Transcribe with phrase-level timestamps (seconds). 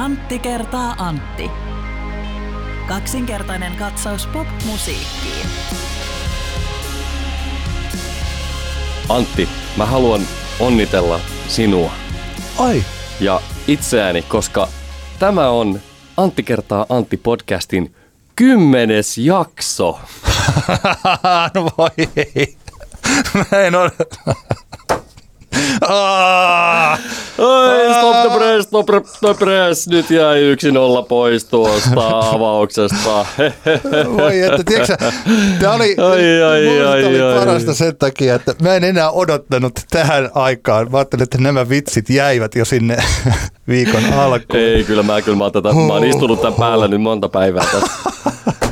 [0.00, 1.50] Antti kertaa Antti.
[2.88, 5.46] Kaksinkertainen katsaus pop-musiikkiin.
[9.08, 10.20] Antti, mä haluan
[10.60, 11.92] onnitella sinua
[12.58, 12.84] Ai,
[13.20, 14.68] ja itseäni, koska
[15.18, 15.80] tämä on
[16.16, 17.94] Antti kertaa Antti podcastin
[18.36, 20.00] kymmenes jakso.
[21.54, 22.56] no voi ei.
[23.34, 23.90] Mä en ole.
[25.88, 26.98] Ah,
[27.38, 28.86] Oi, stop the press, stop
[29.20, 29.88] the press.
[29.88, 33.26] Nyt jäi yksi nolla pois tuosta avauksesta.
[34.16, 34.96] voi että, tiedätkö
[35.60, 37.38] tämä oli, Ai, ai, ai, oli ai.
[37.38, 40.90] parasta sen takia, että mä en enää odottanut tähän aikaan.
[40.90, 42.96] Mä ajattelin, että nämä vitsit jäivät jo sinne
[43.68, 44.62] viikon alkuun.
[44.62, 47.90] Ei, kyllä mä, kyllä mä, tätä, mä oon istunut tämän päällä nyt monta päivää tässä.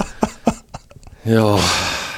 [1.27, 1.61] Joo.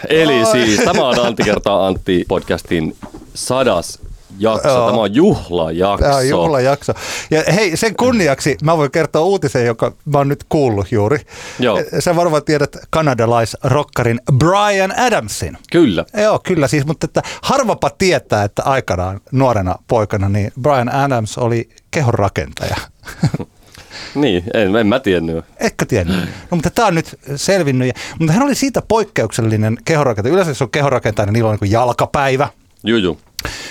[0.09, 2.97] Eli siis, tämä on Antti kertaa Antti podcastin
[3.35, 3.99] sadas
[4.41, 4.69] jakso.
[4.69, 4.87] Joo.
[4.87, 6.05] Tämä on juhlajakso.
[6.05, 6.93] Tämä on juhlajakso.
[7.31, 11.19] Ja hei, sen kunniaksi mä voin kertoa uutisen, joka mä oon nyt kuullut juuri.
[11.59, 11.79] Joo.
[11.99, 15.59] Sä varmaan tiedät kanadalaisrokkarin Brian Adamsin.
[15.73, 16.05] Kyllä.
[16.23, 21.69] Joo, kyllä siis, mutta että harvapa tietää, että aikanaan nuorena poikana niin Brian Adams oli
[21.91, 22.77] kehonrakentaja.
[24.15, 25.45] Niin, en, en mä tiennyt.
[25.57, 26.17] Etkö tiennyt?
[26.17, 27.89] No, mutta tämä on nyt selvinnyt.
[27.89, 30.33] Ja, mutta hän oli siitä poikkeuksellinen kehonrakentaja.
[30.33, 32.49] Yleensä jos on kehonrakentaja, niin niillä on niin jalkapäivä.
[32.85, 33.19] Juju.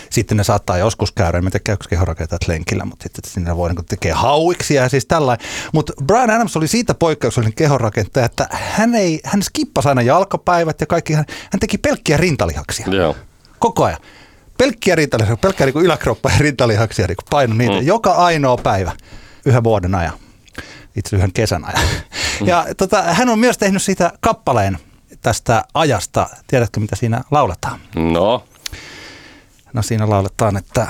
[0.09, 3.85] Sitten ne saattaa joskus käydä, en tiedä käykö kehonrakentajat lenkillä, mutta sitten sinne voi niin
[3.85, 5.47] tekee hauiksi ja siis tällainen.
[5.73, 10.87] Mutta Brian Adams oli siitä poikkeuksellinen kehonrakentaja, että hän, ei, hän skippasi aina jalkapäivät ja
[10.87, 12.87] kaikki, hän, hän teki pelkkiä rintalihaksia.
[12.87, 13.15] Joo.
[13.59, 13.99] Koko ajan.
[14.57, 17.87] Pelkkiä rintalihaksia, pelkkiä niin yläkroppa ja rintalihaksia, niin paino niitä mm.
[17.87, 18.91] joka ainoa päivä
[19.45, 20.13] yhden vuoden ajan.
[20.95, 21.87] Itse yhden kesän ajan.
[22.41, 22.47] Mm.
[22.47, 24.77] Ja tota, hän on myös tehnyt siitä kappaleen
[25.21, 26.29] tästä ajasta.
[26.47, 27.79] Tiedätkö, mitä siinä lauletaan?
[27.95, 28.43] No,
[29.73, 30.87] No siinä lauletaan, että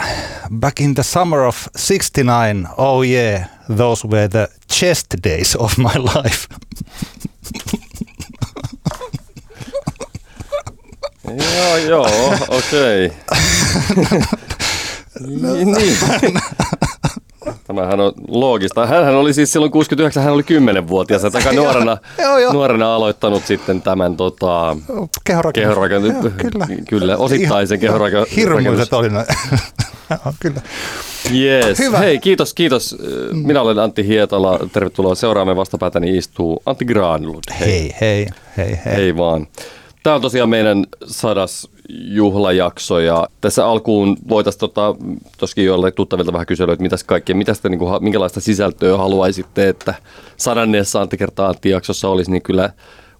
[0.59, 1.55] Back in the summer of
[1.87, 6.47] 69, oh yeah, those were the chest days of my life.
[11.25, 13.11] joo, joo, okei.
[15.41, 15.97] niin, niin.
[17.67, 18.87] Tämähän on loogista.
[18.87, 22.53] Hänhän oli siis silloin 69, hän oli 10-vuotias, ja aika nuorena, Joo, joo.
[22.53, 24.77] nuorena aloittanut sitten tämän tota,
[25.23, 26.13] Kehorakennus.
[26.13, 26.67] Joo, kyllä.
[26.89, 28.35] Kyllä, osittaisen kehorakennus.
[28.35, 29.07] Hirmuiset oli.
[30.09, 30.61] Joo, kyllä.
[31.35, 31.79] Yes.
[31.79, 31.97] Hyvä.
[31.97, 32.97] Hei, kiitos, kiitos.
[33.31, 34.59] Minä olen Antti Hietala.
[34.73, 37.43] Tervetuloa seuraamme vastapäätäni istuu Antti Granlund.
[37.59, 38.27] Hei, hei,
[38.57, 38.95] hei, hei.
[38.95, 39.47] Hei vaan.
[40.03, 44.95] Tämä on tosiaan meidän sadas juhlajakso ja tässä alkuun voitaisiin tota,
[45.37, 49.69] toskin joille tuttavilta vähän kysyä, että mitäs kaikkea, mitä sitä, niin kuin, minkälaista sisältöä haluaisitte,
[49.69, 49.93] että
[50.37, 52.69] sadanneessa Antti kertaa Antti jaksossa olisi, niin kyllä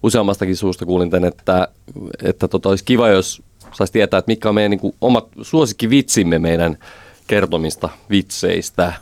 [0.02, 1.68] useammastakin suusta kuulin tämän, että,
[2.22, 3.42] että tota, olisi kiva, jos
[3.72, 6.78] saisi tietää, että mitkä on meidän niin kuin, omat suosikkivitsimme meidän
[7.26, 8.92] kertomista vitseistä.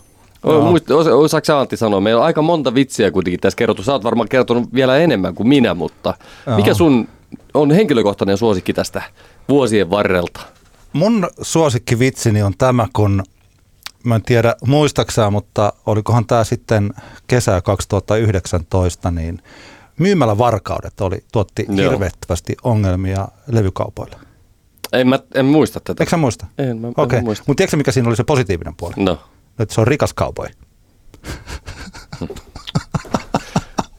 [0.63, 2.01] Muist, osa, osaako Antti sanoa?
[2.01, 3.83] Meillä on aika monta vitsiä kuitenkin tässä kerrottu.
[3.83, 6.15] Sä oot varmaan kertonut vielä enemmän kuin minä, mutta
[6.57, 6.75] mikä Joo.
[6.75, 7.09] sun
[7.55, 9.03] on henkilökohtainen suosikki tästä
[9.49, 10.41] vuosien varrelta?
[10.93, 13.23] Mun suosikkivitsini on tämä, kun
[14.05, 16.91] mä en tiedä muistaksää, mutta olikohan tämä sitten
[17.27, 19.43] kesä 2019, niin
[19.99, 21.91] myymällä varkaudet oli, tuotti Joo.
[21.91, 24.17] hirveästi ongelmia levykaupoille.
[24.93, 26.03] En, mä, en muista tätä.
[26.03, 26.47] Eikö sä muista?
[26.59, 27.05] En, mä, okay.
[27.05, 27.21] okay.
[27.21, 27.45] muista.
[27.47, 28.95] mutta tiedätkö mikä siinä oli se positiivinen puoli?
[28.97, 29.19] No,
[29.59, 30.49] Että se on rikas kaupoi.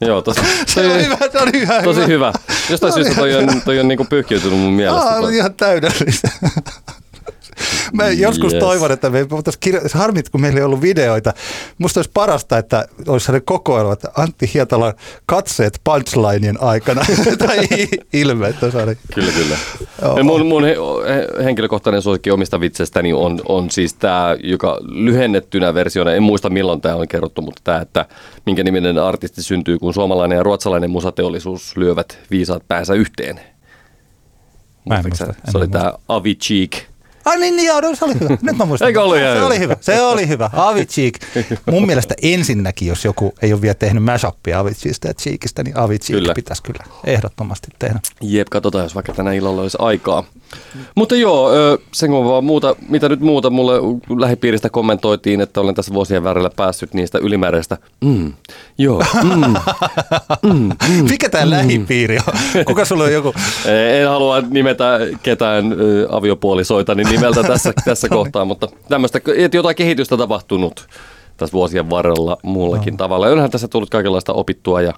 [0.00, 1.82] joo, tosi, Se oli hyvä, se oli hyvä.
[1.82, 2.32] tosi hyvä.
[2.70, 5.08] Jostain Se oli syystä toi on, toi on niinku pyyhkiytynyt mun mielestä.
[5.08, 6.28] Aa, ihan täydellistä.
[7.92, 8.60] Mä joskus Yes.
[8.60, 9.80] toivon, että me voitaisiin kirjo...
[9.86, 11.32] Se harmit, kun meillä ei ollut videoita.
[11.78, 14.94] Musta olisi parasta, että olisi sellainen kokoelma, että Antti Hietalan
[15.26, 17.02] katseet punchlinein aikana.
[17.46, 18.56] tai i- ilmeet.
[18.60, 18.94] Kyllä.
[19.14, 19.56] Kyllä, kyllä.
[20.02, 20.24] Joo.
[20.24, 20.76] Mun, mun he,
[21.08, 26.80] he, henkilökohtainen suosikki omista vitseistäni on, on siis tämä, joka lyhennettynä versiona, en muista milloin
[26.80, 28.06] tämä on kerrottu, mutta tämä, että
[28.46, 33.40] minkä niminen artisti syntyy, kun suomalainen ja ruotsalainen musateollisuus lyövät viisaat päänsä yhteen.
[34.88, 35.32] Mä en muista, sä?
[35.46, 35.78] en Se oli muista.
[35.78, 36.89] tämä Avi Cheek.
[37.24, 38.36] Ai niin, niin joo, no, se oli hyvä.
[38.42, 38.88] Nyt mä muistan.
[38.88, 39.76] Eikö ollut se oli hyvä.
[39.80, 40.50] Se oli hyvä.
[40.52, 41.12] Avicii.
[41.70, 46.16] Mun mielestä ensinnäkin, jos joku ei ole vielä tehnyt mashupia Aviciista ja Cheekistä, niin Avicii
[46.16, 46.34] Kyllä.
[46.34, 48.00] pitäisi kyllä ehdottomasti tehdä.
[48.20, 50.24] Jep, katsotaan, jos vaikka tänä illalla olisi aikaa.
[50.94, 51.50] Mutta joo,
[51.92, 53.72] sen kun vaan muuta, mitä nyt muuta mulle
[54.18, 57.76] lähipiiristä kommentoitiin, että olen tässä vuosien värillä päässyt niistä ylimääräistä.
[58.04, 58.32] Mm,
[58.78, 59.04] joo,
[60.42, 60.70] mm,
[61.10, 62.64] Mikä tämä lähipiiri on?
[62.64, 63.34] Kuka sulla on joku?
[64.00, 70.16] En halua nimetä ketään ö, aviopuolisoitani nimeltä tässä, tässä kohtaa, mutta tämmöistä, että jotain kehitystä
[70.16, 70.88] tapahtunut
[71.36, 73.26] tässä vuosien varrella muullakin tavalla.
[73.26, 74.92] Ja onhan tässä tullut kaikenlaista opittua ja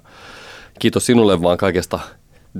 [0.79, 1.99] kiitos sinulle vaan kaikesta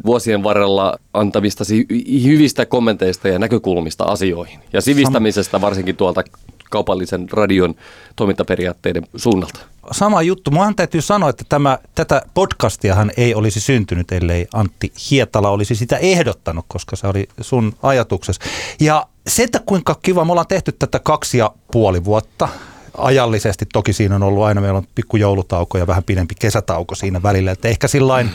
[0.05, 4.59] vuosien varrella antamistasi hy- hyvistä kommenteista ja näkökulmista asioihin.
[4.73, 6.23] Ja sivistämisestä varsinkin tuolta
[6.69, 7.75] kaupallisen radion
[8.15, 9.59] toimintaperiaatteiden suunnalta.
[9.91, 10.51] Sama juttu.
[10.51, 15.97] Muahan täytyy sanoa, että tämä, tätä podcastiahan ei olisi syntynyt, ellei Antti Hietala olisi sitä
[15.97, 18.41] ehdottanut, koska se oli sun ajatuksessa.
[18.79, 22.49] Ja se, että kuinka kiva, me ollaan tehty tätä kaksi ja puoli vuotta
[22.97, 23.65] ajallisesti.
[23.73, 27.51] Toki siinä on ollut aina, meillä on pikku joulutauko ja vähän pidempi kesätauko siinä välillä.
[27.51, 28.29] Että ehkä sillain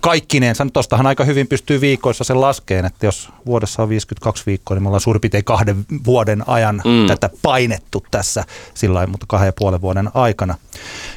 [0.00, 4.82] kaikkineensa, tuostahan aika hyvin pystyy viikoissa sen laskeen, että jos vuodessa on 52 viikkoa, niin
[4.82, 7.06] me ollaan suurin piirtein kahden vuoden ajan mm.
[7.06, 8.44] tätä painettu tässä
[8.74, 10.54] sillä mutta kahden ja puolen vuoden aikana.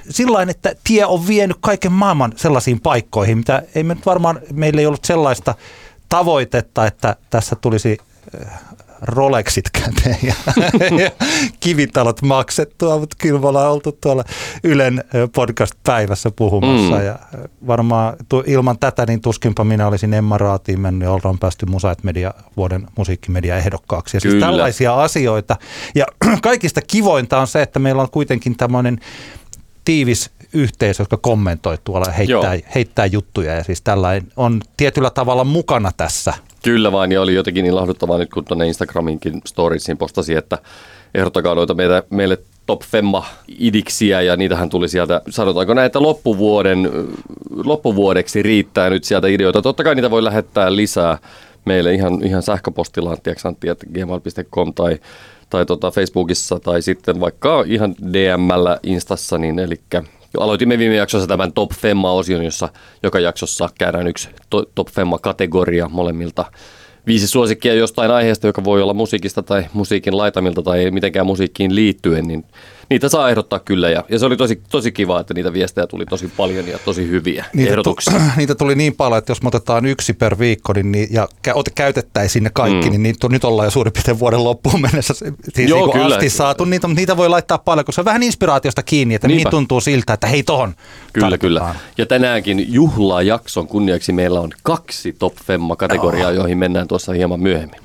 [0.10, 4.82] Sillain, että tie on vienyt kaiken maailman sellaisiin paikkoihin, mitä ei me nyt varmaan, meillä
[4.82, 5.56] ei ollut sellaista
[6.10, 7.98] tavoitetta, että tässä tulisi
[9.04, 10.34] Rolexit käteen ja,
[11.04, 11.12] ja
[11.60, 14.24] kivitalot maksettua, mutta kyllä me ollaan oltu tuolla
[14.64, 15.04] Ylen
[15.36, 17.06] podcast-päivässä puhumassa mm.
[17.06, 17.20] ja
[17.68, 18.16] varmaan
[18.46, 22.88] ilman tätä niin tuskinpa minä olisin Emma Raatiin mennyt ja ollaan päästy Musaet Media vuoden
[22.98, 24.18] musiikkimedia ehdokkaaksi.
[24.18, 25.56] Ja siis tällaisia asioita
[25.96, 26.06] ja
[26.42, 29.00] kaikista kivointa on se, että meillä on kuitenkin tämmöinen
[29.86, 35.92] tiivis yhteisö, jotka kommentoi tuolla, heittää, heittää juttuja ja siis tällainen on tietyllä tavalla mukana
[35.98, 40.58] tässä Kyllä vaan, ja oli jotenkin ilahduttavaa nyt, kun tuonne Instagraminkin storiesiin postasi, että
[41.16, 43.26] ehdottakaa noita meitä, meille top femma
[43.60, 46.90] idiksiä ja niitähän tuli sieltä, sanotaanko näin, että loppuvuoden,
[47.64, 49.62] loppuvuodeksi riittää nyt sieltä ideoita.
[49.62, 51.18] Totta kai niitä voi lähettää lisää
[51.66, 53.36] meille ihan, ihan sähköpostilla, että
[53.94, 55.00] gmail.com tai,
[55.50, 59.80] tai tota Facebookissa tai sitten vaikka ihan DMllä Instassa, niin eli
[60.40, 62.70] Aloitimme viime jaksossa tämän Top Femma-osion, jossa
[63.04, 66.46] joka jaksossa käydään yksi Top Femma-kategoria molemmilta.
[67.08, 72.28] Viisi suosikkia jostain aiheesta, joka voi olla musiikista tai musiikin laitamilta tai mitenkään musiikkiin liittyen,
[72.28, 72.46] niin
[72.94, 73.90] niitä saa ehdottaa kyllä.
[73.90, 77.08] Ja, ja se oli tosi, tosi kiva, että niitä viestejä tuli tosi paljon ja tosi
[77.08, 78.14] hyviä niitä ehdotuksia.
[78.14, 81.28] Tu, niitä tuli niin paljon, että jos me otetaan yksi per viikko niin, niin, ja
[81.76, 82.92] käytettäisiin ne kaikki, mm.
[82.92, 86.16] niin niitä, nyt ollaan jo suurin piirtein vuoden loppuun mennessä siis Joo, niin kyllä.
[86.16, 86.66] asti saatu.
[86.66, 89.44] Niitä, niitä voi laittaa paljon, koska se on vähän inspiraatiosta kiinni, että Niinpä.
[89.44, 90.76] niin tuntuu siltä, että hei tohon
[91.14, 91.40] Kyllä, tarvitaan.
[91.40, 91.76] kyllä.
[91.98, 96.36] Ja tänäänkin juhlajakson kunniaksi meillä on kaksi Top Femma-kategoriaa, oh.
[96.36, 97.80] joihin mennään tuossa hieman myöhemmin.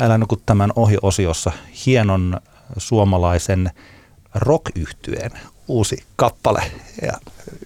[0.00, 1.52] Älä nuku tämän ohi-osiossa
[1.86, 2.40] hienon
[2.76, 3.70] suomalaisen
[4.34, 4.64] rock
[5.68, 6.62] uusi kappale.
[7.02, 7.12] Ja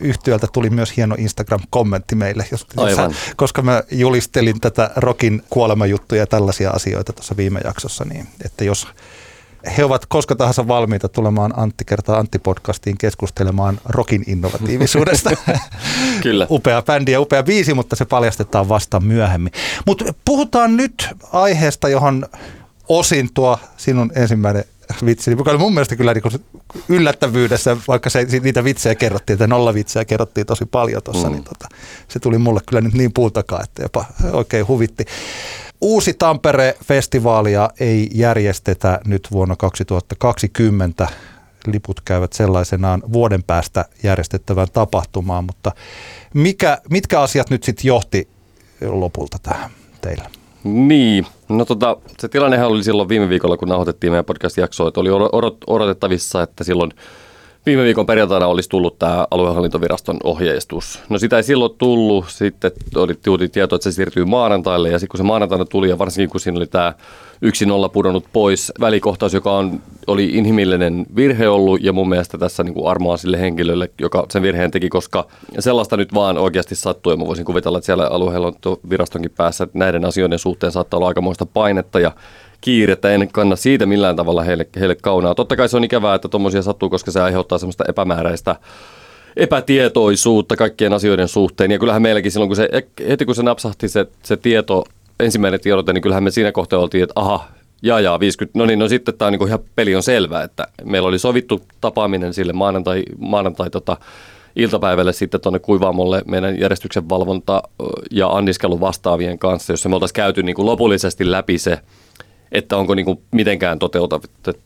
[0.01, 3.15] yhtiöltä tuli myös hieno Instagram-kommentti meille, jos, Aivan.
[3.37, 8.89] koska mä julistelin tätä rokin kuolemajuttuja ja tällaisia asioita tuossa viime jaksossa, niin että jos
[9.77, 15.31] he ovat koska tahansa valmiita tulemaan Antti kertaa Antti-podcastiin keskustelemaan rokin innovatiivisuudesta.
[16.23, 16.47] Kyllä.
[16.51, 19.53] upea bändi ja upea biisi, mutta se paljastetaan vasta myöhemmin.
[19.87, 22.27] Mutta puhutaan nyt aiheesta, johon
[22.89, 24.65] osin tuo sinun ensimmäinen
[25.07, 26.45] vitsi, niin oli mun mielestä kyllä niin
[26.89, 31.33] yllättävyydessä, vaikka se, niitä vitsejä kerrottiin, että nolla vitsejä kerrottiin tosi paljon tuossa, mm.
[31.33, 31.69] niin tota,
[32.09, 35.05] se tuli mulle kyllä nyt niin puultakaa, että jopa oikein huvitti.
[35.81, 41.09] Uusi Tampere-festivaalia ei järjestetä nyt vuonna 2020.
[41.67, 45.73] Liput käyvät sellaisenaan vuoden päästä järjestettävään tapahtumaan, mutta
[46.35, 48.29] mikä, mitkä asiat nyt sitten johti
[48.81, 49.71] lopulta tähän
[50.01, 50.44] teille?
[50.65, 55.11] Niin, no tota, se tilannehan oli silloin viime viikolla, kun nauhoitettiin meidän podcast-jaksoa, että oli
[55.67, 56.93] odotettavissa, että silloin
[57.67, 61.03] viime viikon perjantaina olisi tullut tämä aluehallintoviraston ohjeistus.
[61.09, 64.89] No sitä ei silloin tullut, sitten oli, tuli tieto, että se siirtyy maanantaille.
[64.91, 66.93] Ja sitten kun se maanantaina tuli ja varsinkin kun siinä oli tämä
[67.43, 72.65] yksi nolla pudonnut pois välikohtaus, joka on, oli inhimillinen virhe ollut ja mun mielestä tässä
[72.65, 75.27] niin kuin armoa sille henkilölle, joka sen virheen teki, koska
[75.59, 77.13] sellaista nyt vaan oikeasti sattuu.
[77.13, 82.01] Ja mä voisin kuvitella, että siellä aluehallintovirastonkin päässä näiden asioiden suhteen saattaa olla aikamoista painetta
[82.01, 82.13] ja
[82.65, 85.35] kiirettä, en kanna siitä millään tavalla heille, heille kaunaa.
[85.35, 88.57] Totta kai se on ikävää, että tuommoisia sattuu, koska se aiheuttaa semmoista epämääräistä
[89.37, 91.71] epätietoisuutta kaikkien asioiden suhteen.
[91.71, 92.69] Ja kyllähän meilläkin silloin, kun se,
[93.09, 94.85] heti kun se napsahti se, se tieto,
[95.21, 97.49] ensimmäinen tiedote, niin kyllähän me siinä kohtaa oltiin, että aha,
[97.83, 100.67] jaa jaa, 50, no niin, no sitten tämä on niin ihan peli on selvä, että
[100.85, 103.97] meillä oli sovittu tapaaminen sille maanantai, maanantai tota,
[104.57, 107.63] iltapäivälle sitten tuonne kuivaamolle meidän järjestyksen valvonta
[108.11, 111.79] ja anniskelu vastaavien kanssa, jossa me oltaisiin käyty niin lopullisesti läpi se,
[112.55, 113.79] että onko niin kuin mitenkään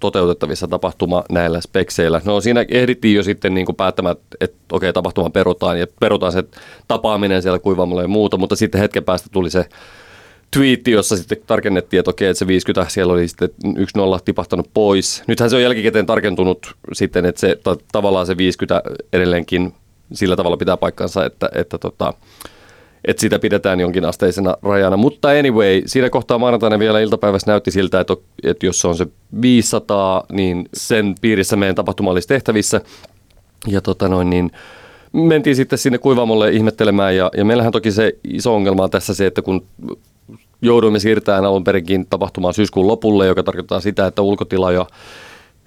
[0.01, 2.21] toteutettavissa tapahtuma näillä spekseillä.
[2.25, 6.45] No siinä ehdittiin jo sitten niin kuin päättämään, että okei, tapahtuma perutaan ja perutaan se
[6.89, 9.67] tapaaminen siellä kuivaamolla ja muuta, mutta sitten hetken päästä tuli se
[10.51, 14.71] twiitti, jossa sitten tarkennettiin, että okei, että se 50, siellä oli sitten yksi nolla tipahtanut
[14.75, 15.23] pois.
[15.27, 17.59] Nythän se on jälkikäteen tarkentunut sitten, että se
[17.93, 19.75] tavallaan se 50 edelleenkin
[20.13, 22.15] sillä tavalla pitää paikkansa, että, että tota,
[23.05, 24.97] että sitä pidetään jonkin asteisena rajana.
[24.97, 29.07] Mutta anyway, siinä kohtaa maanantaina vielä iltapäivässä näytti siltä, että, että jos on se
[29.43, 32.81] 500, niin sen piirissä meidän tapahtuma olisi tehtävissä.
[33.67, 34.51] Ja tota noin, niin
[35.13, 39.27] mentiin sitten sinne kuivaamolle ihmettelemään ja, ja meillähän toki se iso ongelma on tässä se,
[39.27, 39.67] että kun
[40.63, 44.87] jouduimme siirtämään alun perinkin tapahtumaan syyskuun lopulle, joka tarkoittaa sitä, että ulkotila jo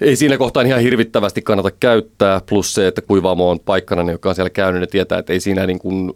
[0.02, 4.36] ei siinä kohtaa ihan hirvittävästi kannata käyttää, plus se, että kuivaamo on paikkana, joka on
[4.36, 6.12] siellä käynyt, ne tietää, että ei siinä niin kuin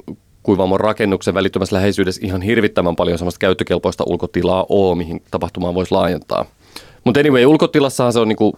[0.46, 6.46] kuivaamon rakennuksen välittömässä läheisyydessä ihan hirvittävän paljon sellaista käyttökelpoista ulkotilaa ole, mihin tapahtumaan voisi laajentaa.
[7.04, 8.58] Mutta anyway, ulkotilassahan se on niinku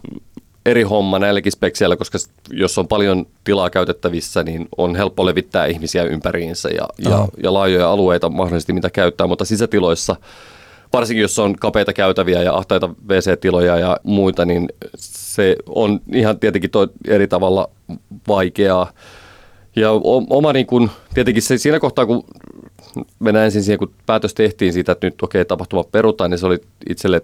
[0.65, 2.17] eri homma näilläkin spekseillä, koska
[2.51, 7.91] jos on paljon tilaa käytettävissä, niin on helppo levittää ihmisiä ympäriinsä ja, ja, ja laajoja
[7.91, 10.15] alueita mahdollisesti mitä käyttää, mutta sisätiloissa
[10.93, 16.69] varsinkin jos on kapeita käytäviä ja ahtaita WC-tiloja ja muita, niin se on ihan tietenkin
[17.07, 17.69] eri tavalla
[18.27, 18.91] vaikeaa.
[19.77, 19.91] Ja
[20.29, 22.23] oma niin kun, tietenkin se, siinä kohtaa, kun
[23.19, 26.45] mennään ensin siihen, kun päätös tehtiin siitä, että nyt okei, okay, tapahtuma perutaan, niin se
[26.45, 27.21] oli itselle,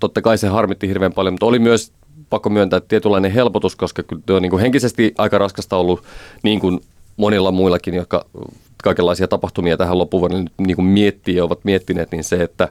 [0.00, 1.92] totta kai se harmitti hirveän paljon, mutta oli myös
[2.30, 6.02] pakko myöntää tietynlainen helpotus, koska on niin kuin henkisesti aika raskasta ollut
[6.42, 6.80] niin kuin
[7.16, 8.26] monilla muillakin, jotka
[8.82, 12.68] kaikenlaisia tapahtumia tähän loppuvuoden niin kuin miettii ja ovat miettineet, niin se, että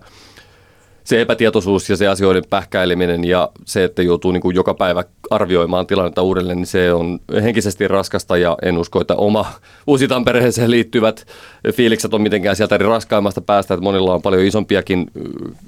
[1.05, 5.87] se epätietoisuus ja se asioiden pähkäileminen ja se, että joutuu niin kuin joka päivä arvioimaan
[5.87, 9.45] tilannetta uudelleen, niin se on henkisesti raskasta ja en usko, että oma
[9.87, 11.27] uusi Tampereeseen liittyvät
[11.73, 15.11] fiilikset on mitenkään sieltä raskaimmasta päästä, että monilla on paljon isompiakin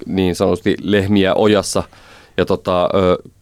[0.06, 1.82] niin sanotusti lehmiä ojassa.
[2.36, 2.88] Ja tota,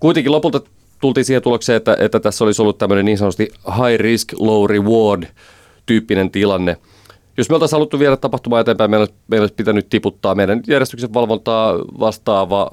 [0.00, 0.61] kuitenkin lopulta
[1.00, 5.25] tultiin siihen tulokseen, että, että tässä olisi ollut tämmöinen niin sanotusti high risk, low reward
[5.87, 6.76] tyyppinen tilanne–
[7.38, 11.75] jos me oltaisiin haluttu viedä tapahtumaa eteenpäin, meidän, meidän olisi pitänyt tiputtaa meidän järjestyksen valvontaa
[11.78, 12.71] vastaava.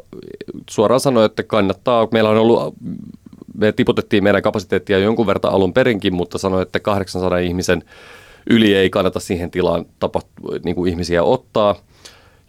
[0.69, 2.07] Suoraan sanoa, että kannattaa.
[2.11, 2.73] Meillä on ollut,
[3.57, 7.83] me tiputettiin meidän kapasiteettia jonkun verran alun perinkin, mutta sanoi, että 800 ihmisen
[8.49, 10.29] yli ei kannata siihen tilaan tapahtu,
[10.63, 11.75] niin kuin ihmisiä ottaa.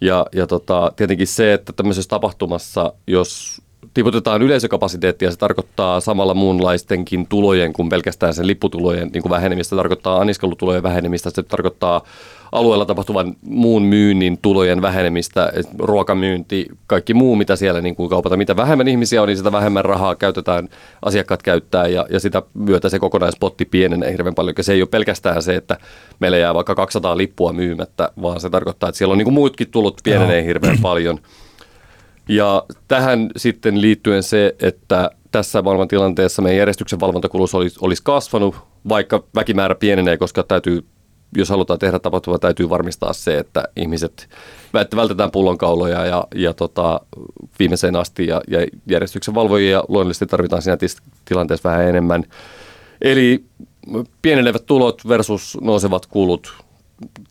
[0.00, 3.62] Ja, ja tota, tietenkin se, että tämmöisessä tapahtumassa, jos
[3.94, 9.76] tiputetaan yleisökapasiteettia, se tarkoittaa samalla muunlaistenkin tulojen kuin pelkästään sen lipputulojen niin kuin vähenemistä, se
[9.76, 12.02] tarkoittaa anniskelutulojen vähenemistä, se tarkoittaa
[12.52, 18.36] alueella tapahtuvan muun myynnin tulojen vähenemistä, ruokamyynti, kaikki muu, mitä siellä niin kuin kaupata.
[18.36, 20.68] Mitä vähemmän ihmisiä on, niin sitä vähemmän rahaa käytetään,
[21.02, 24.54] asiakkaat käyttää ja, ja sitä myötä se kokonaispotti pienenee hirveän paljon.
[24.60, 25.76] Se ei ole pelkästään se, että
[26.20, 29.70] meillä jää vaikka 200 lippua myymättä, vaan se tarkoittaa, että siellä on niin kuin muutkin
[29.70, 31.18] tulot pienenee hirveän paljon.
[32.28, 38.56] Ja tähän sitten liittyen se, että tässä maailman tilanteessa meidän järjestyksen valvontakulus olisi, olisi kasvanut,
[38.88, 40.84] vaikka väkimäärä pienenee, koska täytyy,
[41.36, 44.28] jos halutaan tehdä tapahtuma, täytyy varmistaa se, että ihmiset
[44.96, 47.00] vältetään pullonkauloja ja, ja tota,
[47.58, 50.76] viimeiseen asti ja, ja järjestyksen valvojia luonnollisesti tarvitaan siinä
[51.24, 52.24] tilanteessa vähän enemmän.
[53.00, 53.44] Eli
[54.22, 56.63] pienenevät tulot versus nousevat kulut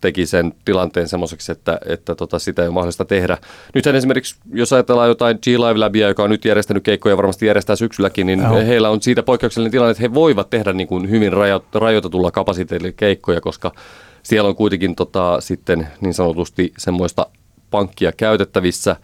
[0.00, 3.38] teki sen tilanteen semmoiseksi, että, että tota, sitä ei ole mahdollista tehdä.
[3.74, 8.26] Nythän esimerkiksi, jos ajatellaan jotain G-Live Labia, joka on nyt järjestänyt keikkoja varmasti järjestää syksylläkin,
[8.26, 8.54] niin Joo.
[8.54, 11.32] heillä on siitä poikkeuksellinen tilanne, että he voivat tehdä niin kuin hyvin
[11.74, 13.72] rajoitetulla kapasiteetilla keikkoja, koska
[14.22, 17.26] siellä on kuitenkin tota, sitten niin sanotusti semmoista
[17.70, 18.96] pankkia käytettävissä,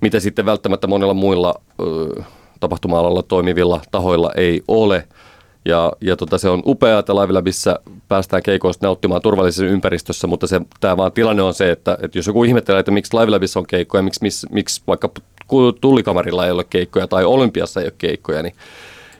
[0.00, 2.22] mitä sitten välttämättä monilla muilla ö,
[2.60, 5.06] tapahtuma-alalla toimivilla tahoilla ei ole–
[5.64, 10.46] ja, ja tota, se on upeaa, että Live Labissa päästään keikoista nauttimaan turvallisessa ympäristössä, mutta
[10.46, 13.66] se, tämä vaan tilanne on se, että, että jos joku ihmettelee, että miksi Labissa on
[13.66, 15.10] keikkoja, miksi, miksi, miksi vaikka
[15.80, 18.54] tullikamarilla ei ole keikkoja tai Olympiassa ei ole keikkoja, niin,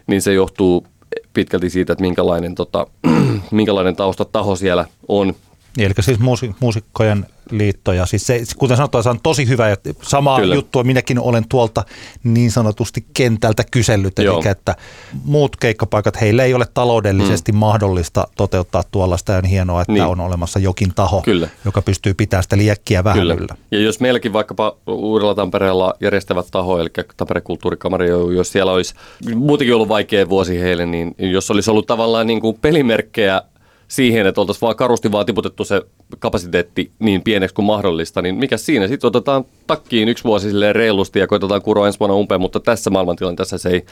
[0.07, 0.87] niin se johtuu
[1.33, 2.87] pitkälti siitä, että minkälainen, tota,
[3.51, 5.35] minkälainen taustataho siellä on.
[5.79, 6.19] Eli siis
[6.61, 8.07] muusikkojen liittoja.
[8.07, 10.55] Siis se, kuten sanottua, se on tosi hyvä ja samaa Kyllä.
[10.55, 11.85] juttua minäkin olen tuolta
[12.25, 14.19] niin sanotusti kentältä kysellyt.
[14.19, 14.41] Joo.
[14.41, 14.77] Eli että
[15.25, 17.59] muut keikkapaikat, heille ei ole taloudellisesti mm.
[17.59, 20.05] mahdollista toteuttaa tuollaista ja on hienoa, että niin.
[20.05, 21.49] on olemassa jokin taho, Kyllä.
[21.65, 23.35] joka pystyy pitämään sitä liekkiä vähän Kyllä.
[23.35, 23.57] yllä.
[23.71, 28.95] Ja jos meilläkin vaikkapa Uudella Tampereella järjestävät taho, eli Tampereen kulttuurikamari, jos siellä olisi
[29.35, 33.43] muutenkin ollut vaikea vuosi heille, niin jos olisi ollut tavallaan niin kuin pelimerkkejä
[33.91, 35.83] siihen, että oltaisiin vaan karusti vaan tiputettu se
[36.19, 38.89] kapasiteetti niin pieneksi kuin mahdollista, niin mikä siinä?
[38.89, 42.91] Sitten otetaan takkiin yksi vuosi silleen reilusti ja koitetaan kuroa ensi vuonna umpeen, mutta tässä
[42.91, 43.85] maailmantilanteessa se ei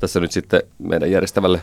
[0.00, 1.60] tässä nyt sitten meidän järjestävälle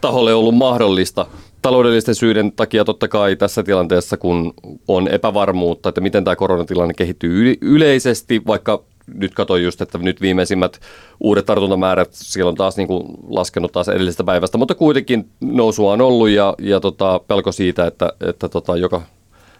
[0.00, 1.26] taholle ollut mahdollista.
[1.62, 4.54] Taloudellisten syiden takia totta kai tässä tilanteessa, kun
[4.88, 8.82] on epävarmuutta, että miten tämä koronatilanne kehittyy yleisesti, vaikka
[9.14, 10.80] nyt katsoin just, että nyt viimeisimmät
[11.20, 16.00] uudet tartuntamäärät, siellä on taas niin kuin laskenut taas edellisestä päivästä, mutta kuitenkin nousua on
[16.00, 19.02] ollut ja, ja tota, pelko siitä, että, että tota, joka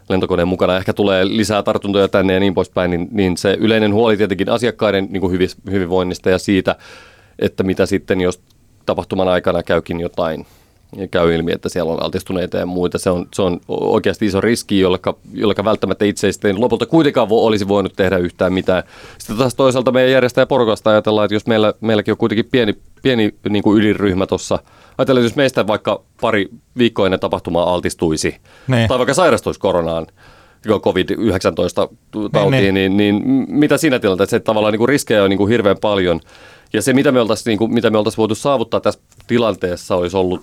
[0.08, 4.16] lentokoneen mukana ehkä tulee lisää tartuntoja tänne ja niin poispäin, niin, niin se yleinen huoli
[4.16, 5.38] tietenkin asiakkaiden niin kuin
[5.70, 6.76] hyvinvoinnista ja siitä,
[7.38, 8.40] että mitä sitten, jos
[8.86, 10.46] tapahtuman aikana käykin jotain
[11.10, 12.98] käy ilmi, että siellä on altistuneita ja muita.
[12.98, 17.68] Se on, se on oikeasti iso riski, jolla välttämättä itse sitten lopulta kuitenkaan vo, olisi
[17.68, 18.82] voinut tehdä yhtään mitään.
[19.18, 23.34] Sitten taas toisaalta meidän järjestäjä porukasta ajatellaan, että jos meillä, meilläkin on kuitenkin pieni, pieni
[23.48, 24.58] niin kuin ydinryhmä tuossa,
[24.98, 26.48] ajatellaan, että jos meistä vaikka pari
[26.78, 28.36] viikkoa ennen tapahtumaa altistuisi,
[28.68, 28.86] ne.
[28.88, 30.06] tai vaikka sairastuisi koronaan,
[30.66, 31.94] COVID-19
[32.32, 35.50] tautiin, niin, niin, niin, mitä siinä tilanteessa, että tavallaan niin kuin riskejä on niin kuin
[35.50, 36.20] hirveän paljon–
[36.74, 40.16] Ja se, mitä me oltaisiin niin kuin, mitä me oltaisiin voitu saavuttaa tässä tilanteessa, olisi
[40.16, 40.42] ollut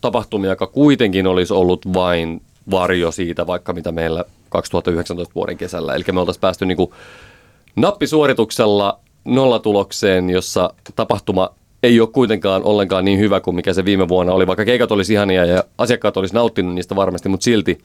[0.00, 5.94] tapahtumia, joka kuitenkin olisi ollut vain varjo siitä, vaikka mitä meillä 2019 vuoden kesällä.
[5.94, 6.90] Eli me oltaisiin päästy niin kuin
[7.76, 11.50] nappisuorituksella nollatulokseen, jossa tapahtuma
[11.82, 15.12] ei ole kuitenkaan ollenkaan niin hyvä kuin mikä se viime vuonna oli, vaikka keikat olisi
[15.12, 17.78] ihania ja asiakkaat olisi nauttinut niistä varmasti, mutta silti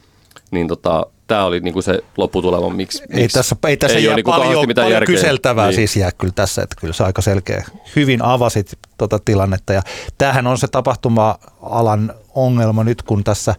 [0.51, 4.07] niin tota, tämä oli niinku se lopputulema, miksi, Ei miksi tässä, ei tässä ei ei
[4.07, 5.15] ole jää niinku paljon, mitään paljon järkeä.
[5.15, 5.75] kyseltävää Niin.
[5.75, 7.65] siis jää kyllä tässä, että kyllä se aika selkeä.
[7.95, 9.81] Hyvin avasit tota tilannetta ja
[10.17, 13.55] tämähän on se tapahtuma-alan ongelma nyt, kun tässä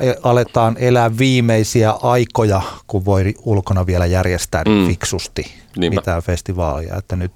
[0.00, 4.86] e- aletaan elää viimeisiä aikoja, kun voi ulkona vielä järjestää mm.
[4.86, 6.00] fiksusti Niinpä.
[6.00, 6.96] mitään festivaalia.
[6.96, 7.32] Että nyt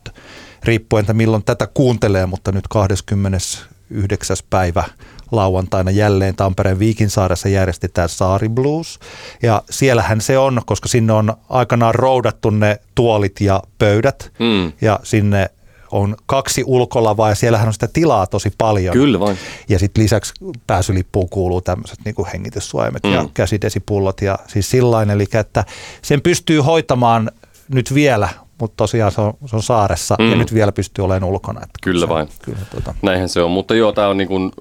[0.64, 4.36] riippuen, että milloin tätä kuuntelee, mutta nyt 29.
[4.50, 4.84] päivä
[5.32, 8.98] lauantaina jälleen Tampereen Viikinsaaressa järjestetään Saari Blues.
[9.42, 14.32] Ja siellähän se on, koska sinne on aikanaan roudattu ne tuolit ja pöydät.
[14.38, 14.72] Mm.
[14.80, 15.50] Ja sinne
[15.90, 18.92] on kaksi ulkolavaa ja siellähän on sitä tilaa tosi paljon.
[18.92, 19.38] Kyllä vain.
[19.68, 20.32] Ja sitten lisäksi
[20.66, 23.12] pääsylippuun kuuluu tämmöiset niin hengityssuojamet mm.
[23.12, 23.28] ja Mm.
[23.34, 25.10] käsidesipullot ja siis sillain.
[25.10, 25.64] Eli että
[26.02, 27.30] sen pystyy hoitamaan
[27.68, 28.28] nyt vielä,
[28.60, 30.30] mutta tosiaan se on, se on saaressa mm.
[30.30, 31.60] ja nyt vielä pystyy olemaan ulkona.
[31.60, 32.28] Että Kyllä se, vain.
[32.44, 32.94] Kyllä, tota.
[33.02, 34.52] Näinhän se on, mutta joo, tämä on niin kuin,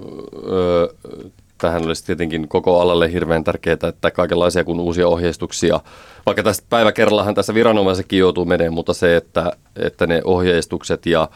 [0.47, 0.87] öö,
[1.57, 5.79] tähän olisi tietenkin koko alalle hirveän tärkeää, että kaikenlaisia kuin uusia ohjeistuksia,
[6.25, 11.29] vaikka tästä päivä kerrallahan tässä viranomaisetkin joutuu menemään, mutta se, että, että ne ohjeistukset ja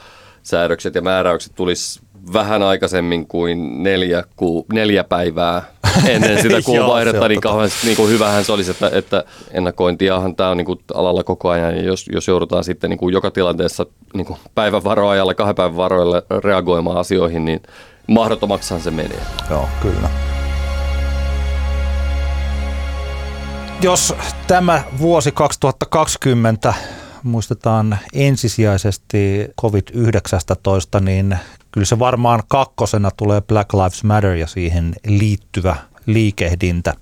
[0.43, 1.99] säädökset ja määräykset tulisi
[2.34, 5.63] vähän aikaisemmin kuin neljä, ku, neljä päivää
[6.07, 8.91] ennen sitä kuun Joo, se vaihdetta, on niin kauhean niin kuin hyvähän se olisi, että,
[8.93, 12.98] että ennakointiahan tämä on niin kuin alalla koko ajan, ja jos, jos joudutaan sitten niin
[12.98, 17.62] kuin joka tilanteessa niin kuin päivän varoajalla, kahden päivän varoilla reagoimaan asioihin, niin
[18.07, 19.22] mahdottomaksihan se menee.
[19.50, 20.10] Joo, kyllä.
[23.81, 24.13] Jos
[24.48, 26.74] tämä vuosi 2020
[27.24, 31.38] muistetaan ensisijaisesti COVID-19, niin
[31.77, 36.93] kyllä se varmaan kakkosena tulee Black Lives Matter ja siihen liittyvä liikehdintä.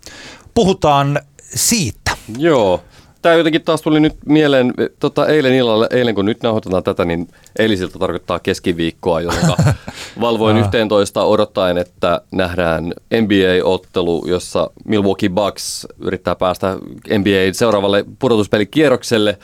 [0.54, 2.12] Puhutaan siitä.
[2.38, 2.82] Joo.
[3.22, 7.28] Tämä jotenkin taas tuli nyt mieleen, tota, eilen illalla, eilen kun nyt nauhoitetaan tätä, niin
[7.60, 9.48] eilisiltä tarkoittaa keskiviikkoa, jolloin
[10.22, 16.78] valvoin 11 odottaen, että nähdään NBA-ottelu, jossa Milwaukee Bucks yrittää päästä
[17.18, 19.38] NBA seuraavalle pudotuspelikierrokselle.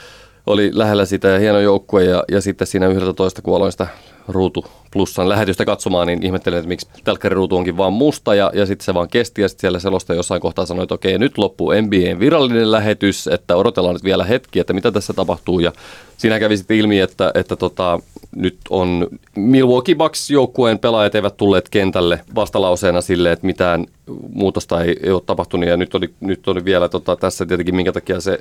[0.47, 3.87] Oli lähellä sitä ja hieno joukkue ja, ja sitten siinä 11, kun aloin sitä
[4.31, 8.85] ruutu plussan lähetystä katsomaan, niin ihmettelin, että miksi telkkariruutu onkin vaan musta ja, ja sitten
[8.85, 12.19] se vaan kesti ja sitten siellä selosta jossain kohtaa sanoi, että okei, nyt loppuu NBAn
[12.19, 15.59] virallinen lähetys, että odotellaan nyt vielä hetki, että mitä tässä tapahtuu.
[15.59, 15.71] Ja
[16.17, 17.99] siinä kävi sitten ilmi, että, että tota,
[18.35, 23.85] nyt on Milwaukee Bucks joukkueen pelaajat eivät tulleet kentälle vastalauseena sille, että mitään
[24.33, 25.69] muutosta ei, ei ole tapahtunut.
[25.69, 28.39] Ja nyt oli, nyt oli vielä tota, tässä tietenkin minkä takia se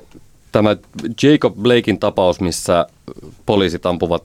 [0.51, 0.75] tämä
[1.23, 2.85] Jacob Blakein tapaus, missä
[3.45, 4.23] poliisit ampuvat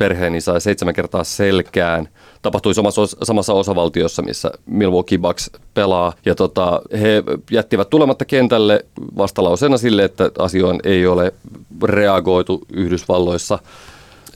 [0.00, 2.08] perheeni sai seitsemän kertaa selkään.
[2.42, 6.12] Tapahtui samassa, samassa osavaltiossa, missä Milwaukee Bucks pelaa.
[6.24, 8.84] Ja tota, he jättivät tulematta kentälle
[9.16, 11.32] vastalauseena sille, että asioon ei ole
[11.82, 13.58] reagoitu Yhdysvalloissa.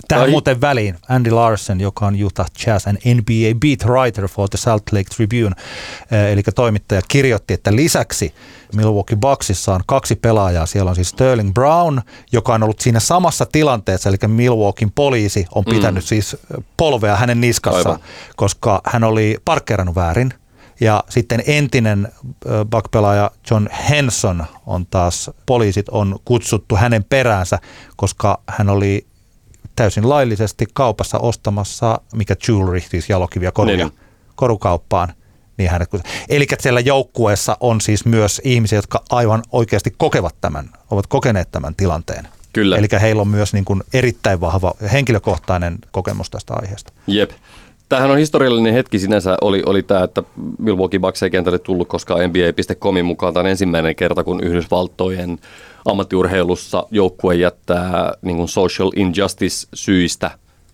[0.09, 4.49] Tähän Ai- muuten väliin Andy Larsen, joka on Utah Jazz and NBA beat writer for
[4.49, 5.57] the Salt Lake Tribune,
[6.11, 8.35] eh, eli toimittaja, kirjoitti, että lisäksi
[8.75, 10.67] Milwaukee Bucksissa on kaksi pelaajaa.
[10.67, 12.01] Siellä on siis Sterling Brown,
[12.33, 16.07] joka on ollut siinä samassa tilanteessa, eli Milwaukeein poliisi on pitänyt mm.
[16.07, 16.37] siis
[16.77, 18.09] polvea hänen niskassaan, Aivan.
[18.37, 20.35] koska hän oli parkkeerannut väärin.
[20.81, 22.09] Ja sitten entinen
[22.47, 27.59] ö, Buck-pelaaja John Henson on taas, poliisit on kutsuttu hänen peräänsä,
[27.97, 29.07] koska hän oli
[29.77, 33.93] täysin laillisesti kaupassa ostamassa, mikä jewelry, siis jalokiviä koruja, Niin.
[34.37, 35.13] korukauppaan.
[35.57, 35.89] Niin hänet,
[36.29, 41.75] eli siellä joukkueessa on siis myös ihmisiä, jotka aivan oikeasti kokevat tämän, ovat kokeneet tämän
[41.75, 42.29] tilanteen.
[42.53, 42.77] Kyllä.
[42.77, 46.93] Eli heillä on myös niin kuin erittäin vahva henkilökohtainen kokemus tästä aiheesta.
[47.07, 47.31] Jep.
[47.89, 50.23] Tämähän on historiallinen hetki sinänsä, oli, oli tämä, että
[50.59, 55.39] Milwaukee Bucks ei kentälle tullut, koska NBA.comin mukaan tämä on ensimmäinen kerta, kun Yhdysvaltojen
[55.85, 60.31] ammattiurheilussa joukkue jättää niin kuin social injustice syistä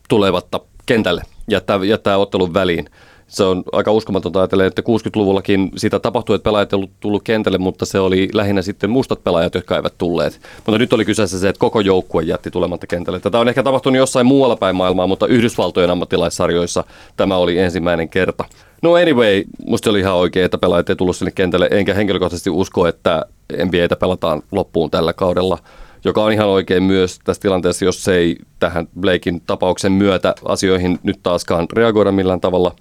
[0.09, 2.87] tulevatta kentälle, jättää, jättää ottelun väliin.
[3.27, 7.59] Se on aika uskomatonta ajatella, että 60-luvullakin sitä tapahtui, että pelaajat ei ollut tullut kentälle,
[7.59, 10.41] mutta se oli lähinnä sitten mustat pelaajat, jotka eivät tulleet.
[10.57, 13.21] Mutta nyt oli kyseessä se, että koko joukkue jätti tulematta kentälle.
[13.21, 16.85] Tätä on ehkä tapahtunut jossain muualla päin maailmaa, mutta Yhdysvaltojen ammattilaissarjoissa
[17.17, 18.45] tämä oli ensimmäinen kerta.
[18.83, 22.87] No anyway, musta oli ihan oikein, että pelaajat ei tullut sinne kentälle, enkä henkilökohtaisesti usko,
[22.87, 23.27] että
[23.65, 25.59] NBAtä pelataan loppuun tällä kaudella
[26.05, 31.21] joka on ihan oikein myös tässä tilanteessa, jos ei tähän Blakein tapauksen myötä asioihin nyt
[31.23, 32.77] taaskaan reagoida millään tavalla.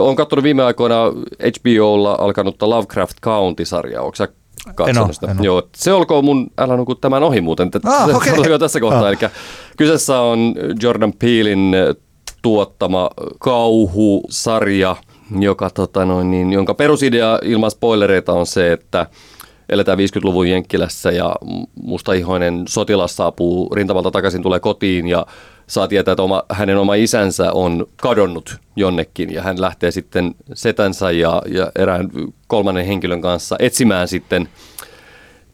[0.00, 0.96] Olen katsonut viime aikoina
[1.42, 4.02] HBOlla alkanutta Lovecraft County-sarjaa.
[4.02, 4.28] Onko sä
[4.74, 5.36] katsonut sitä?
[5.40, 8.50] Joo, se olkoon mun, älä nuku tämän ohi muuten, Ah, se okay.
[8.50, 9.02] jo tässä kohtaa.
[9.02, 9.08] Ah.
[9.08, 9.30] Eli
[9.76, 11.76] Kyseessä on Jordan Peelin
[12.42, 14.96] tuottama kauhusarja,
[15.38, 19.06] joka, tota noin, niin, jonka perusidea ilman spoilereita on se, että
[19.68, 21.36] eletään 50-luvun Jenkkilässä ja
[21.82, 25.26] mustaihoinen sotilas saapuu rintamalta takaisin, tulee kotiin ja
[25.66, 31.10] saa tietää, että oma, hänen oma isänsä on kadonnut jonnekin ja hän lähtee sitten setänsä
[31.10, 32.10] ja, ja erään
[32.46, 34.48] kolmannen henkilön kanssa etsimään sitten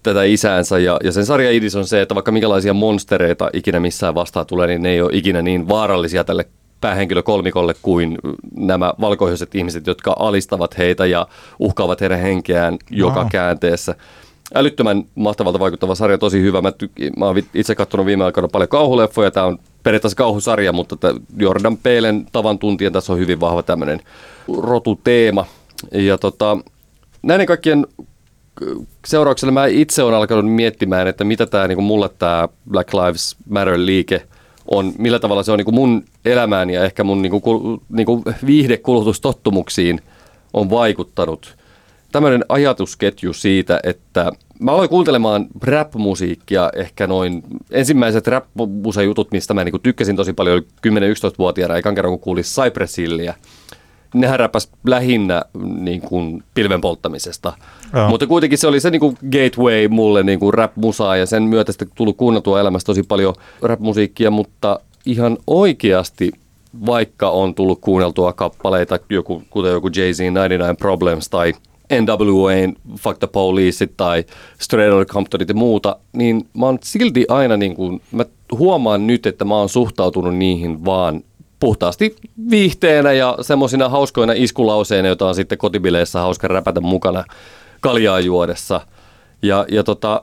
[0.03, 4.15] tätä isäänsä ja, ja sen sarjan idis on se, että vaikka minkälaisia monstereita ikinä missään
[4.15, 6.47] vastaan tulee, niin ne ei ole ikinä niin vaarallisia tälle
[6.85, 8.19] päähenkilö kolmikolle kuin
[8.57, 11.27] nämä valkoiset ihmiset, jotka alistavat heitä ja
[11.59, 13.95] uhkaavat heidän henkeään joka käänteessä.
[14.55, 16.63] Älyttömän mahtavalta vaikuttava sarja, tosi hyvä.
[16.63, 19.31] Mä, ty- mä oon itse katsonut viime aikoina paljon kauhuleffoja.
[19.31, 20.97] Tämä on periaatteessa kauhusarja, mutta
[21.37, 24.01] Jordan Peelen tavan tuntien tässä on hyvin vahva tämmöinen
[24.63, 25.47] rotuteema.
[25.93, 26.59] Ja tota,
[27.23, 27.87] näiden kaikkien
[29.07, 34.23] seurauksena mä itse olen alkanut miettimään, että mitä tämä niin mulle tämä Black Lives Matter-liike
[34.71, 38.23] on, millä tavalla se on niin mun elämään ja ehkä mun niin kuin, niin kuin
[38.47, 40.01] viihdekulutustottumuksiin
[40.53, 41.57] on vaikuttanut.
[42.13, 48.45] Tämmöinen ajatusketju siitä, että mä aloin kuuntelemaan rap-musiikkia ehkä noin, ensimmäiset rap
[49.05, 53.35] jutut mistä mä niin tykkäsin tosi paljon, oli 10-11-vuotiaana, ekan kerran kun kuulin Cypress Hillia
[54.15, 55.43] nehän räpäs lähinnä
[55.79, 57.53] niin kuin pilven polttamisesta.
[57.93, 58.09] Joo.
[58.09, 61.73] Mutta kuitenkin se oli se niin kuin gateway mulle niin kuin rap-musaa ja sen myötä
[61.73, 66.33] sitten tullut kuunneltua elämässä tosi paljon rap-musiikkia, mutta ihan oikeasti
[66.87, 71.53] vaikka on tullut kuunneltua kappaleita, joku, kuten joku Jay-Z 99 Problems tai
[71.93, 74.25] NWAn Fuck the Police tai
[74.59, 79.27] Straight Outta Comptonit ja muuta, niin mä oon silti aina niin kuin, mä huomaan nyt,
[79.27, 81.23] että mä oon suhtautunut niihin vaan
[81.61, 82.17] puhtaasti
[82.51, 87.25] viihteenä ja semmoisina hauskoina iskulauseina, joita on sitten kotibileissä hauska räpätä mukana
[87.81, 88.81] kaljaa juodessa.
[89.43, 90.23] Ja, ja tota,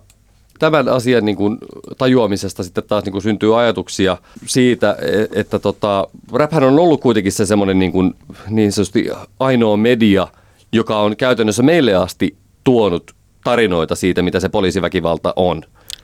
[0.62, 1.58] tämän asian niin kuin,
[1.98, 7.32] tajuamisesta sitten taas niin kuin, syntyy ajatuksia siitä, e, että tota, räphän on ollut kuitenkin
[7.32, 8.14] se semmoinen niin, kuin,
[8.50, 10.28] niin sanotusti ainoa media,
[10.72, 15.62] joka on käytännössä meille asti tuonut tarinoita siitä, mitä se poliisiväkivalta on.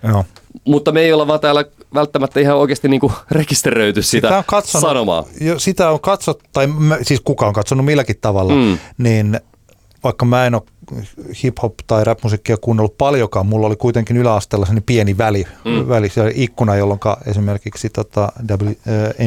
[0.08, 0.26] Joo.
[0.66, 4.44] Mutta me ei olla vaan täällä välttämättä ihan oikeasti niin kuin rekisteröity sitä, sitä on
[4.48, 5.26] katsonut, sanomaa.
[5.42, 8.78] Jo, sitä on katsottu, tai mä, siis kuka on katsonut milläkin tavalla, mm.
[8.98, 9.40] niin
[10.04, 10.64] vaikka mä en ole
[11.44, 15.88] hip-hop tai rap-musiikkia kuunnellut paljonkaan, mulla oli kuitenkin yläasteella sellainen pieni väli, mm.
[15.88, 18.76] väli siellä ikkuna, jolloin esimerkiksi tota w, äh,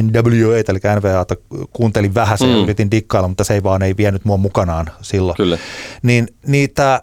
[0.03, 1.35] NWA, eli NVAta
[1.73, 2.63] kuuntelin vähän sen mm.
[2.63, 5.35] yritin dikkailla, mutta se ei vaan ei vienyt mua mukanaan silloin.
[5.35, 5.57] Kyllä.
[6.03, 7.01] Niin niitä,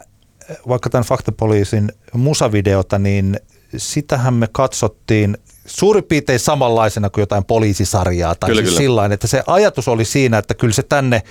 [0.67, 3.39] vaikka tämän Faktapoliisin musavideota, niin
[3.77, 8.35] sitähän me katsottiin suurin piirtein samanlaisena kuin jotain poliisisarjaa.
[8.35, 8.77] Tai kyllä, siis kyllä.
[8.77, 11.23] Sillain, että se ajatus oli siinä, että kyllä se tänne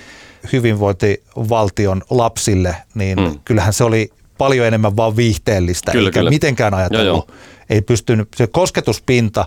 [0.53, 3.39] hyvinvointivaltion lapsille, niin hmm.
[3.45, 6.29] kyllähän se oli paljon enemmän vaan viihteellistä, kyllä, eikä kyllä.
[6.29, 7.05] mitenkään ajatellut.
[7.05, 7.37] Joo, joo.
[7.69, 9.45] Ei pystynyt, se kosketuspinta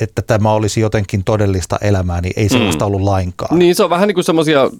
[0.00, 2.86] että tämä olisi jotenkin todellista elämää, niin ei sellaista mm.
[2.86, 3.58] ollut lainkaan.
[3.58, 4.70] Niin, se on vähän niin kuin semmoisia,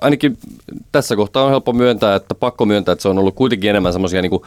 [0.00, 0.38] ainakin
[0.92, 4.22] tässä kohtaa on helppo myöntää, että pakko myöntää, että se on ollut kuitenkin enemmän semmoisia
[4.22, 4.40] niin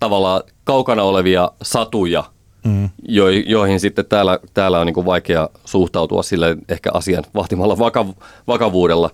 [0.00, 2.24] tavallaan kaukana olevia satuja,
[2.64, 2.88] mm.
[3.08, 8.08] jo, joihin sitten täällä, täällä on niin kuin vaikea suhtautua sille ehkä asian vahtimalla vakav,
[8.46, 9.10] vakavuudella.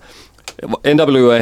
[0.95, 1.35] NWA,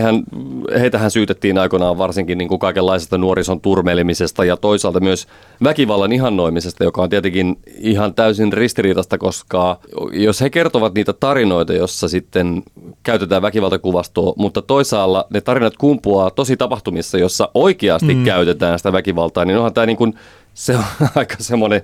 [0.81, 5.27] heitähän syytettiin aikoinaan varsinkin niin kuin kaikenlaisesta nuorison turmelemisesta ja toisaalta myös
[5.65, 9.79] väkivallan ihannoimisesta, joka on tietenkin ihan täysin ristiriitasta, koska
[10.13, 12.63] jos he kertovat niitä tarinoita, jossa sitten
[13.03, 18.25] käytetään väkivaltakuvastoa, mutta toisaalla ne tarinat kumpuaa tosi tapahtumissa, jossa oikeasti mm.
[18.25, 20.15] käytetään sitä väkivaltaa, niin onhan tämä niin kuin
[20.55, 21.83] se on aika semmoinen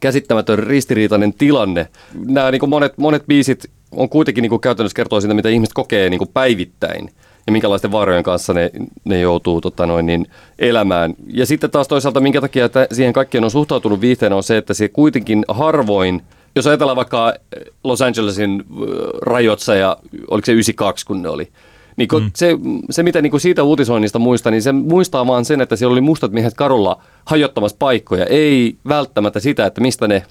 [0.00, 1.88] käsittämätön ristiriitainen tilanne.
[2.14, 5.72] Nämä niin kuin monet, monet biisit on kuitenkin niin kuin käytännössä kertoo siitä, mitä ihmiset
[5.74, 7.10] kokee niin kuin päivittäin
[7.46, 8.70] ja minkälaisten vaarojen kanssa ne,
[9.04, 10.26] ne joutuu tota noin, niin,
[10.58, 11.14] elämään.
[11.26, 14.74] Ja sitten taas toisaalta, minkä takia että siihen kaikkien on suhtautunut viihteenä, on se, että
[14.74, 16.22] se kuitenkin harvoin,
[16.56, 17.34] jos ajatellaan vaikka
[17.84, 18.86] Los Angelesin äh,
[19.22, 19.96] rajoitsa ja
[20.30, 21.48] oliko se 92, kun ne oli,
[21.96, 22.30] niin mm.
[22.36, 22.58] se,
[22.90, 26.00] se, mitä niin kuin siitä uutisoinnista muistaa, niin se muistaa vaan sen, että siellä oli
[26.00, 28.26] mustat miehet karulla hajottamassa paikkoja.
[28.26, 30.22] Ei välttämättä sitä, että mistä ne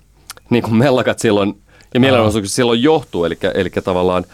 [0.50, 1.56] niin kuin mellakat silloin
[1.93, 3.25] ja mielenosoituksista silloin johtuu.
[3.25, 4.25] Eli, eli tavallaan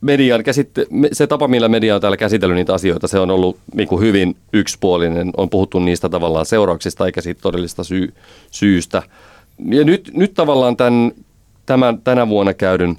[0.00, 3.88] median käsitte- se tapa, millä media on täällä käsitellyt niitä asioita, se on ollut niin
[3.88, 5.30] kuin hyvin yksipuolinen.
[5.36, 8.14] On puhuttu niistä tavallaan seurauksista eikä siitä todellista syy-
[8.50, 9.02] syystä.
[9.70, 11.12] Ja nyt, nyt tavallaan tämän,
[11.66, 12.98] tämän, tänä vuonna käydyn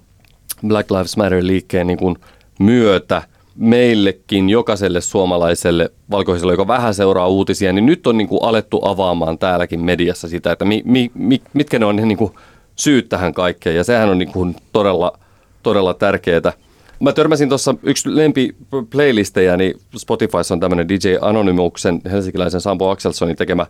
[0.67, 2.15] Black Lives Matter-liikkeen niin kuin
[2.59, 3.21] myötä
[3.55, 9.37] meillekin, jokaiselle suomalaiselle valkoiselle, joka vähän seuraa uutisia, niin nyt on niin kuin alettu avaamaan
[9.37, 12.33] täälläkin mediassa sitä, että mi, mi, mi, mitkä ne on ne niin kuin
[12.75, 13.75] syyt tähän kaikkeen.
[13.75, 15.19] Ja sehän on niin kuin todella,
[15.63, 16.53] todella tärkeää.
[16.99, 18.55] Mä törmäsin tuossa yksi lempi
[18.89, 23.65] playlistejä, niin Spotifyssa on tämmöinen DJ Anonymuksen helsinkiläisen Sampo Axelsonin tekemä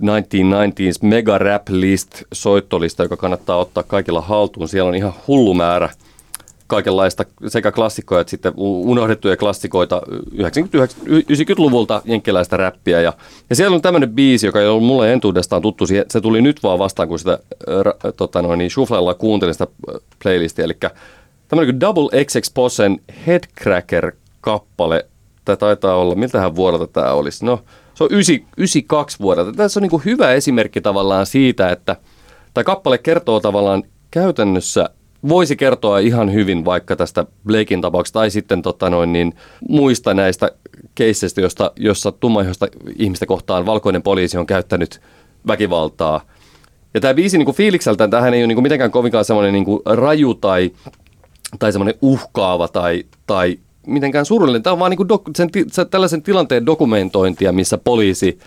[0.00, 4.68] 1990s Mega Rap List soittolista, joka kannattaa ottaa kaikilla haltuun.
[4.68, 5.88] Siellä on ihan hullu määrä
[6.72, 10.02] kaikenlaista sekä klassikkoja että sitten unohdettuja klassikoita
[10.34, 13.00] 90-luvulta jenkkiläistä räppiä.
[13.00, 13.12] Ja,
[13.50, 15.84] ja siellä on tämmöinen biisi, joka ei ollut mulle entuudestaan tuttu.
[15.86, 18.70] Se tuli nyt vaan vastaan, kun sitä äh, tota noin, niin
[19.18, 19.66] kuuntelin sitä
[20.22, 20.64] playlistia.
[20.64, 20.76] Eli
[21.48, 25.06] tämmöinen kuin Double XX Possen Headcracker-kappale.
[25.44, 27.44] Tämä taitaa olla, miltähän vuodelta tämä olisi?
[27.44, 29.52] No, se on 92 vuodelta.
[29.52, 31.96] Tässä on niin hyvä esimerkki tavallaan siitä, että
[32.54, 34.90] tämä kappale kertoo tavallaan käytännössä
[35.28, 39.34] voisi kertoa ihan hyvin vaikka tästä Blakein tapauksesta tai sitten tota noin, niin,
[39.68, 40.50] muista näistä
[40.94, 45.00] keisseistä, josta, jossa tummaihoista ihmistä kohtaan valkoinen poliisi on käyttänyt
[45.46, 46.20] väkivaltaa.
[46.94, 50.34] Ja tämä biisi niin fiilikseltään, tähän ei ole niin kuin mitenkään kovinkaan semmoinen niin raju
[50.34, 50.70] tai,
[51.58, 54.62] tai semmoinen uhkaava tai, tai mitenkään surullinen.
[54.62, 58.38] Tämä on vaan niin kuin dok, sen, sen, tällaisen tilanteen dokumentointia, missä poliisi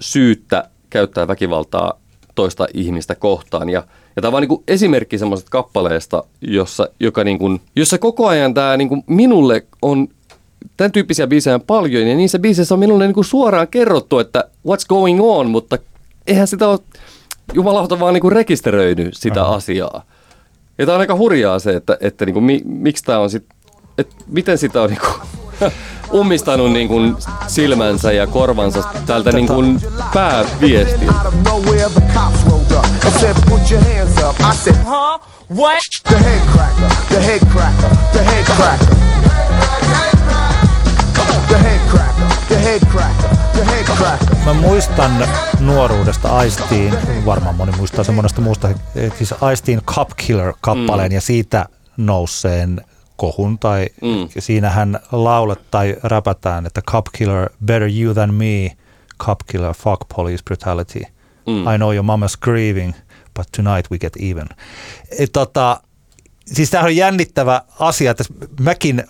[0.00, 2.00] syyttä käyttää väkivaltaa
[2.34, 3.68] toista ihmistä kohtaan.
[3.68, 3.82] Ja,
[4.16, 8.54] ja tämä on niin kuin esimerkki semmoisesta kappaleesta, jossa, joka niin kuin, jossa koko ajan
[8.54, 10.08] tämä niin kuin minulle on
[10.76, 14.86] tämän tyyppisiä biisejä paljon, ja niissä biiseissä on minulle niin kuin suoraan kerrottu, että what's
[14.88, 15.78] going on, mutta
[16.26, 16.78] eihän sitä ole
[17.52, 19.54] jumalauta vaan niin kuin rekisteröinyt sitä Aha.
[19.54, 20.04] asiaa.
[20.78, 23.56] Ja tämä on aika hurjaa se, että, että niin kuin, mi, miksi tämä on sitten,
[23.98, 25.72] että miten sitä on niin kuin,
[26.20, 29.80] ummistanut niin kuin silmänsä ja korvansa tältä niin kuin
[30.14, 31.32] pääviestiltä.
[44.44, 45.28] Mä muistan
[45.60, 46.94] nuoruudesta Aistiin,
[47.26, 48.68] varmaan moni muistaa semmoista muusta,
[49.18, 51.14] siis Aistiin Cup Killer-kappaleen mm.
[51.14, 52.84] ja siitä nouseen
[53.16, 54.28] kohun tai mm.
[54.38, 58.76] siinähän laulet tai räpätään, että Cup Killer, better you than me,
[59.24, 61.02] Cup Killer, fuck police brutality.
[61.46, 61.74] Mm.
[61.74, 62.94] I know your mama's grieving,
[63.34, 64.46] but tonight we get even.
[65.18, 65.80] Et, tota,
[66.46, 68.24] siis tämähän on jännittävä asia, että
[68.60, 69.04] mäkin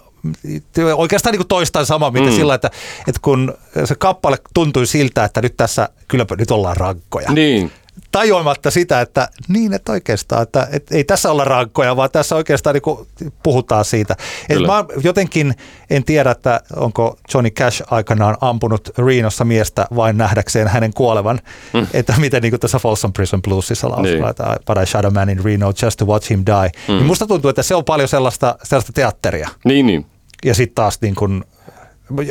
[0.94, 2.32] oikeastaan niin toistan samaa, mitä mm.
[2.36, 2.70] sillä, että,
[3.08, 7.32] että kun se kappale tuntui siltä, että nyt tässä kyllä nyt ollaan rankkoja.
[7.32, 7.72] Niin
[8.14, 12.74] tajuamatta sitä, että niin, että oikeastaan, että, että ei tässä olla rankkoja, vaan tässä oikeastaan
[12.74, 14.16] niin puhutaan siitä.
[14.48, 15.54] Et mä jotenkin
[15.90, 21.40] en tiedä, että onko Johnny Cash aikanaan ampunut Renossa miestä vain nähdäkseen hänen kuolevan,
[21.72, 21.86] mm.
[21.92, 24.34] että miten niin kuin tässä Folsom Prison Bluesissa lausutaan,
[24.76, 24.82] niin.
[24.82, 26.70] I shot a man in Reno just to watch him die.
[26.88, 26.94] Mm.
[26.94, 29.48] Niin musta tuntuu, että se on paljon sellaista, sellaista teatteria.
[29.64, 30.06] Niin, niin.
[30.44, 31.44] Ja sitten taas niin kuin,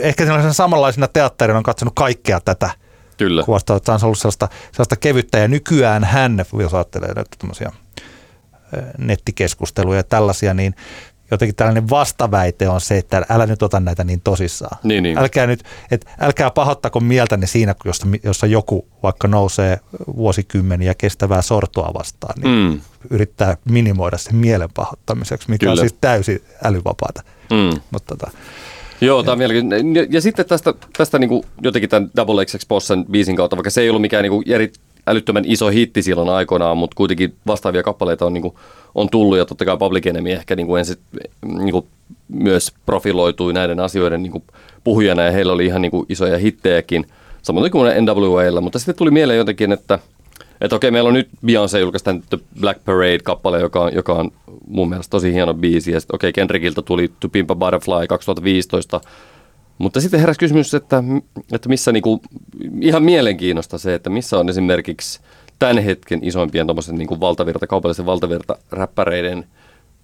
[0.02, 2.70] ehkä sellaisena samanlaisena teatterina on katsonut kaikkea tätä–
[3.24, 3.44] Kyllä.
[3.44, 7.72] kuvastaa, että on ollut sellaista, sellaista kevyttä ja nykyään hän, jos ajattelee nyt tämmöisiä
[8.98, 10.76] nettikeskusteluja ja tällaisia, niin
[11.32, 14.78] jotenkin tällainen vastaväite on se, että älä nyt ota näitä niin tosissaan.
[14.84, 15.18] Niin, niin.
[15.18, 19.80] Älkää nyt, että älkää pahoittako mieltänne siinä, jossa, jossa joku vaikka nousee
[20.16, 22.82] vuosikymmeniä kestävää sortoa vastaan, niin mm.
[23.10, 25.72] yrittää minimoida sen mielen pahoittamiseksi, mikä Kyllä.
[25.72, 27.22] on siis täysin älyvapaata.
[27.52, 27.82] Mm.
[27.92, 28.32] Mutta tota,
[29.06, 29.96] Joo, tämä on mielenkiintoinen.
[29.96, 33.70] Ja, ja sitten tästä, tästä niin kuin jotenkin tämän Double XX Bossen biisin kautta, vaikka
[33.70, 34.72] se ei ollut mikään niin kuin eri,
[35.08, 38.54] älyttömän iso hitti silloin aikoinaan, mutta kuitenkin vastaavia kappaleita on, niin kuin,
[38.96, 40.98] on tullut ja totta kai Public Enemy ehkä niin kuin ensin
[41.46, 41.86] niin kuin
[42.28, 44.44] myös profiloitui näiden asioiden niin kuin
[44.84, 47.06] puhujana ja heillä oli ihan niin kuin isoja hittejäkin,
[47.42, 50.00] samoin kuin NWAlla, mutta sitten tuli mieleen jotenkin, että
[50.62, 54.32] että okei, meillä on nyt Beyoncé julkaista The Black Parade-kappale, joka on, joka on
[54.68, 55.92] mun mielestä tosi hieno biisi.
[55.92, 59.02] Ja sitten okei, Kendrickiltä tuli To Pimp a Butterfly 2015.
[59.78, 61.04] Mutta sitten heräsi kysymys, että,
[61.52, 62.22] että missä niinku,
[62.82, 65.20] ihan mielenkiinnosta se, että missä on esimerkiksi
[65.60, 69.46] tämän hetken isoimpien niinku valtavirta, kaupallisen valtavirta räppäreiden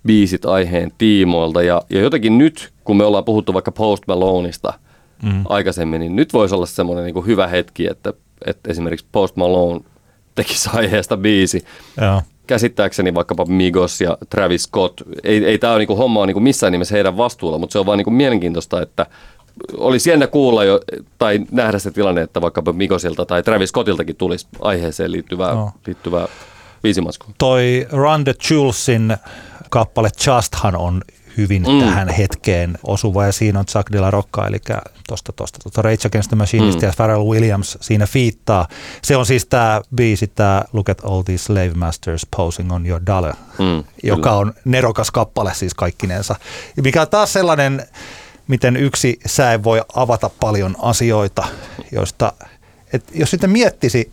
[0.06, 1.64] biisit aiheen tiimoilta.
[1.64, 4.74] Ja, ja jotenkin nyt, kun me ollaan puhuttu vaikka Post Maloneista
[5.24, 5.44] mm.
[5.50, 8.14] aikaisemmin, niin nyt voisi olla semmoinen niinku hyvä hetki, että,
[8.46, 9.82] että esimerkiksi Post Malone
[10.44, 11.66] tekisi aiheesta biisi.
[12.02, 12.22] Joo.
[12.48, 16.72] Käsittääkseni vaikkapa Migos ja Travis Scott, ei, ei tämä ole niinku homma on niinku missään
[16.72, 19.06] nimessä heidän vastuulla, mutta se on vaan niinku mielenkiintoista, että
[19.78, 20.80] olisi jännä kuulla jo,
[21.18, 25.72] tai nähdä se tilanne, että vaikkapa Migosilta tai Travis Scottiltakin tulisi aiheeseen liittyvää, no.
[25.88, 26.28] liittyvää
[26.84, 27.34] biisimaskua.
[27.38, 29.18] Toi Run the Julesin
[29.70, 31.02] kappale Justhan on
[31.40, 31.80] hyvin mm.
[31.80, 34.58] tähän hetkeen osuva ja siinä on Chuck de la Rocca, eli
[35.08, 36.88] tuosta tosta, tuosta Rage Against the Machinista mm.
[36.88, 38.68] ja Pharrell Williams siinä fiittaa.
[39.02, 43.02] Se on siis tämä biisi, tämä Look at all these slave masters posing on your
[43.06, 44.36] dollar, mm, joka kyllä.
[44.36, 46.36] on nerokas kappale siis kaikkinensa.
[46.84, 47.88] Mikä on taas sellainen,
[48.48, 51.48] miten yksi sää voi avata paljon asioita,
[51.92, 52.34] joista,
[52.94, 54.12] et jos sitten miettisi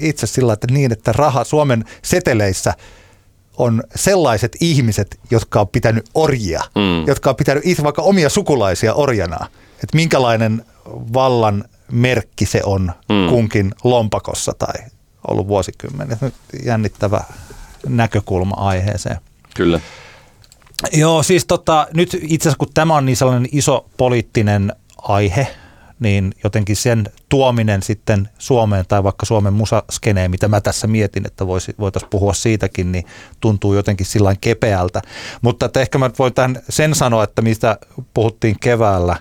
[0.00, 2.74] itse sillä, että niin, että raha Suomen seteleissä–
[3.58, 7.06] on sellaiset ihmiset, jotka on pitänyt orjia, mm.
[7.06, 9.46] jotka on pitänyt itse vaikka omia sukulaisia orjana.
[9.74, 10.64] Että minkälainen
[11.12, 13.28] vallan merkki se on Mm.
[13.28, 14.74] kunkin lompakossa tai
[15.28, 16.16] ollut vuosikymmeniä.
[16.20, 16.34] Nyt
[16.64, 17.24] Jännittävä
[17.88, 19.16] näkökulma aiheeseen.
[19.54, 19.80] Kyllä.
[20.92, 25.46] Joo, siis tota, nyt itse asiassa kun tämä on niin sellainen iso poliittinen aihe,
[26.02, 31.46] niin jotenkin sen tuominen sitten Suomeen tai vaikka Suomen musaskeneen, mitä mä tässä mietin, että
[31.46, 33.04] voisi, voitaisiin puhua siitäkin, niin
[33.40, 35.02] tuntuu jotenkin sillä kepeältä.
[35.42, 37.78] Mutta että ehkä mä voin tämän sen sanoa, että mistä
[38.14, 39.16] puhuttiin keväällä,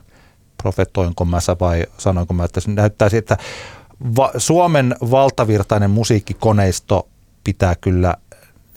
[0.61, 3.45] profetoinko mä sä vai sanoinko mä, että se näyttää siltä, että
[4.15, 7.07] va- Suomen valtavirtainen musiikkikoneisto
[7.43, 8.15] pitää kyllä,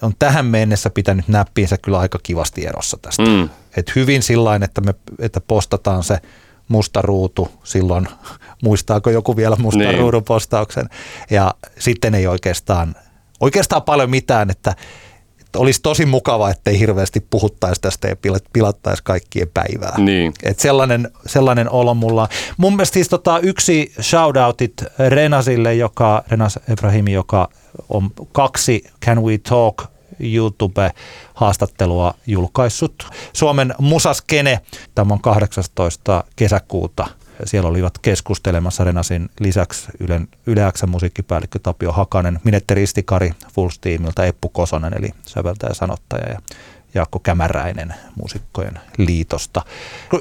[0.02, 3.22] on tähän mennessä pitänyt näppiinsä kyllä aika kivasti erossa tästä.
[3.22, 3.48] Mm.
[3.76, 6.20] Et hyvin sillain, että, me, että postataan se
[6.68, 8.08] musta ruutu silloin,
[8.62, 9.98] muistaako joku vielä mustan Niin.
[9.98, 10.88] ruudun postauksen,
[11.30, 12.94] ja sitten ei oikeastaan,
[13.40, 14.74] oikeastaan paljon mitään, että,
[15.40, 19.94] että olisi tosi mukava, ettei hirveästi puhuttaisi tästä ja pila- pilattaisi kaikkien päivää.
[19.98, 20.32] Niin.
[20.42, 22.28] Et sellainen, sellainen olo mulla on.
[22.56, 24.72] Mun mielestä siis tota, yksi shoutoutit
[25.08, 27.48] Renasille, joka, Renas Ebrahimi, joka
[27.88, 33.08] on kaksi Can We Talk YouTube-haastattelua julkaissut.
[33.32, 34.60] Suomen musaskene,
[34.94, 36.24] tämä on 18.
[36.36, 37.06] kesäkuuta.
[37.44, 44.94] Siellä olivat keskustelemassa Renasin lisäksi Ylen, Yle musiikkipäällikkö Tapio Hakanen, Minette Ristikari Fulls-tiimiltä, Eppu Kosonen
[44.98, 46.38] eli säveltäjä ja sanottaja ja
[46.94, 49.62] Jaakko Kämäräinen muusikkojen liitosta.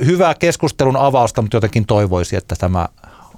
[0.06, 2.88] Hyvää keskustelun avausta, mutta jotenkin toivoisi, että tämä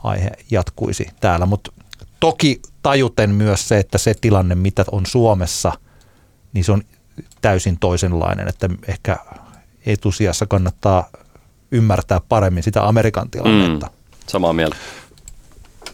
[0.04, 1.46] aihe jatkuisi täällä.
[1.46, 1.72] Mutta
[2.20, 5.72] toki tajuten myös se, että se tilanne, mitä on Suomessa,
[6.56, 6.82] niin se on
[7.42, 9.18] täysin toisenlainen, että ehkä
[9.86, 11.10] etusijassa kannattaa
[11.72, 13.88] ymmärtää paremmin sitä Amerikan tilannetta.
[13.88, 13.94] Mm.
[14.28, 14.76] Samaa mieltä.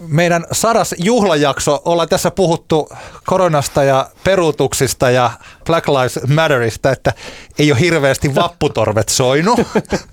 [0.08, 2.90] Meidän sadas juhlajakso, ollaan tässä puhuttu
[3.26, 5.32] koronasta ja peruutuksista ja
[5.66, 7.14] Black Lives Matterista, että
[7.60, 9.60] ei ole hirveästi vapputorvet soinut.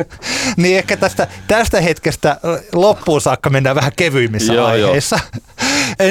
[0.56, 2.40] niin ehkä tästä, tästä hetkestä
[2.74, 4.88] loppuun saakka mennään vähän kevyimmissä Joo, joo.
[4.88, 5.20] aiheissa.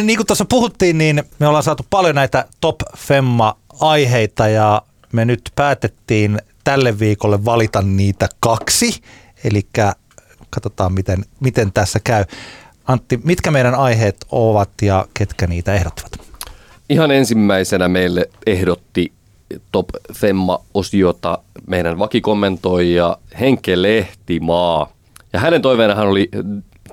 [0.04, 2.76] niin kuin tuossa puhuttiin, niin me ollaan saatu paljon näitä top
[3.78, 4.82] femma-aiheita ja
[5.14, 9.02] me nyt päätettiin tälle viikolle valita niitä kaksi.
[9.44, 9.62] Eli
[10.50, 12.26] katsotaan, miten, miten tässä käy.
[12.88, 16.20] Antti, mitkä meidän aiheet ovat ja ketkä niitä ehdottavat?
[16.90, 19.12] Ihan ensimmäisenä meille ehdotti
[19.72, 21.38] Top Femma-osiota
[21.68, 24.92] meidän vakikommentoija Henke Lehtimaa.
[25.34, 26.30] Ja hänen toiveenahan oli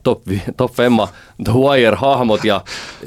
[0.04, 0.22] Top,
[0.56, 1.08] top Femma
[1.44, 2.60] The Wire-hahmot ja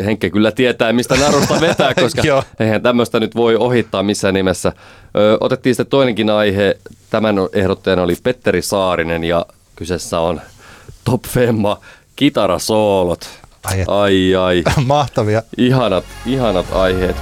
[0.06, 4.72] Henke kyllä tietää, mistä narusta vetää, koska eihän tämmöistä nyt voi ohittaa missään nimessä.
[5.18, 6.78] Ö, otettiin sitten toinenkin aihe.
[7.10, 10.42] Tämän ehdottajana oli Petteri Saarinen ja kyseessä on
[11.04, 11.80] Top Femma
[12.16, 13.30] kitarasoolot.
[13.64, 13.90] Ai et.
[13.90, 14.64] ai, ai.
[14.86, 15.44] Mahtavia.
[15.58, 17.16] Ihanat, ihanat aiheet.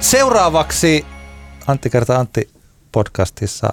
[0.00, 1.06] Seuraavaksi
[1.66, 2.50] Antti kertaa Antti
[2.92, 3.72] podcastissa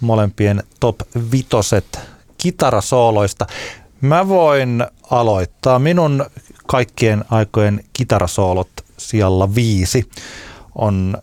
[0.00, 0.96] molempien top
[1.32, 2.00] vitoset
[2.38, 3.46] kitarasooloista.
[4.00, 5.78] Mä voin aloittaa.
[5.78, 6.26] Minun
[6.66, 10.10] kaikkien aikojen kitarasoolot sijalla viisi
[10.74, 11.18] on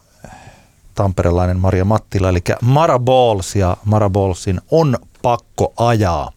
[0.95, 6.31] tamperelainen Maria Mattila, eli Mara Balls ja Mara Ballsin On pakko ajaa.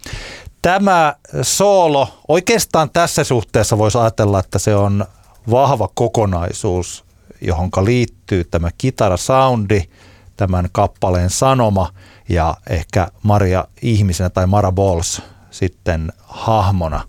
[0.63, 5.05] Tämä soolo, oikeastaan tässä suhteessa voisi ajatella, että se on
[5.51, 7.05] vahva kokonaisuus,
[7.41, 9.83] johon liittyy tämä kitarasoundi,
[10.37, 11.89] tämän kappaleen sanoma
[12.29, 17.03] ja ehkä Maria ihmisenä tai Mara Balls sitten hahmona.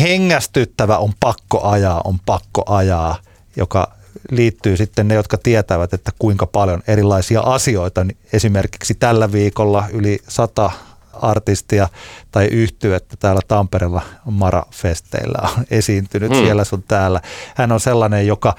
[0.00, 3.16] Hengästyttävä on pakko ajaa, on pakko ajaa,
[3.56, 3.92] joka
[4.30, 10.70] liittyy sitten ne, jotka tietävät, että kuinka paljon erilaisia asioita, esimerkiksi tällä viikolla yli sata
[11.12, 11.88] artistia
[12.32, 16.40] tai yhtyettä täällä Tampereella Mara-festeillä on esiintynyt Hmm.
[16.40, 17.20] siellä sun täällä.
[17.54, 18.54] Hän on sellainen, joka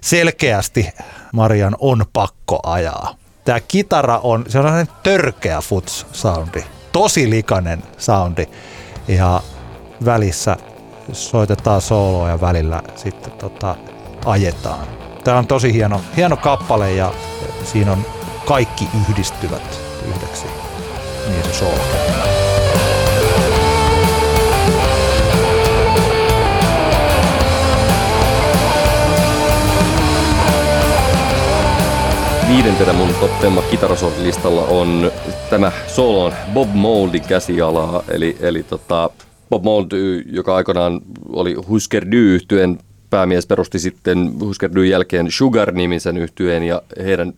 [0.00, 0.88] selkeästi
[1.32, 3.19] Marian on pakko ajaa.
[3.44, 8.46] Tämä kitara on, se on sellainen törkeä futs soundi, tosi likainen soundi
[9.08, 9.42] ja
[10.04, 10.56] välissä
[11.12, 13.76] soitetaan sooloa ja välillä sitten tota,
[14.24, 14.86] ajetaan.
[15.24, 17.12] Tämä on tosi hieno, hieno kappale ja
[17.64, 18.06] siinä on
[18.46, 20.46] kaikki yhdistyvät yhdeksi.
[21.28, 22.19] Niin se soolo.
[32.56, 35.12] Viidentenä mun Top Femma kitarasoolilistalla on
[35.50, 39.10] tämä soolon Bob Moldin käsialaa, eli, eli tota,
[39.50, 39.86] Bob Mold,
[40.32, 42.78] joka aikanaan oli Husker Du-yhtyeen
[43.10, 47.32] päämies, perusti sitten Husker Du jälkeen Sugar-nimisen yhtyeen ja heidän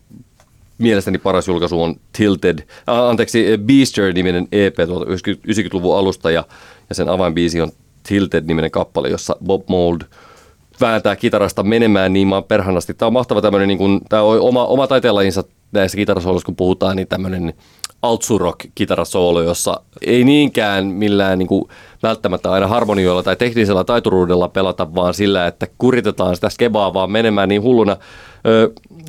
[0.77, 6.43] mielestäni paras julkaisu on Tilted, äh, anteeksi, Beaster-niminen EP tuolta 90-luvun alusta ja,
[6.89, 7.71] ja sen avainbiisi on
[8.07, 10.01] Tilted-niminen kappale, jossa Bob Mold
[10.81, 12.93] vääntää kitarasta menemään niin maan perhanasti.
[12.93, 16.95] Tämä on mahtava tämmöinen, niin kuin, tämä on oma, oma taiteenlajinsa näissä kitarasooloissa, kun puhutaan,
[16.95, 17.53] niin tämmöinen
[18.01, 21.67] altsurock-kitarasoolo, jossa ei niinkään millään niin kuin,
[22.03, 27.49] välttämättä aina harmonioilla tai teknisellä taituruudella pelata, vaan sillä, että kuritetaan sitä skebaa vaan menemään
[27.49, 27.97] niin hulluna.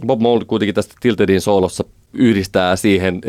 [0.07, 3.21] Bob Mould kuitenkin tästä Tiltedin soolossa yhdistää siihen,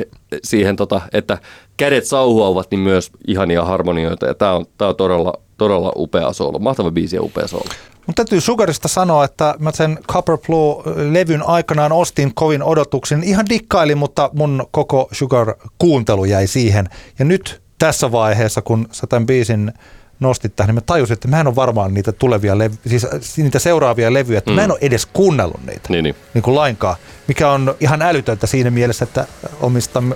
[0.44, 1.38] siihen tota, että
[1.78, 4.26] kädet sauhuavat, niin myös ihania harmonioita.
[4.26, 6.60] Ja tämä on, tää on todella, todella upea soolo.
[6.60, 7.70] Mahtava biisi ja upea soolo.
[8.08, 13.24] Mutta täytyy Sugarista sanoa, että mä sen Copper Blue-levyn aikanaan ostin kovin odotuksen.
[13.24, 16.90] Ihan dikkailin, mutta mun koko Sugar-kuuntelu jäi siihen.
[17.20, 19.74] Ja nyt tässä vaiheessa, kun sä tämän biisin
[20.20, 23.08] nostit tähän, niin mä tajusin, että mä en ole varmaan niitä tulevia, levy, siis
[23.38, 24.56] niitä seuraavia levyjä, että mm.
[24.56, 24.72] mä en mm.
[24.72, 26.16] ole edes kuunnellut niitä niin, niin.
[26.34, 26.96] Niin kuin lainkaan,
[27.28, 29.28] mikä on ihan älytöntä siinä mielessä, että
[29.62, 30.16] omistan,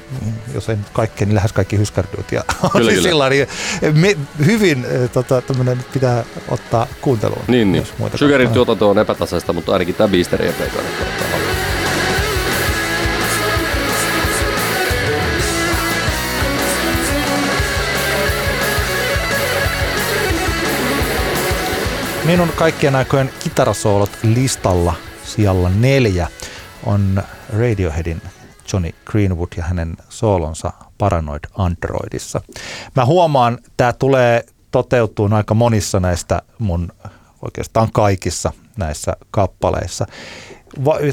[0.53, 2.31] jos ei nyt kaikkea, niin lähes kaikki hyskärdut.
[2.31, 3.47] Ja kyllä, siis Sillä, niin
[3.93, 5.41] me, hyvin tota,
[5.93, 7.43] pitää ottaa kuunteluun.
[7.47, 7.87] Niin, niin.
[8.15, 10.53] Sugarin tuotanto on epätasaista, mutta ainakin tämä biisteri ei
[22.29, 26.27] Minun kaikkien aikojen kitarasoolot listalla sijalla neljä
[26.85, 27.23] on
[27.59, 28.21] Radioheadin
[28.73, 32.41] Johnny Greenwood ja hänen soolonsa Paranoid Androidissa.
[32.95, 36.91] Mä huomaan, tämä tulee toteutuu aika monissa näistä mun
[37.41, 40.05] oikeastaan kaikissa näissä kappaleissa,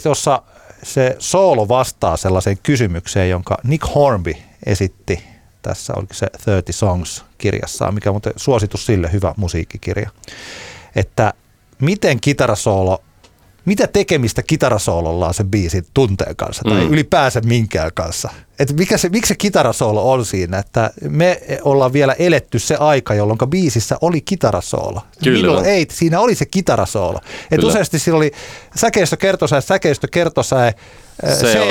[0.05, 0.43] jossa
[0.83, 4.35] se soolo vastaa sellaiseen kysymykseen, jonka Nick Hornby
[4.67, 5.25] esitti
[5.63, 10.11] tässä, oliko se 30 Songs-kirjassaan, mikä on muuten suositus sille, hyvä musiikkikirja
[10.97, 11.33] että
[11.81, 13.03] miten kitarasoolo,
[13.65, 16.93] mitä tekemistä kitarasoololla on se biisin tunteen kanssa tai mm.
[16.93, 18.31] ylipäänsä minkään kanssa.
[18.59, 23.15] Että mikä se, miksi se kitarasoolo on siinä, että me ollaan vielä eletty se aika,
[23.15, 25.01] jolloin biisissä oli kitarasoolo.
[25.25, 25.39] Kyllä.
[25.39, 27.21] Minulla ei, siinä oli se kitarasoolo.
[27.51, 28.33] Että useasti siinä oli
[28.77, 30.75] säkeistö kertosäe, säkeistö kertosäe,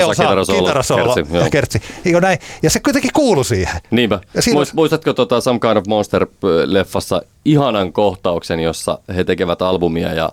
[0.06, 1.82] on kitarasoolo, kitarasoolo kertsi, kertsi.
[2.06, 2.40] Ja, näin.
[2.64, 3.82] ja se kuitenkin kuulu siihen.
[3.92, 4.20] Niinpä.
[4.40, 4.62] siinä...
[4.74, 10.30] Muistatko tota Some Kind of Monster-leffassa ihanan kohtauksen, jossa he tekevät albumia ja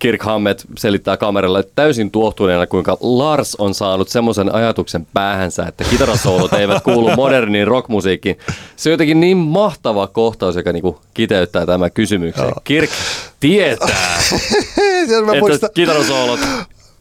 [0.00, 6.52] Kirk Hammett selittää kameralle täysin tuohtuneena, kuinka Lars on saanut semmoisen ajatuksen päähänsä, että kitarasoolot
[6.52, 8.38] eivät kuulu moderniin rockmusiikkiin.
[8.76, 12.44] Se on jotenkin niin mahtava kohtaus, joka niinku kiteyttää tämän kysymyksen.
[12.44, 12.60] Joo.
[12.64, 12.90] Kirk
[13.40, 14.18] tietää,
[15.54, 16.40] että kitarasoolot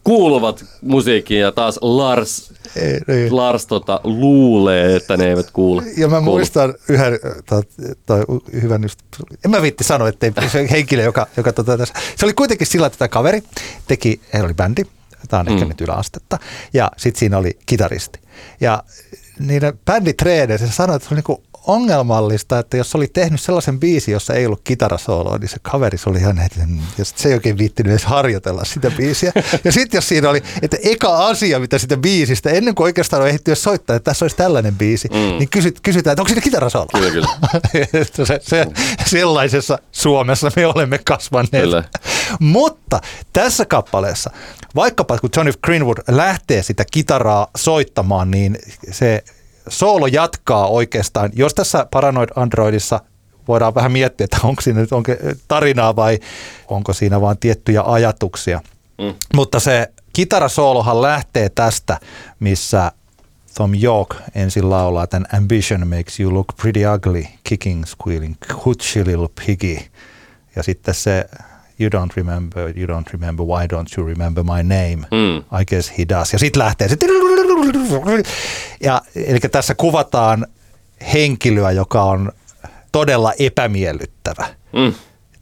[0.04, 3.30] kuuluvat musiikkiin ja taas Lars, ei, ei.
[3.30, 5.82] Lars tota, luulee, että ne eivät kuulu.
[5.98, 6.32] Ja mä kuulu.
[6.32, 7.62] muistan yhden toi,
[8.06, 8.26] toi,
[8.62, 9.00] hyvän just,
[9.46, 12.88] en mä vitti sanoa, että se henkilö, joka, joka tota, tässä, se oli kuitenkin sillä,
[12.88, 13.44] että tämä kaveri
[13.88, 14.84] teki, heillä oli bändi,
[15.28, 15.54] tämä on mm.
[15.54, 16.40] ehkä nyt yläastetta,
[16.74, 18.20] ja sitten siinä oli kitaristi.
[18.62, 18.84] Ja
[19.40, 24.12] niiden bänditreeneissä se sanoi, että se oli niinku ongelmallista, että jos oli tehnyt sellaisen biisin,
[24.12, 26.60] jossa ei ollut kitarasooloa, niin se kaveri se oli ihan, että
[27.04, 29.32] se ei oikein viittinyt edes harjoitella sitä biisiä.
[29.64, 33.28] Ja sitten jos siinä oli, että eka asia, mitä sitä biisistä, ennen kuin oikeastaan on
[33.28, 35.16] ehditty soittaa, että tässä olisi tällainen biisi, mm.
[35.16, 36.88] niin kysyt, kysytään, että onko siinä kitarasoolo?
[36.94, 37.28] Kyllä, kyllä.
[38.26, 38.68] se, se,
[39.06, 41.64] sellaisessa Suomessa me olemme kasvaneet.
[41.64, 41.84] Kyllä.
[42.40, 43.02] Mutta
[43.34, 44.32] tässä kappaleessa,
[44.76, 48.58] vaikkapa kun Johnny Greenwood lähtee sitä kitaraa soittamaan, niin
[48.92, 49.24] se
[49.70, 53.02] soolo jatkaa oikeastaan, jos tässä Paranoid Androidissa
[53.48, 55.12] voidaan vähän miettiä, että onko siinä nyt onko
[55.48, 56.20] tarinaa vai
[56.68, 58.62] onko siinä vain tiettyjä ajatuksia.
[59.02, 59.14] Mm.
[59.36, 62.00] Mutta se kitarasoolohan lähtee tästä,
[62.40, 62.92] missä
[63.56, 69.30] Tom York ensin laulaa tämän Ambition makes you look pretty ugly, kicking, squealing, hoochie little
[69.46, 69.78] piggy.
[70.56, 71.26] Ja sitten se
[71.82, 75.08] You don't remember, you don't remember, why don't you remember my name?
[75.12, 75.38] Mm.
[75.62, 76.34] I guess he does.
[76.34, 76.96] Ja sitten lähtee se
[78.82, 80.48] ja, eli tässä kuvataan
[81.14, 82.32] henkilöä, joka on
[82.92, 84.48] todella epämiellyttävä.
[84.74, 84.94] Mm.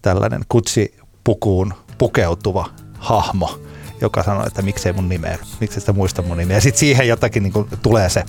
[0.01, 3.59] Tällainen kutsipukuun pukeutuva hahmo,
[4.01, 6.57] joka sanoo, että miksei mun nimeä, miksi sitä muista mun nimeä.
[6.57, 8.23] Ja sitten siihen jotakin niin tulee se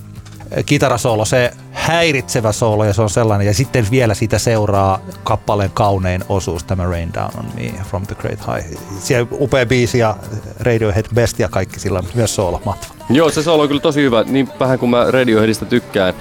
[0.66, 3.46] kitarasoolo, se häiritsevä soolo ja se on sellainen.
[3.46, 8.14] Ja sitten vielä siitä seuraa kappaleen kaunein osuus, tämä Rain Down on Me from the
[8.14, 8.78] Great High.
[8.98, 10.16] Siellä upea biisi ja
[10.60, 12.94] Radiohead Best ja kaikki sillä, myös soolo, matva.
[13.10, 14.22] Joo, se soolo on kyllä tosi hyvä.
[14.22, 16.14] Niin vähän kuin mä Radioheadista tykkään,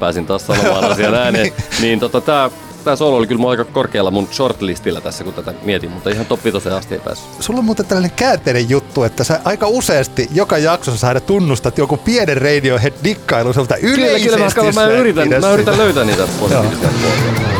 [0.00, 2.50] pääsin taas sanomaan asian ääneen, niin, niin tota, tää
[2.88, 6.40] tämä solo oli kyllä aika korkealla mun shortlistillä tässä, kun tätä mietin, mutta ihan top
[6.76, 7.28] asti ei päässyt.
[7.40, 11.96] Sulla on muuten tällainen käänteinen juttu, että sä aika useasti joka jaksossa saada tunnustat joku
[11.96, 14.28] pienen Radiohead-dikkailu sulta yleisesti.
[14.28, 17.57] Kyllä, kyllä, mä, mä, yritän, mä yritän löytää niitä positiivisia puolia.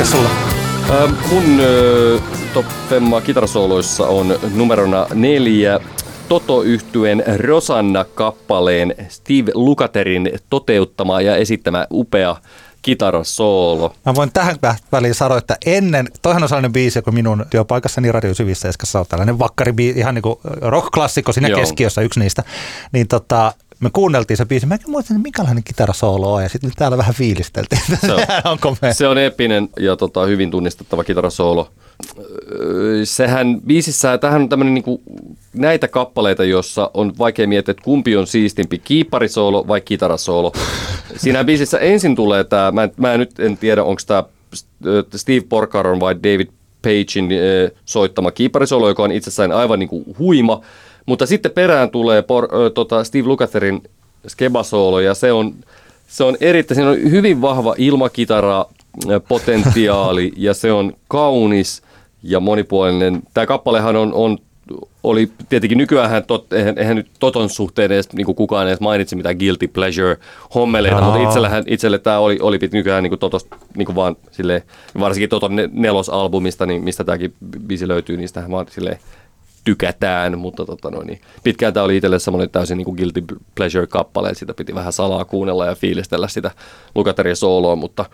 [0.00, 0.30] Mikä sulla?
[0.90, 2.22] Äh, mun äh,
[2.54, 5.80] top femma kitarasooloissa on numerona neljä
[6.28, 12.36] toto yhtyen Rosanna-kappaleen Steve Lukaterin toteuttama ja esittämä upea
[12.82, 13.94] kitarasoolo.
[14.06, 14.56] Mä voin tähän
[14.92, 19.06] väliin sanoa, että ennen, toihan on sellainen biisi, kun minun työpaikassani Radio Syvissä Eskassa on
[19.08, 21.60] tällainen vakkari, ihan niin kuin rock-klassikko siinä Joo.
[21.60, 22.42] keskiössä, yksi niistä,
[22.92, 26.98] niin tota, me kuunneltiin se biisi, mä muistin, että minkälainen kitarasoolo on, ja sitten täällä
[26.98, 27.82] vähän fiilisteltiin.
[28.00, 28.92] Se on, Onko me?
[28.94, 31.70] se on epinen ja tota, hyvin tunnistettava kitarasoolo.
[33.04, 35.02] Sehän biisissä, tähän on tämmöinen niin
[35.52, 40.52] näitä kappaleita, jossa on vaikea miettiä, että kumpi on siistimpi, kiipparisoolo vai kitarasoolo.
[41.16, 44.24] Siinä biisissä ensin tulee tämä, mä, mä nyt en tiedä, onko tämä
[45.16, 46.48] Steve Porcaron vai David
[46.82, 47.28] Pagein
[47.84, 50.60] soittama kiipparisoolo, joka on itsessään aivan niin kuin huima,
[51.06, 53.82] mutta sitten perään tulee por, ö, tota Steve Lucatherin
[54.28, 55.54] skebasoolo ja se on,
[56.08, 58.66] se on erittäin, siinä on hyvin vahva ilmakitara
[59.28, 61.82] potentiaali ja se on kaunis
[62.22, 63.22] ja monipuolinen.
[63.34, 64.38] Tämä kappalehan on, on
[65.02, 69.36] oli tietenkin nykyään tot, eihän, eihän nyt Toton suhteen edes niin kukaan edes mainitsi mitään
[69.36, 70.16] guilty pleasure
[70.54, 73.46] hommeleita, mutta itsellähän, itselle tämä oli, oli nykyään niin Totos,
[73.76, 74.62] niin vaan sille,
[75.00, 77.34] varsinkin Toton nelosalbumista, niin mistä tämäkin
[77.66, 78.98] biisi löytyy, niin sitähän vaan silleen
[79.64, 84.28] tykätään, mutta tota noin, niin pitkään tämä oli itselle semmoinen täysin niin kuin guilty pleasure-kappale,
[84.28, 86.50] että sitä piti vähän salaa kuunnella ja fiilistellä sitä
[86.94, 88.04] Lukateria sooloa, mutta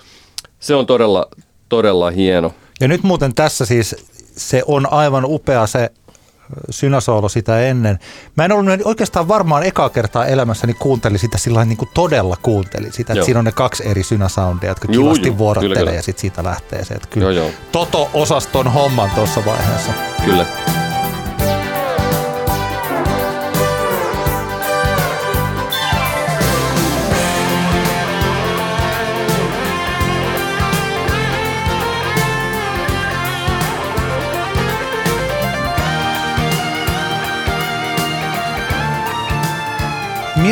[0.60, 1.28] se on todella,
[1.68, 2.54] todella hieno.
[2.80, 3.96] Ja nyt muuten tässä siis
[4.36, 5.90] se on aivan upea se
[6.70, 7.98] synäsoolo sitä ennen.
[8.36, 12.92] Mä en ollut oikeastaan varmaan ekaa kertaa elämässäni kuuntelin sitä sillä niin kuin todella kuuntelin
[12.92, 16.02] sitä, että siinä on ne kaksi eri synäsoundia, jotka juu, kivasti juu, vuorottelee kyllä, ja
[16.02, 16.94] sitten siitä lähtee se.
[16.94, 17.50] Että kyllä joo, joo.
[17.72, 19.92] Toto-osaston homman tuossa vaiheessa.
[20.24, 20.46] Kyllä.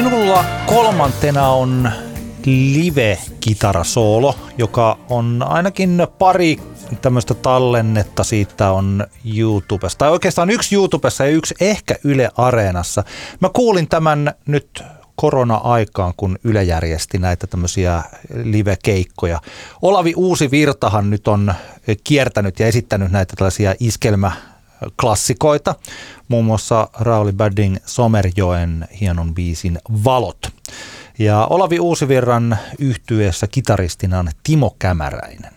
[0.04, 1.90] Minulla kolmantena on
[2.46, 6.56] live-kitarasoolo, joka on ainakin pari
[7.02, 9.98] tämmöistä tallennetta siitä on YouTubesta.
[9.98, 13.04] Tai oikeastaan yksi YouTubessa ja yksi ehkä Yle Areenassa.
[13.40, 14.82] Mä kuulin tämän nyt
[15.16, 18.02] korona-aikaan, kun Yle järjesti näitä tämmöisiä
[18.44, 19.40] live-keikkoja.
[19.82, 21.54] Olavi Uusi Virtahan nyt on
[22.04, 24.32] kiertänyt ja esittänyt näitä tällaisia iskelmä
[25.00, 25.74] klassikoita,
[26.28, 30.46] muun muassa Rauli Badding Somerjoen hienon biisin Valot.
[31.18, 35.52] Ja Olavi Uusivirran yhtyeessä kitaristina on Timo Kämäräinen.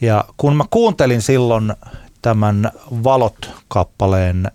[0.00, 1.74] Ja kun mä kuuntelin silloin
[2.22, 2.70] tämän
[3.04, 4.50] Valot-kappaleen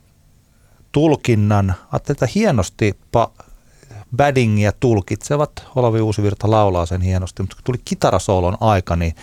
[0.91, 3.43] tulkinnan, ajattelin, että hienosti pa-
[4.15, 5.67] Baddingia tulkitsevat.
[5.75, 9.15] Olavi Uusivirta laulaa sen hienosti, mutta kun tuli kitarasoolon aika, niin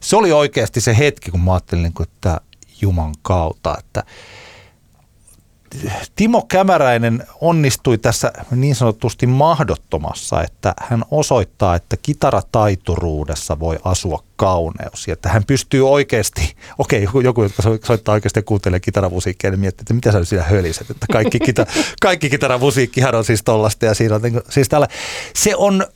[0.00, 2.40] se oli oikeasti se hetki, kun mä ajattelin, että
[2.80, 4.04] Juman kautta, että
[6.16, 15.06] Timo Kämäräinen onnistui tässä niin sanotusti mahdottomassa, että hän osoittaa, että kitarataituruudessa voi asua kauneus.
[15.06, 19.60] Ja että hän pystyy oikeasti, okei, joku, joku joka soittaa oikeasti ja kuuntelee kitaramusiikkia, niin
[19.60, 20.90] miettii, että mitä sä siellä höliset.
[20.90, 21.66] Että kaikki, kita,
[22.02, 24.88] kaikki kitaramusiikkihan on siis tollasta ja siinä on, niin siis tällä,
[25.34, 25.86] se on,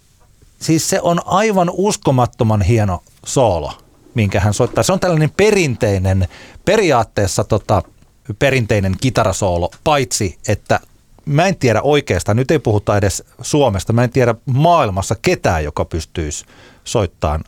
[0.60, 3.72] siis se on aivan uskomattoman hieno soolo,
[4.14, 4.84] minkä hän soittaa.
[4.84, 6.28] Se on tällainen perinteinen,
[6.64, 7.82] periaatteessa tota,
[8.38, 10.80] perinteinen kitarasoolo, paitsi että
[11.26, 15.84] mä en tiedä oikeastaan, nyt ei puhuta edes Suomesta, mä en tiedä maailmassa ketään, joka
[15.84, 16.44] pystyisi
[16.84, 17.44] soittamaan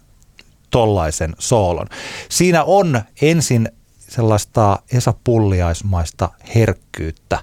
[0.70, 1.86] tollaisen soolon.
[2.28, 7.38] Siinä on ensin sellaista Esa Pulliaismaista herkkyyttä.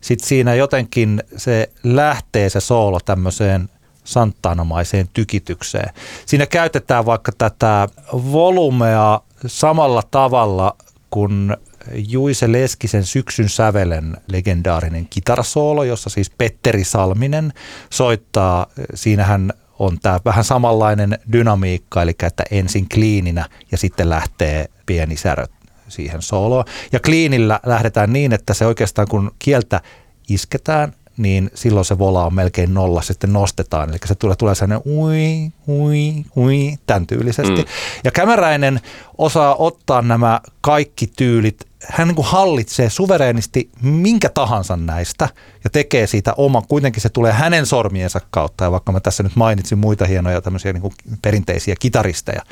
[0.00, 3.68] Sitten siinä jotenkin se lähtee se soolo tämmöiseen
[4.10, 5.94] santtaanomaiseen tykitykseen.
[6.26, 10.76] Siinä käytetään vaikka tätä volumea samalla tavalla
[11.10, 11.56] kuin
[11.94, 17.52] Juise Leskisen syksyn sävelen legendaarinen kitarasoolo, jossa siis Petteri Salminen
[17.90, 18.66] soittaa.
[18.94, 25.44] Siinähän on tämä vähän samanlainen dynamiikka, eli että ensin kliininä ja sitten lähtee pieni särö
[25.88, 26.64] siihen sooloon.
[26.92, 29.80] Ja kliinillä lähdetään niin, että se oikeastaan kun kieltä
[30.28, 33.90] isketään, niin silloin se vola on melkein nolla, sitten nostetaan.
[33.90, 37.62] Eli se tulee, tulee sellainen ui, ui, ui, tämän tyylisesti.
[37.62, 37.68] Mm.
[38.04, 38.80] Ja Kämäräinen
[39.18, 45.28] osaa ottaa nämä kaikki tyylit hän niin kuin hallitsee suvereenisti minkä tahansa näistä
[45.64, 48.64] ja tekee siitä oma, kuitenkin se tulee hänen sormiensa kautta.
[48.64, 52.42] Ja vaikka mä tässä nyt mainitsin muita hienoja tämmöisiä niin kuin perinteisiä kitaristeja,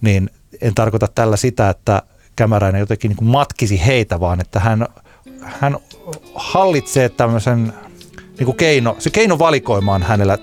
[0.00, 2.02] niin en tarkoita tällä sitä, että
[2.36, 4.86] Kämäräinen jotenkin niin kuin matkisi heitä, vaan että hän,
[5.42, 5.76] hän
[6.34, 7.72] hallitsee tämmöisen
[8.40, 10.38] niin kuin keino, se keino valikoimaan hänellä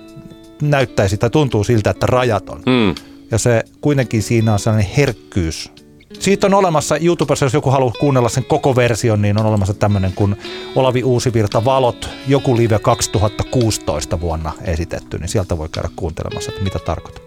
[0.62, 2.62] näyttäisi tai tuntuu siltä, että rajaton.
[2.66, 2.96] Mm.
[3.32, 5.72] Ja se kuitenkin siinä on sellainen herkkyys
[6.20, 10.14] siitä on olemassa YouTubessa, jos joku haluaa kuunnella sen koko version, niin on olemassa tämmöinen
[10.16, 10.36] kuin
[10.76, 16.80] Olavi Uusivirta Valot, joku live 2016 vuonna esitetty, niin sieltä voi käydä kuuntelemassa, että mitä
[16.80, 17.24] tarkoittaa.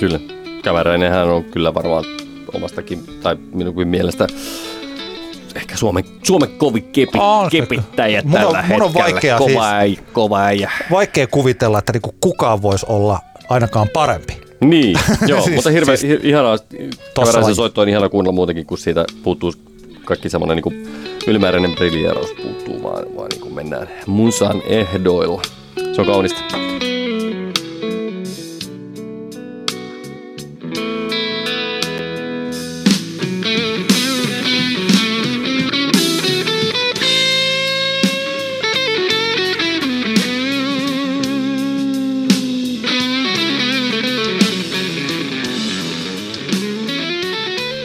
[0.00, 0.20] Kyllä.
[0.62, 2.04] Käväräinenhän on kyllä varmaan
[2.54, 4.26] omastakin, tai minunkin mielestä
[5.56, 7.60] ehkä Suomen, Suomen kovin kepi, On se.
[7.60, 9.12] kepittäjä Mun on- tällä mun on hetkellä.
[9.12, 10.70] vaikea kova siis- äijä, kova äijä.
[10.90, 14.40] Vaikea kuvitella, että niinku kukaan voisi olla ainakaan parempi.
[14.60, 16.56] Niin, joo, Siis- mutta hirveän siis- siis, ihanaa.
[17.42, 19.52] Laji- soitto on ihana kuunnella muutenkin, kun siitä puuttuu
[20.04, 20.88] kaikki semmoinen niin
[21.26, 25.42] ylimääräinen brillieraus puuttuu, vaan, vaan niin kuin mennään musan ehdoilla.
[25.92, 26.40] Se on kaunista.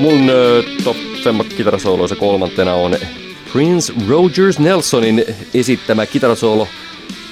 [0.10, 0.32] Mun
[0.84, 2.96] top femma kitarasooloissa kolmantena on
[3.54, 6.68] Prince Rogers Nelsonin esittämä kitarasoolo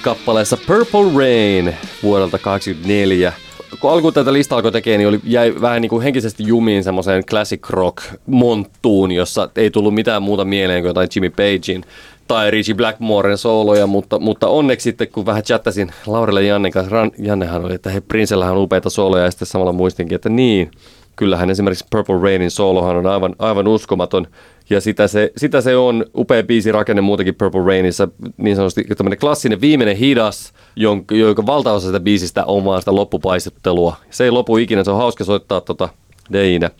[0.02, 3.32] kappaleessa Purple Rain vuodelta 1984.
[3.80, 7.24] Kun alkuun tätä listaa alkoi tekemään, niin oli, jäi vähän niin kuin henkisesti jumiin semmoiseen
[7.24, 11.84] classic rock monttuun, jossa ei tullut mitään muuta mieleen kuin jotain Jimmy Pagein
[12.28, 16.96] tai Richie Blackmoren sooloja, mutta, mutta onneksi sitten kun vähän chattasin Laurelle ja Jannen kanssa,
[17.18, 20.70] Jannehan oli, että hei Princellähän on upeita sooloja ja sitten samalla muistinkin, että niin,
[21.18, 24.26] kyllähän esimerkiksi Purple Rainin soolohan on aivan, aivan uskomaton.
[24.70, 29.18] Ja sitä se, sitä se on, upea biisi rakenne muutenkin Purple Rainissa, niin sanotusti tämmöinen
[29.18, 33.96] klassinen viimeinen hidas, jonka, jonka valtaosa sitä biisistä on vaan sitä loppupaistettelua.
[34.10, 35.88] Se ei lopu ikinä, se on hauska soittaa tota
[36.32, 36.70] Deinä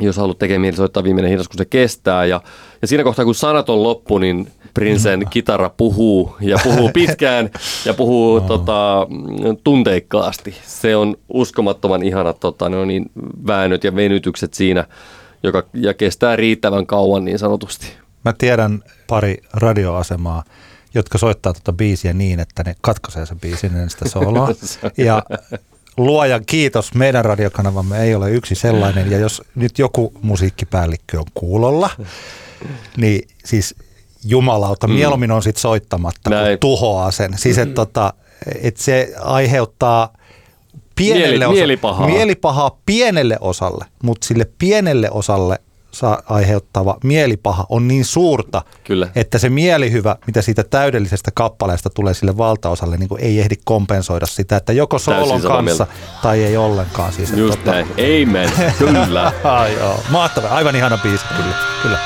[0.00, 2.24] jos haluat tekemään mieli soittaa viimeinen hidas, kun se kestää.
[2.24, 2.40] Ja,
[2.82, 7.50] ja siinä kohtaa, kun sanat on loppu, niin Princen kitara puhuu ja puhuu pitkään
[7.84, 10.54] ja puhuu tota, mm, tunteikkaasti.
[10.62, 13.10] Se on uskomattoman ihana tota, ne on niin
[13.46, 14.84] väännöt ja venytykset siinä,
[15.42, 17.86] joka, ja kestää riittävän kauan niin sanotusti.
[18.24, 20.44] Mä tiedän pari radioasemaa,
[20.94, 24.48] jotka soittaa tuota biisiä niin, että ne katkaisee sen biisin ennen sitä sooloa.
[24.96, 25.22] Ja
[25.98, 29.10] luojan kiitos, meidän radiokanavamme ei ole yksi sellainen.
[29.10, 31.90] Ja jos nyt joku musiikkipäällikkö on kuulolla,
[32.96, 33.74] niin siis
[34.24, 36.58] jumalauta, mieluummin on sitten soittamatta, kun Näin.
[36.58, 37.38] tuhoaa sen.
[37.38, 38.12] Siis että tota,
[38.62, 40.12] et se aiheuttaa
[40.96, 42.06] pienelle Mieli- osalle, mielipahaa.
[42.06, 45.58] mielipahaa pienelle osalle, mutta sille pienelle osalle
[46.28, 49.08] aiheuttava mielipaha on niin suurta, Kyllä.
[49.14, 54.26] että se mielihyvä, mitä siitä täydellisestä kappaleesta tulee sille valtaosalle, niin kuin ei ehdi kompensoida
[54.26, 55.86] sitä, että joko soolon kanssa mieltä.
[56.22, 57.12] tai ei ollenkaan.
[57.12, 57.86] Siis, että Just näin.
[58.22, 58.52] Amen.
[58.78, 59.32] Kyllä.
[59.80, 61.54] Joo, mahtava, aivan ihana biisi kyllä.
[61.82, 61.98] kyllä.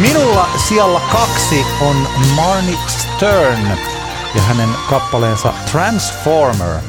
[0.00, 1.96] Minulla siellä kaksi on
[2.36, 3.78] Marnik Stern
[4.34, 6.80] ja hänen kappaleensa Transformer.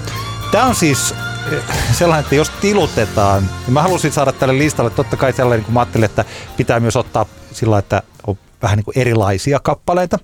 [0.51, 1.13] Tämä on siis
[1.51, 5.73] eh, sellainen, että jos tilutetaan, niin mä halusin saada tälle listalle totta kai sellainen, kun
[5.73, 6.25] mä ajattelin, että
[6.57, 10.19] pitää myös ottaa sillä, että on vähän niin kuin erilaisia kappaleita.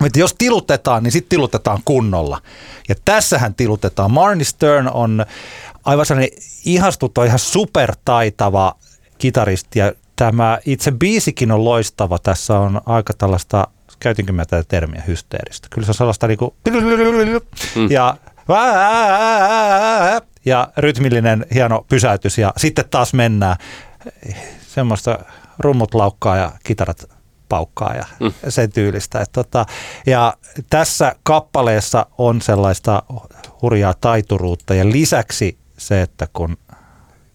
[0.00, 2.42] Mutta jos tilutetaan, niin sitten tilutetaan kunnolla.
[2.88, 4.10] Ja tässähän tilutetaan.
[4.10, 5.26] Marni Stern on
[5.84, 8.74] aivan sellainen ihastuttava, ihan supertaitava
[9.18, 9.78] kitaristi.
[9.78, 12.18] Ja tämä itse biisikin on loistava.
[12.18, 13.68] Tässä on aika tällaista,
[14.00, 15.68] käytinkö mä tätä termiä hysteeristä?
[15.70, 16.56] Kyllä se on sellaista niinku
[17.90, 18.16] ja
[20.44, 23.56] ja rytmillinen hieno pysäytys ja sitten taas mennään
[24.60, 25.18] semmoista
[25.58, 27.04] rummut laukkaa ja kitarat
[27.48, 28.32] paukkaa ja mm.
[28.48, 29.20] sen tyylistä.
[29.20, 29.66] Et tota,
[30.06, 30.34] ja
[30.70, 33.02] tässä kappaleessa on sellaista
[33.62, 36.56] hurjaa taituruutta ja lisäksi se, että kun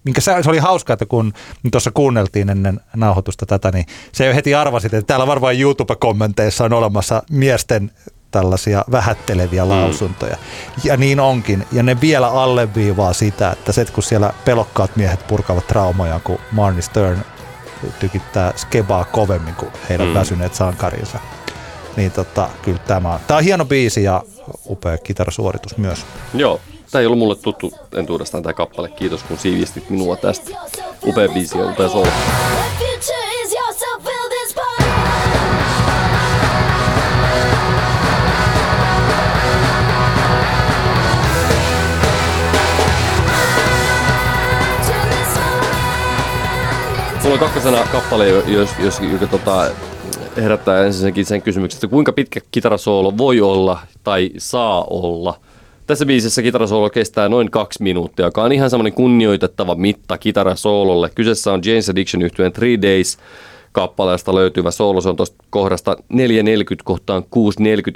[0.03, 1.33] minkä se, oli hauska, että kun
[1.71, 6.73] tuossa kuunneltiin ennen nauhoitusta tätä, niin se jo heti arvasit, että täällä varmaan YouTube-kommenteissa on
[6.73, 7.91] olemassa miesten
[8.31, 10.37] tällaisia vähätteleviä lausuntoja.
[10.83, 11.67] Ja niin onkin.
[11.71, 16.81] Ja ne vielä alleviivaa sitä, että se, kun siellä pelokkaat miehet purkavat traumoja, kun Marnie
[16.81, 17.21] Stern
[17.99, 20.13] tykittää skebaa kovemmin kuin heidän mm.
[20.13, 21.19] väsyneet sankarinsa.
[21.97, 23.19] Niin tota, kyllä tämä on.
[23.27, 24.23] Tämä on hieno biisi ja
[24.69, 26.05] upea kitarasuoritus myös.
[26.33, 26.61] Joo.
[26.91, 28.89] Tämä ei ollut mulle tuttu entuudestaan tämä kappale.
[28.89, 30.51] Kiitos kun siivistit minua tästä.
[31.07, 32.05] Upea biisi ja upea soul.
[47.23, 49.71] Mulla on kakkosena kappale, jos, jos, joka tota,
[50.35, 55.39] herättää ensinnäkin sen kysymyksen, että kuinka pitkä kitarasoolo voi olla tai saa olla–
[55.87, 61.09] tässä biisissä kitarasoolo kestää noin kaksi minuuttia, joka on ihan semmoinen kunnioitettava mitta kitarasoololle.
[61.15, 63.17] Kyseessä on James Addiction yhtyeen Three Days
[63.71, 65.01] kappaleesta löytyvä soolo.
[65.01, 66.15] Se on tuosta kohdasta 4.40
[66.83, 67.27] kohtaan 6.40,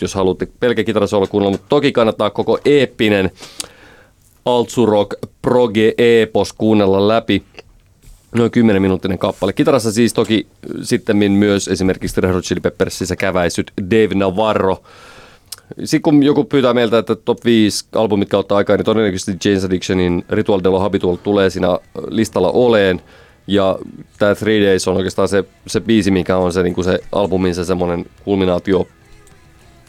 [0.01, 3.31] jos haluatte pelkä kitarasoolo kuunnella, mutta toki kannattaa koko eeppinen
[4.45, 7.43] Altsurok Proge Epos kuunnella läpi.
[8.35, 9.53] Noin 10 minuuttinen kappale.
[9.53, 10.47] Kitarassa siis toki
[10.81, 14.83] sitten myös esimerkiksi Red Hot Chili Peppersissä käväisyt Dave Navarro.
[15.83, 20.25] Sitten kun joku pyytää meiltä, että top 5 albumit kautta aikaa, niin todennäköisesti James Addictionin
[20.29, 23.01] Ritual de lo Habitual tulee siinä listalla oleen.
[23.47, 23.77] Ja
[24.19, 27.55] tämä Three Days on oikeastaan se, se biisi, mikä on se, niin kuin se albumin
[27.55, 28.87] se semmoinen kulminaatio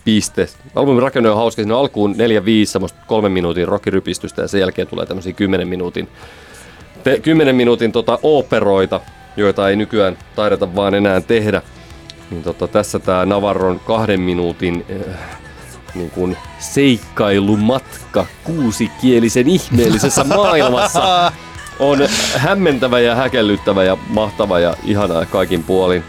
[0.05, 0.49] piste.
[0.75, 1.63] Albumin rakenne on hauska.
[1.63, 2.17] Siinä alkuun 4-5
[2.65, 6.09] semmoista kolmen minuutin rockirypistystä ja sen jälkeen tulee tämmöisiä 10 minuutin,
[7.05, 9.01] te, 10 minuutin tota, operoita,
[9.37, 11.63] joita ei nykyään taideta vaan enää tehdä.
[12.31, 15.46] Niin tota, tässä tämä Navarron kahden minuutin äh,
[15.99, 21.33] niin kuin seikkailumatka kuusikielisen ihmeellisessä maailmassa
[21.79, 21.99] on
[22.37, 26.05] hämmentävä ja häkellyttävä ja mahtava ja ihana kaikin puolin.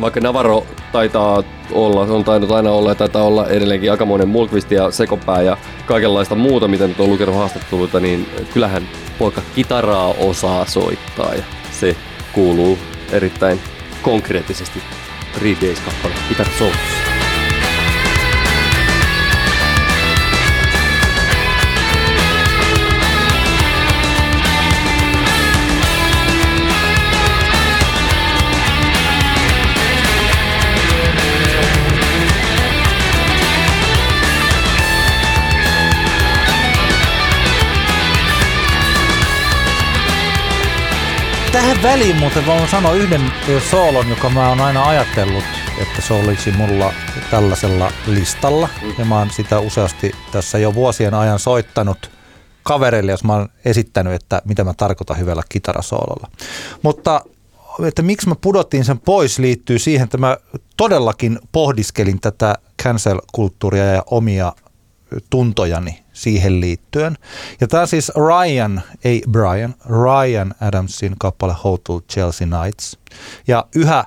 [0.00, 4.90] Vaikka Navarro taitaa olla, on tainnut aina olla ja taitaa olla edelleenkin aikamoinen mulkvisti ja
[4.90, 8.88] sekopää ja kaikenlaista muuta, mitä nyt on lukenut haastatteluita, niin kyllähän
[9.18, 11.96] poika kitaraa osaa soittaa ja se
[12.32, 12.78] kuuluu
[13.12, 13.60] erittäin
[14.02, 14.82] konkreettisesti
[15.38, 16.14] Three Days-kappale.
[41.62, 43.32] Tähän väliin muuten voin sanoa yhden
[43.70, 45.44] soolon, joka mä oon aina ajatellut,
[45.82, 46.92] että se olisi mulla
[47.30, 48.68] tällaisella listalla.
[48.98, 52.10] Ja mä oon sitä useasti tässä jo vuosien ajan soittanut
[52.62, 56.28] kavereille, jos mä oon esittänyt, että mitä mä tarkoitan hyvällä kitarasoololla.
[56.82, 57.24] Mutta
[57.84, 60.36] että miksi mä pudottiin sen pois liittyy siihen, että mä
[60.76, 64.52] todellakin pohdiskelin tätä cancel-kulttuuria ja omia
[65.30, 67.18] tuntojani siihen liittyen.
[67.60, 72.98] Ja tämä siis Ryan, ei Brian, Ryan Adamsin kappale Hotel Chelsea Nights.
[73.48, 74.04] Ja yhä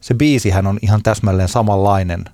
[0.00, 2.24] se biisihän on ihan täsmälleen samanlainen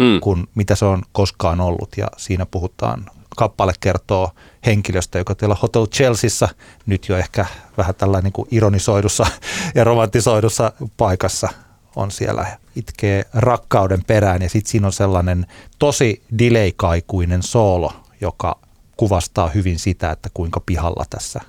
[0.00, 0.20] Hmm.
[0.20, 1.88] kuin mitä se on koskaan ollut.
[1.96, 3.06] Ja siinä puhutaan,
[3.36, 4.30] kappale kertoo
[4.66, 6.48] henkilöstä, joka teillä Hotel Chelseassa
[6.86, 7.46] nyt jo ehkä
[7.76, 9.26] vähän tällainen niin kuin ironisoidussa
[9.74, 11.48] ja romantisoidussa paikassa
[11.96, 12.46] on siellä
[12.76, 15.46] itkee rakkauden perään ja sitten siinä on sellainen
[15.78, 18.58] tosi delay-kaikuinen soolo, joka
[18.96, 21.40] kuvastaa hyvin sitä, että kuinka pihalla tässä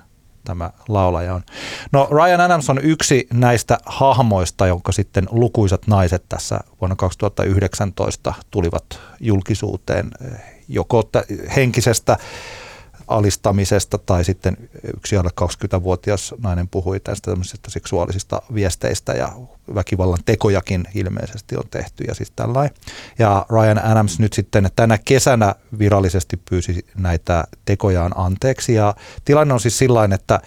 [0.44, 1.42] tämä laulaja on.
[1.92, 9.00] No Ryan Adams on yksi näistä hahmoista, jonka sitten lukuisat naiset tässä vuonna 2019 tulivat
[9.20, 11.10] julkisuuteen eh, joko
[11.56, 12.16] henkisestä
[13.08, 14.56] alistamisesta tai sitten
[14.96, 19.32] yksi alle 20-vuotias nainen puhui tästä tämmöisistä seksuaalisista viesteistä ja
[19.74, 22.76] väkivallan tekojakin ilmeisesti on tehty ja siis tällainen.
[23.18, 28.94] Ja Ryan Adams nyt sitten tänä kesänä virallisesti pyysi näitä tekojaan anteeksi ja
[29.24, 30.40] tilanne on siis sillain, että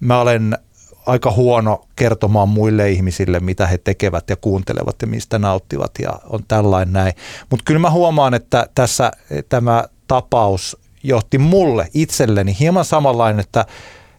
[0.00, 0.58] mä olen
[1.06, 6.44] aika huono kertomaan muille ihmisille, mitä he tekevät ja kuuntelevat ja mistä nauttivat ja on
[6.48, 7.12] tällainen näin.
[7.50, 9.12] Mutta kyllä mä huomaan, että tässä
[9.48, 13.66] tämä tapaus johti mulle itselleni hieman samanlainen, että,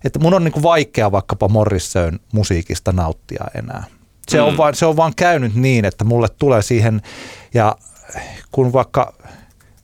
[0.04, 3.84] että mun on niin kuin vaikea vaikkapa Morrison musiikista nauttia enää.
[4.32, 4.48] Se, mm.
[4.48, 7.02] on vaan, se on vaan käynyt niin, että mulle tulee siihen,
[7.54, 7.76] ja
[8.52, 9.14] kun vaikka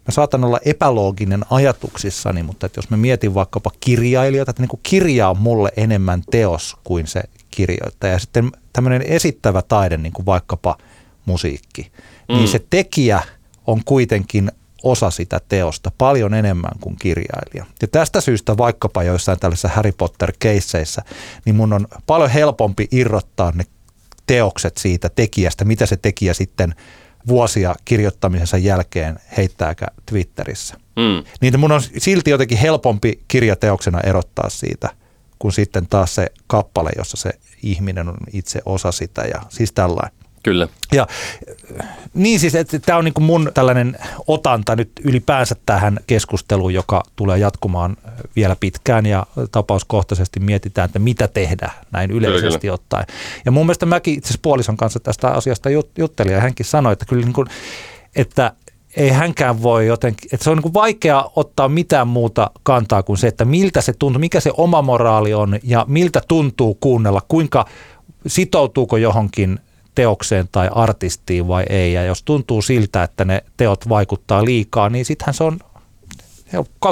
[0.08, 4.80] mä saatan olla epälooginen ajatuksissani, mutta että jos mä mietin vaikkapa kirjailijoita, että niin kuin
[4.84, 8.14] kirja on mulle enemmän teos kuin se kirjoittaja.
[8.14, 10.78] Ja sitten tämmöinen esittävä taide, niin kuin vaikkapa
[11.26, 11.92] musiikki,
[12.30, 12.36] mm.
[12.36, 13.22] niin se tekijä
[13.68, 14.52] on kuitenkin
[14.84, 17.66] osa sitä teosta paljon enemmän kuin kirjailija.
[17.82, 21.02] Ja tästä syystä vaikkapa joissain tällaisissa Harry Potter-keisseissä,
[21.46, 23.64] niin mun on paljon helpompi irrottaa ne
[24.28, 26.76] teokset siitä tekijästä, mitä se tekijä sitten
[27.28, 30.76] vuosia kirjoittamisensa jälkeen heittääkä Twitterissä.
[30.96, 31.24] Mm.
[31.42, 34.90] Niin mun on silti jotenkin helpompi kirjateoksena erottaa siitä,
[35.40, 37.30] kuin sitten taas se kappale, jossa se
[37.64, 40.19] ihminen on itse osa sitä ja siis tällainen.
[40.50, 40.68] Kyllä.
[40.92, 41.08] Ja
[42.14, 43.98] niin siis, että tämä on niin mun tällainen
[44.28, 47.98] otanta nyt ylipäänsä tähän keskusteluun, joka tulee jatkumaan
[48.36, 52.74] vielä pitkään ja tapauskohtaisesti mietitään, että mitä tehdä näin yleisesti kyllä.
[52.74, 53.06] ottaen.
[53.46, 56.94] Ja mun mielestä mäkin itse asiassa puolison kanssa tästä asiasta jut- juttelin ja hänkin sanoi,
[56.94, 57.48] että kyllä niin kuin,
[58.16, 58.54] että
[58.96, 63.28] ei hänkään voi jotenkin, että se on niin vaikea ottaa mitään muuta kantaa kuin se,
[63.28, 67.66] että miltä se tuntuu, mikä se oma moraali on ja miltä tuntuu kuunnella, kuinka
[68.28, 69.60] sitoutuuko johonkin
[70.00, 71.94] teokseen tai artistiin vai ei.
[71.94, 75.60] Ja jos tuntuu siltä, että ne teot vaikuttaa liikaa, niin sittenhän se on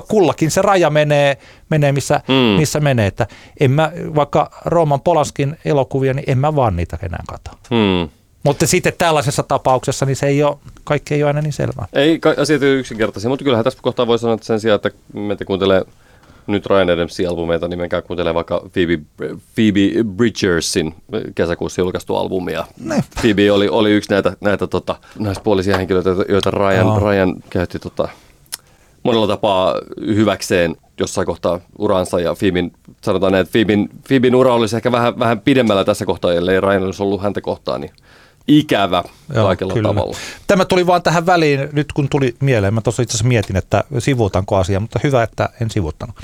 [0.07, 1.37] kullakin se raja menee,
[1.69, 2.33] menee missä, Mm.
[2.33, 2.39] mm.
[2.59, 3.07] missä menee.
[3.07, 3.27] Että
[3.59, 7.51] en mä, vaikka Rooman Polanskin elokuvia, niin en mä vaan niitä enää kato.
[7.69, 8.09] Hmm.
[8.43, 11.87] Mutta sitten tällaisessa tapauksessa niin se ei ole, kaikki ei ole aina niin selvää.
[11.93, 14.89] Ei asiat ei ole yksinkertaisia, mutta kyllähän tässä kohtaa voi sanoa, että sen sijaan, että
[15.13, 15.85] meitä kuuntelee
[16.47, 18.99] nyt Ryan Adamsin albumeita, niin menkää kuuntelemaan vaikka Phoebe,
[19.55, 20.95] Phoebe Bridgersin
[21.35, 22.51] kesäkuussa julkaistu albumi.
[22.51, 22.65] Ja
[23.21, 26.99] Phoebe oli, oli yksi näitä, näitä tota, naispuolisia henkilöitä, joita Ryan, Joo.
[26.99, 28.09] Ryan käytti tota,
[29.03, 29.75] monella tapaa
[30.07, 32.71] hyväkseen jossain kohtaa uransa ja Phoeben,
[33.01, 36.83] sanotaan näin, että Phoeben, Phoeben ura olisi ehkä vähän, vähän pidemmällä tässä kohtaa, ellei Ryan
[36.83, 37.91] olisi ollut häntä kohtaan, niin
[38.47, 39.89] ikävä Joo, kaikella kyllä.
[39.89, 40.17] tavalla.
[40.47, 42.73] Tämä tuli vaan tähän väliin, nyt kun tuli mieleen.
[42.73, 46.15] Mä tuossa itse asiassa mietin, että sivuutanko asia, mutta hyvä, että en sivuuttanut.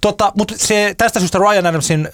[0.00, 2.08] Tota, mutta se, tästä syystä Ryan Adamsin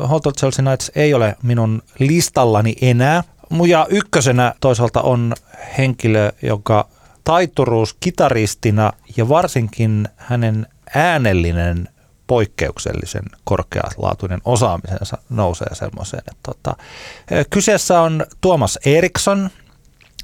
[0.00, 3.24] uh, Hotel Chelsea Nights ei ole minun listallani enää.
[3.66, 5.34] Ja ykkösenä toisaalta on
[5.78, 6.88] henkilö, joka
[7.24, 11.88] taituruus kitaristina ja varsinkin hänen äänellinen
[12.28, 16.22] poikkeuksellisen korkealaatuinen osaamisensa nousee semmoiseen.
[16.42, 16.76] Tota,
[17.50, 19.50] kyseessä on Tuomas Eriksson,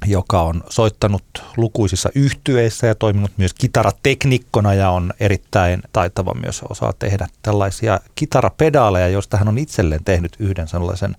[0.05, 1.23] joka on soittanut
[1.57, 9.07] lukuisissa yhtyeissä ja toiminut myös kitarateknikkona ja on erittäin taitava myös osaa tehdä tällaisia kitarapedaaleja,
[9.07, 11.15] joista hän on itselleen tehnyt yhden sellaisen,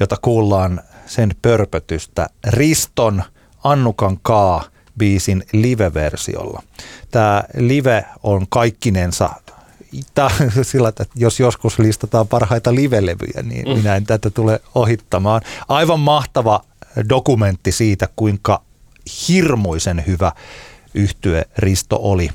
[0.00, 3.22] jota kuullaan sen pörpötystä Riston
[3.64, 4.64] Annukan Kaa
[4.98, 6.62] biisin live-versiolla.
[7.10, 9.30] Tämä live on kaikkinensa
[10.14, 13.76] Tämä on sillä, että jos joskus listataan parhaita livelevyjä, niin mm.
[13.76, 15.40] minä en tätä tule ohittamaan.
[15.68, 16.60] Aivan mahtava
[17.08, 18.62] dokumentti siitä, kuinka
[19.28, 20.32] hirmuisen hyvä
[20.94, 22.30] yhtye Risto oli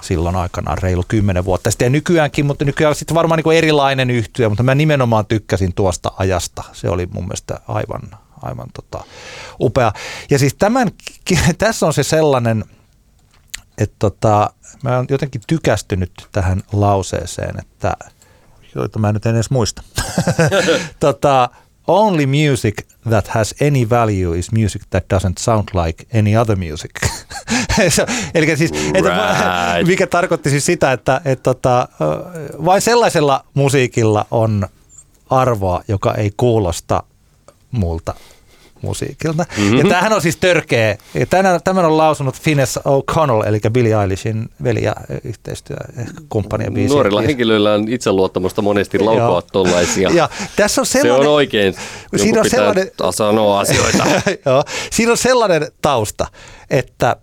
[0.00, 1.86] silloin aikanaan reilu kymmenen vuotta sitten.
[1.86, 6.62] Ja nykyäänkin, mutta nykyään sitten varmaan niin erilainen yhtye, mutta mä nimenomaan tykkäsin tuosta ajasta.
[6.72, 8.02] Se oli mun mielestä aivan,
[8.42, 9.04] aivan tota,
[9.60, 9.92] upea.
[10.30, 10.90] Ja siis tämän,
[11.58, 12.64] tässä on se sellainen,
[13.78, 14.50] että tota,
[14.82, 17.96] mä oon jotenkin tykästynyt tähän lauseeseen, että
[18.74, 19.82] joita mä nyt en edes muista.
[21.00, 21.48] tota,
[21.88, 22.74] Only music
[23.08, 26.90] that has any value is music that doesn't sound like any other music.
[28.34, 29.10] Eli siis, että,
[29.74, 29.86] Right.
[29.88, 31.88] mikä tarkoitti siis sitä, että, että tota,
[32.64, 34.68] vain sellaisella musiikilla on
[35.30, 37.02] arvoa, joka ei kuulosta
[37.70, 38.14] muulta
[38.82, 39.44] musiikilta.
[39.58, 39.76] Mm-hmm.
[39.78, 40.96] Ja tämähän on siis törkeä.
[41.14, 46.94] Ja Tämän, tämän on lausunut Finnes O'Connell, eli Billie Eilishin veli ja yhteistyökumppani ja biisi.
[46.94, 49.42] Nuorilla biisi- henkilöillä on itseluottamusta monesti laukoa Joo.
[49.42, 50.10] tollaisia.
[50.10, 51.74] Ja tässä on Se sellainen, on oikein.
[52.16, 54.04] Siinä on sellainen- sanoa asioita.
[54.46, 56.26] Joo, siinä on sellainen tausta,
[56.70, 57.16] että,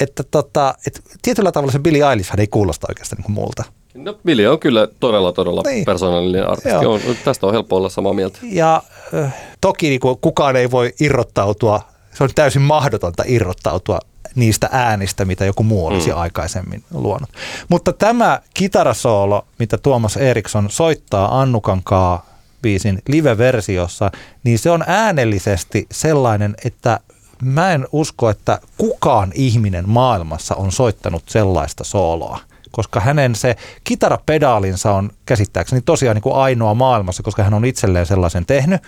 [0.00, 3.64] että, tota, että tietyllä tavalla se Billie Eilish ei kuulosta oikeastaan niin kuin muulta.
[3.94, 5.84] No, Billy on kyllä todella, todella Niin.
[5.84, 6.86] persoonallinen artisti.
[6.86, 8.38] On, tästä on helppo olla samaa mieltä.
[8.42, 8.82] Ja
[9.14, 11.82] äh, toki niin kuin kukaan ei voi irrottautua,
[12.14, 13.98] se on täysin mahdotonta irrottautua
[14.34, 16.18] niistä äänistä, mitä joku muu olisi mm.
[16.18, 17.30] aikaisemmin luonut.
[17.68, 22.26] Mutta tämä kitarasoolo, mitä Tuomas Eriksson soittaa Annukankaa
[22.62, 24.10] biisin live-versiossa,
[24.44, 27.00] niin se on äänellisesti sellainen, että
[27.42, 32.38] mä en usko, että kukaan ihminen maailmassa on soittanut sellaista sooloa
[32.72, 38.06] koska hänen se kitarapedaalinsa on käsittääkseni tosiaan niin kuin ainoa maailmassa, koska hän on itselleen
[38.06, 38.82] sellaisen tehnyt.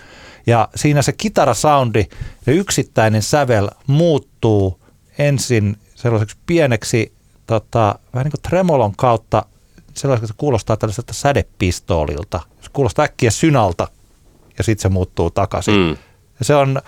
[0.47, 2.05] Ja siinä se kitarasoundi
[2.45, 4.79] ja yksittäinen sävel muuttuu
[5.17, 7.13] ensin sellaiseksi pieneksi
[7.47, 9.45] tota, vähän niin kuin tremolon kautta
[9.93, 12.39] sellaiseksi, että se kuulostaa tällaiselta sädepistoolilta.
[12.61, 13.87] Se kuulostaa äkkiä synalta
[14.57, 15.75] ja sitten se muuttuu takaisin.
[15.75, 15.89] Mm.
[16.39, 16.81] Ja se on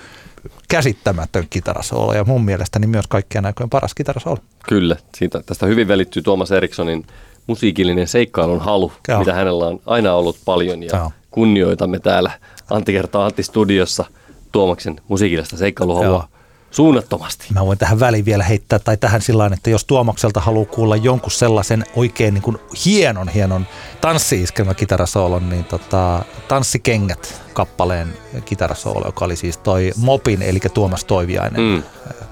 [0.67, 4.39] käsittämätön kitarasoolo ja mun mielestäni myös kaikkien aikojen paras kitarasoolo.
[4.69, 7.05] Kyllä, siitä, tästä hyvin välittyy Tuomas Erikssonin
[7.47, 9.19] musiikillinen seikkailun halu, Joo.
[9.19, 11.11] mitä hänellä on aina ollut paljon ja Joo.
[11.31, 12.31] kunnioitamme täällä
[12.69, 14.05] Antti kertaa Antti studiossa
[14.51, 16.25] Tuomaksen musiikillista seikkailuhalua Joo.
[16.71, 17.47] suunnattomasti.
[17.53, 21.31] Mä voin tähän väliin vielä heittää, tai tähän sillä että jos Tuomakselta haluaa kuulla jonkun
[21.31, 23.67] sellaisen oikein niin kuin hienon, hienon
[24.01, 28.13] tanssi-iskelmäkitarasoolon, niin tota, Tanssikengät kappaleen
[28.45, 31.61] kitarasoolo, joka oli siis toi Mopin, eli Tuomas Toiviainen.
[31.61, 31.67] Mm.
[31.67, 31.83] Mm.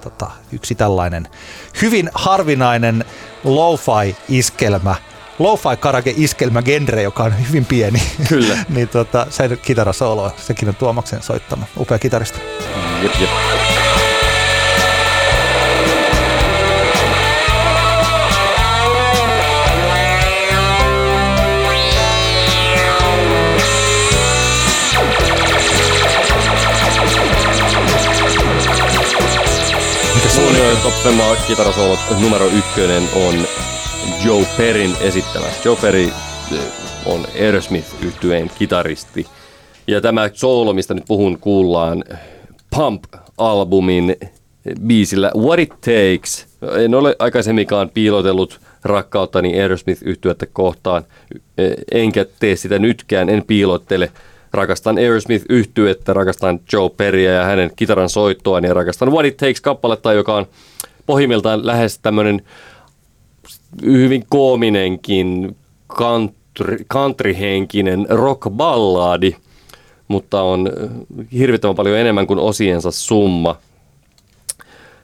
[0.02, 1.28] Tota, yksi tällainen
[1.82, 3.06] hyvin harvinainen
[3.44, 4.96] lo-fi-iskelmä,
[5.44, 8.04] lo-fi karage iskelmä genre, joka on hyvin pieni.
[8.30, 8.58] Kyllä.
[8.76, 11.66] niin tota, se kitarasoolo, sekin on Tuomaksen soittama.
[11.78, 12.40] Upea kitarista.
[13.02, 13.30] Jep, jep.
[30.44, 33.48] Mun Top Femma kitarasoolot numero ykkönen on
[34.26, 35.46] Joe Perin esittämä.
[35.66, 36.10] Joe Perry
[36.52, 36.56] ö,
[37.06, 39.26] on Aerosmith yhtyeen kitaristi
[39.88, 42.04] Ja tämä soolo, mistä nyt puhun, kuullaan
[42.76, 44.16] Pump-albumin
[44.88, 46.48] biisillä What It Takes.
[46.84, 51.04] En ole aikaisemminkaan piilotellut rakkauttani aerosmith yhtyötä kohtaan,
[51.92, 54.12] enkä tee sitä nytkään, en piilottele.
[54.54, 60.14] Rakastan aerosmith yhtyettä rakastan Joe Perryä ja hänen kitaran soittoaan ja rakastan What It Takes-kappaletta,
[60.14, 60.46] joka on
[61.06, 62.42] pohjimmiltaan lähes tämmöinen
[63.82, 65.56] hyvin koominenkin
[65.94, 69.36] country, country-henkinen rock-ballaadi,
[70.08, 70.70] mutta on
[71.38, 73.56] hirvittävän paljon enemmän kuin osiensa summa.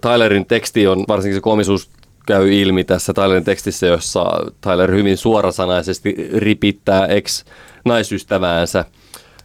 [0.01, 1.89] Tylerin teksti on, varsinkin se koomisuus
[2.30, 4.26] käy ilmi tässä Tylerin tekstissä, jossa
[4.61, 8.86] Tyler hyvin suorasanaisesti ripittää ex-naisystäväänsä.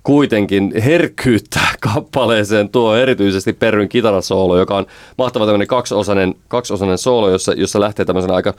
[0.02, 1.60] Kuitenkin herkkyyttä
[1.94, 4.86] kappaleeseen tuo erityisesti Perryn kitarasoolo, joka on
[5.18, 8.54] mahtava tämmöinen kaksiosainen, kaksiosainen soolo, jossa, jossa lähtee tämmöisen aika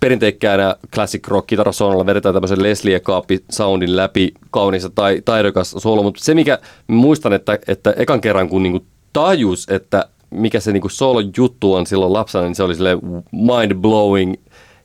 [0.00, 6.24] perinteikkäänä classic rock kitarasoololla vedetään tämmöisen Leslie Kaappi soundin läpi kaunista tai taidokas soolo, mutta
[6.24, 11.30] se mikä muistan, että, että ekan kerran kun niinku tajus, että mikä se niinku soolon
[11.36, 12.98] juttu on silloin lapsena, niin se oli sille
[13.32, 14.34] mind-blowing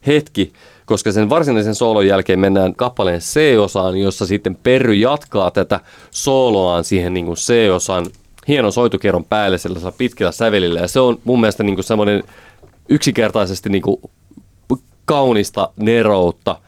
[0.07, 0.53] hetki,
[0.85, 5.79] koska sen varsinaisen soolon jälkeen mennään kappaleen C-osaan, jossa sitten Perry jatkaa tätä
[6.11, 8.05] sooloaan siihen niinku C-osan
[8.47, 10.79] hienon soitukerron päälle sellaisella pitkällä sävelillä.
[10.79, 12.23] Ja se on mun mielestä niinku semmoinen
[12.89, 14.11] yksinkertaisesti niinku
[15.05, 16.59] kaunista neroutta.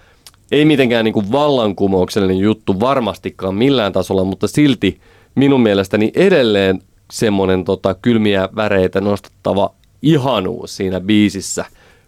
[0.52, 5.00] Ei mitenkään niinku vallankumouksellinen juttu varmastikaan millään tasolla, mutta silti
[5.36, 6.82] minun mielestäni edelleen
[7.12, 11.66] semmoinen tota, kylmiä väreitä nostattava ihanuus siinä biisissä.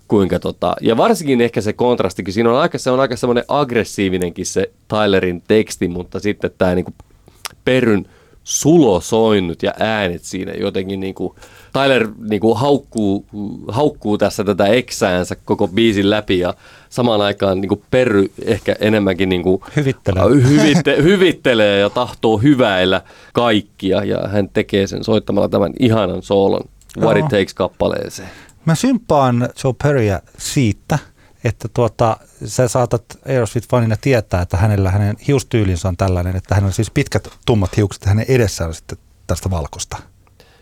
[0.08, 4.46] Kuinka tota, ja varsinkin ehkä se kontrastikin, siinä on aika, se on aika semmoinen aggressiivinenkin
[4.46, 6.94] se Tylerin teksti, mutta sitten tämä niinku
[7.66, 8.06] peryn
[8.44, 11.36] sulosoinnut ja äänet siinä jotenkin niinku,
[11.74, 13.26] Tyler niinku haukkuu,
[13.68, 16.54] haukkuu tässä tätä eksäänsä koko biisin läpi ja
[16.90, 20.24] samaan aikaan niinku Perry ehkä enemmänkin niinku Hyvittelee.
[20.50, 23.02] Hyvitte, hyvittelee ja tahtoo hyväillä
[23.34, 27.30] kaikkia ja hän tekee sen soittamalla tämän ihanan soolon What It Joo.
[27.30, 28.30] Takes-kappaleeseen.
[28.66, 31.00] Mä sympaan Joe Perryä siitä,
[31.44, 36.74] että tuota, sä saatat Aerosmith-fanina tietää, että hänellä hänen hiustyylinsä on tällainen, että hänellä on
[36.74, 38.98] siis pitkät tummat hiukset ja hänen edessään on sitten
[39.28, 39.98] tästä valkosta.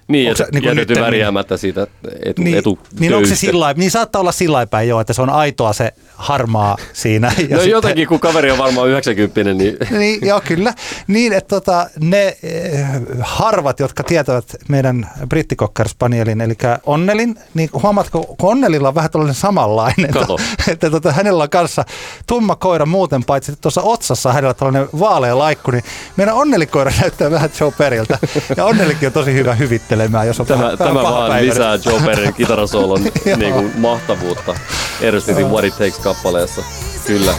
[0.07, 1.87] Niin, että niinku jätetty nyttemmin- värjäämättä siitä
[2.25, 5.21] etu, Niin, etu niin onko se sillä niin saattaa olla sillä päin joo, että se
[5.21, 7.27] on aitoa se harmaa siinä.
[7.27, 10.73] Ja No sitten- jotenkin, kun kaveri on varmaan 90 niin Niin, joo, kyllä.
[11.07, 12.85] Niin, että tota, ne eh,
[13.21, 16.53] harvat, jotka tietävät meidän brittikokkarspanieelin, eli
[16.85, 20.37] Onnelin, niin huomaatko, kun Onnelilla on vähän tällainen samanlainen, Kato.
[20.59, 21.85] että, että tota, hänellä on kanssa
[22.27, 25.83] tumma koira muuten, paitsi että tuossa otsassa hänellä on tällainen vaalea laikku, niin
[26.17, 28.19] meidän Onnelikoira näyttää vähän Joe Periltä.
[28.57, 31.49] Ja Onnelikin on tosi hyvä hyvittelemään, jos on Tämä, vähän, tämä vähän vaan pahapäiväinen.
[31.49, 33.03] lisää Joe Perrin kitarasoolon
[33.37, 34.55] niin kuin, mahtavuutta
[35.03, 35.77] Aerosmithin What It
[36.07, 36.63] Takes-kappaleessa.
[37.05, 37.33] Kyllä.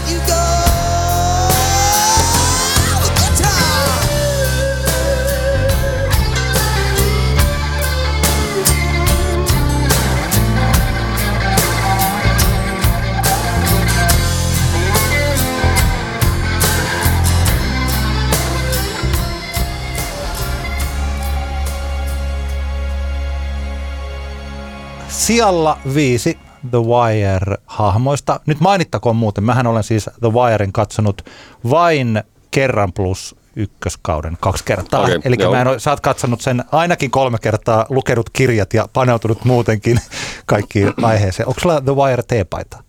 [25.09, 26.39] Sijalla viisi
[26.71, 28.41] The Wire-hahmoista.
[28.47, 31.25] Nyt mainittakoon muuten, mähän olen siis The Wiren katsonut
[31.71, 35.03] vain kerran plus ykköskauden kaksi kertaa.
[35.03, 35.53] Okei, Eli joo.
[35.53, 40.01] mä en ole, sä oot katsonut sen ainakin kolme kertaa, lukenut kirjat ja paneutunut muutenkin
[40.47, 41.49] kaikkiin aiheeseen.
[41.49, 42.83] Onko sulla The Wire teepaita?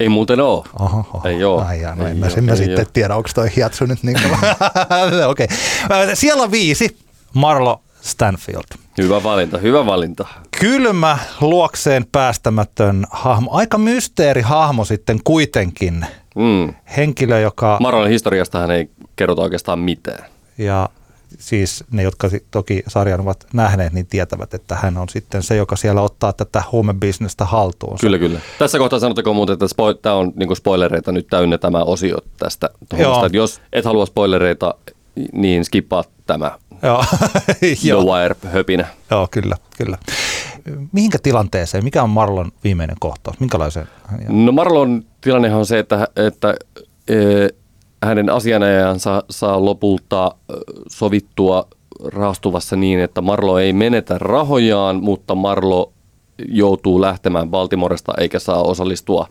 [0.00, 0.64] Ei muuten ole.
[0.80, 1.28] Oho, oho.
[1.28, 1.64] Ei oo.
[1.64, 4.02] Ai jaa, no Ei en mä, oo, sen mä sitten tiedä, onko toi hiatsu nyt
[4.02, 4.16] niin
[5.28, 5.46] Okei.
[5.88, 6.16] Okay.
[6.16, 6.96] Siellä on viisi.
[7.34, 8.64] Marlo Stanfield.
[8.98, 10.26] Hyvä valinta, hyvä valinta.
[10.60, 13.50] Kylmä, luokseen päästämätön hahmo.
[13.52, 16.06] Aika mysteeri hahmo sitten kuitenkin.
[16.34, 16.74] Mm.
[16.96, 17.78] Henkilö, joka...
[17.80, 20.24] Maron historiasta hän ei kerrota oikeastaan mitään.
[20.58, 20.88] ja
[21.38, 25.76] siis ne, jotka toki sarjan ovat nähneet, niin tietävät, että hän on sitten se, joka
[25.76, 27.98] siellä ottaa tätä huumebisnestä haltuun.
[28.00, 28.40] Kyllä, kyllä.
[28.58, 32.70] Tässä kohtaa sanottakoon muuten, että spo- tämä on niinku spoilereita nyt täynnä tämä osio tästä.
[33.32, 34.74] Jos et halua spoilereita,
[35.32, 37.04] niin skippaa tämä Joo.
[37.60, 37.92] The.
[37.94, 38.86] Wire-höpinä.
[39.10, 39.98] Joo, kyllä, kyllä.
[40.92, 43.40] Mihinkä tilanteeseen, mikä on Marlon viimeinen kohtaus?
[43.40, 43.88] Minkälaisen?
[44.28, 46.54] No Marlon tilannehan on se, että, että
[47.08, 47.14] e,
[48.04, 50.34] hänen asianajajansa saa lopulta
[50.88, 51.68] sovittua
[52.04, 55.92] raastuvassa niin, että Marlo ei menetä rahojaan, mutta Marlo
[56.48, 59.28] joutuu lähtemään Baltimoresta eikä saa osallistua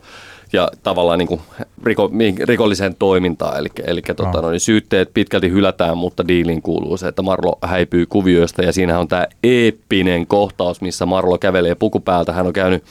[0.52, 1.40] ja tavallaan niin kuin
[1.84, 2.10] riko,
[2.44, 3.58] rikolliseen toimintaan.
[3.58, 8.06] Eli, eli tota, no, niin syytteet pitkälti hylätään, mutta diiliin kuuluu se, että Marlo häipyy
[8.06, 12.32] kuvioista ja siinähän on tämä eeppinen kohtaus, missä Marlo kävelee puku päältä.
[12.32, 12.84] Hän on käynyt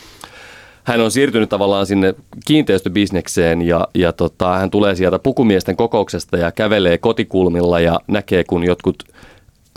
[0.84, 6.52] hän on siirtynyt tavallaan sinne kiinteistöbisnekseen ja, ja tota, hän tulee sieltä pukumiesten kokouksesta ja
[6.52, 9.04] kävelee kotikulmilla ja näkee, kun jotkut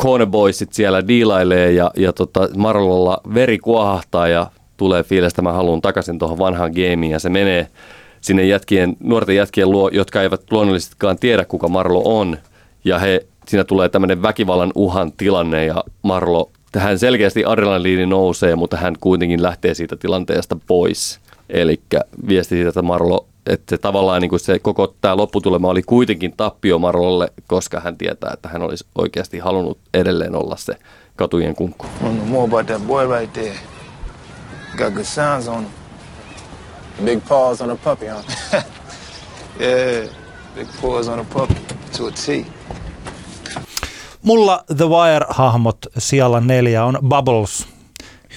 [0.03, 4.47] cornerboysit siellä diilailee ja, ja tota, Marlolla veri kuohahtaa ja
[4.77, 7.69] tulee fiilis, että mä haluan takaisin tuohon vanhaan gameen ja se menee
[8.21, 12.37] sinne jätkien, nuorten jätkien luo, jotka eivät luonnollisestikaan tiedä, kuka Marlo on.
[12.85, 18.77] Ja he, siinä tulee tämmöinen väkivallan uhan tilanne ja Marlo, hän selkeästi adrenaliini nousee, mutta
[18.77, 21.21] hän kuitenkin lähtee siitä tilanteesta pois.
[21.51, 21.81] Eli
[22.29, 26.35] viesti siitä, että Marlo, että se tavallaan niin kuin se koko tämä lopputulema oli kuitenkin
[26.37, 30.75] tappio Marlolle, koska hän tietää, että hän olisi oikeasti halunnut edelleen olla se
[31.17, 31.87] katujen kunkku.
[33.19, 33.74] Right there.
[34.77, 35.73] Got good sounds on him.
[37.05, 38.23] Big paws on a puppy, huh?
[39.61, 40.09] Yeah,
[40.55, 41.55] big paws on a puppy
[41.97, 42.47] to a T.
[44.23, 47.67] Mulla The Wire-hahmot siellä neljä on Bubbles.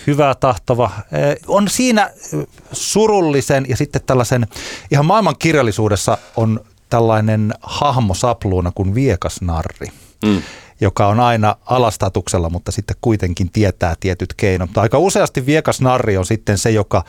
[0.07, 0.91] Hyvä tahtova.
[1.47, 2.11] On siinä
[2.71, 4.47] surullisen ja sitten tällaisen,
[4.91, 6.59] ihan maailman kirjallisuudessa on
[6.89, 9.88] tällainen hahmo sapluuna kuin viekasnarri,
[10.25, 10.41] mm.
[10.82, 14.69] Joka on aina alastatuksella, mutta sitten kuitenkin tietää tietyt keinot.
[14.69, 17.03] Mutta aika useasti viekasnarri on sitten se, joka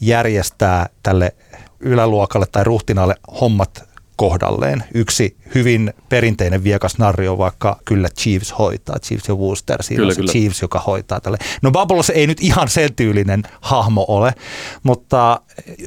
[0.00, 1.32] järjestää tälle
[1.80, 3.85] yläluokalle tai ruhtinaalle hommat
[4.16, 4.84] kohdalleen.
[4.94, 10.10] Yksi hyvin perinteinen viekas narri on vaikka kyllä Chiefs hoitaa, Chiefs ja Wooster, siinä Kyllä,
[10.10, 10.32] on se kyllä.
[10.32, 11.38] Chiefs, joka hoitaa tälle.
[11.62, 14.32] No Bubbles ei nyt ihan sen tyylinen hahmo ole,
[14.82, 15.40] mutta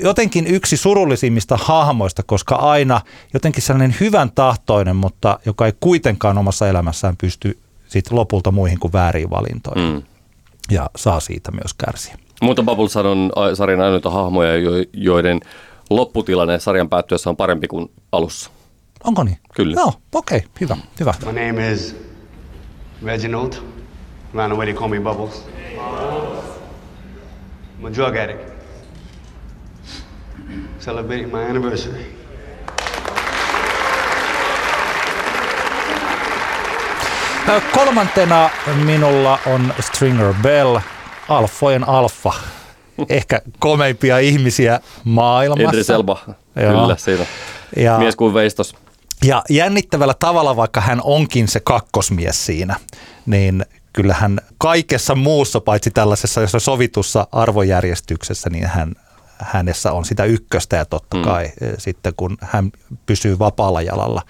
[0.03, 3.01] jotenkin yksi surullisimmista hahmoista, koska aina
[3.33, 8.93] jotenkin sellainen hyvän tahtoinen, mutta joka ei kuitenkaan omassa elämässään pysty sit lopulta muihin kuin
[8.93, 9.93] väärin valintoihin.
[9.93, 10.01] Mm.
[10.71, 12.17] Ja saa siitä myös kärsiä.
[12.41, 15.39] Mutta Bubbles on sarjan ainoita hahmoja, jo- joiden
[15.89, 18.49] lopputilanne sarjan päättyessä on parempi kuin alussa.
[19.03, 19.37] Onko niin?
[19.55, 19.75] Kyllä.
[19.75, 21.13] Joo, okei, okay, hyvä, hyvä.
[21.25, 21.95] My name is
[23.05, 23.53] Reginald.
[24.35, 25.45] Around the way they call me Bubbles.
[27.79, 28.53] I'm a drug addict.
[30.79, 32.19] Celebrating my anniversary.
[37.71, 38.49] Kolmantena
[38.85, 40.79] minulla on Stringer Bell,
[41.29, 42.33] alfojen alfa.
[43.09, 45.69] Ehkä komeimpia ihmisiä maailmassa.
[45.69, 46.17] Idris Elba,
[46.55, 46.81] Joo.
[46.81, 47.25] kyllä siinä.
[47.75, 48.75] Ja, Mies kuin veistos.
[49.23, 52.75] ja jännittävällä tavalla, vaikka hän onkin se kakkosmies siinä,
[53.25, 58.93] niin kyllähän kaikessa muussa, paitsi tällaisessa jos sovitussa arvojärjestyksessä, niin hän,
[59.39, 61.23] hänessä on sitä ykköstä ja totta Mm.
[61.23, 62.71] kai eh, sitten kun hän
[63.05, 64.21] pysyy vapaalla jalalla.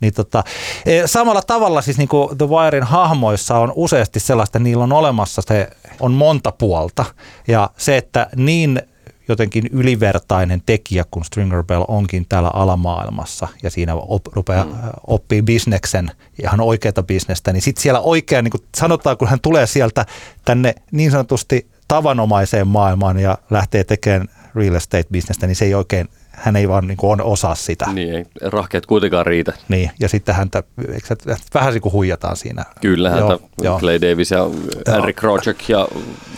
[0.00, 0.44] Niin tota,
[0.86, 4.92] eh, samalla tavalla siis niin kuin The Wirein hahmoissa on useasti sellaista, että niillä on
[4.92, 7.04] olemassa se, on monta puolta
[7.48, 8.82] ja se, että niin
[9.28, 14.72] jotenkin ylivertainen tekijä, kun Stringer Bell onkin täällä alamaailmassa ja siinä op, rupeaa mm.
[15.06, 16.10] oppii bisneksen,
[16.42, 20.06] ihan oikeata bisnestä, niin sitten siellä oikein, niin kuin sanotaan, kun hän tulee sieltä
[20.44, 26.56] tänne niin sanotusti tavanomaiseen maailmaan ja lähtee tekemään real estate-bisnestä, niin se ei oikein, hän
[26.56, 27.86] ei vaan niin kuin on osaa sitä.
[27.92, 28.14] Niin.
[28.14, 29.52] Ei rahkeet kuitenkaan riitä.
[29.68, 29.90] niin.
[30.00, 31.16] Ja sitten häntä, eikö
[31.54, 32.64] vähän niin kuin huijataan siinä.
[32.80, 33.78] Kyllä häntä Joo, joo.
[33.78, 34.44] Clay Davis ja
[34.92, 35.88] Henry Krojek ja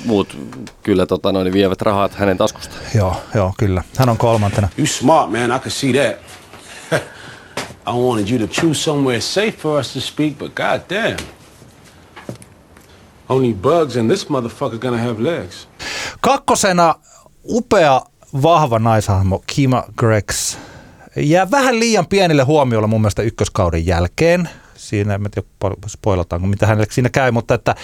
[0.05, 0.37] muut
[0.83, 2.75] kyllä tota, noin, vievät rahat hänen taskusta.
[2.95, 3.83] Joo, joo, kyllä.
[3.97, 4.69] Hän on kolmantena.
[4.79, 5.57] You smart, man.
[5.57, 6.17] I can see that.
[7.87, 11.17] I wanted you to choose somewhere safe for us to speak, but goddamn.
[13.29, 15.69] Only bugs and this motherfucker gonna have legs.
[16.21, 16.95] Kakkosena
[17.49, 18.03] upea,
[18.43, 20.57] vahva naishahmo Kima Grex.
[21.17, 24.49] Jää vähän liian pienelle huomiolle mun mielestä ykköskauden jälkeen.
[24.75, 25.49] Siinä, en tiedä
[25.87, 27.75] spoilataanko, mitä hänelle siinä käy, mutta että,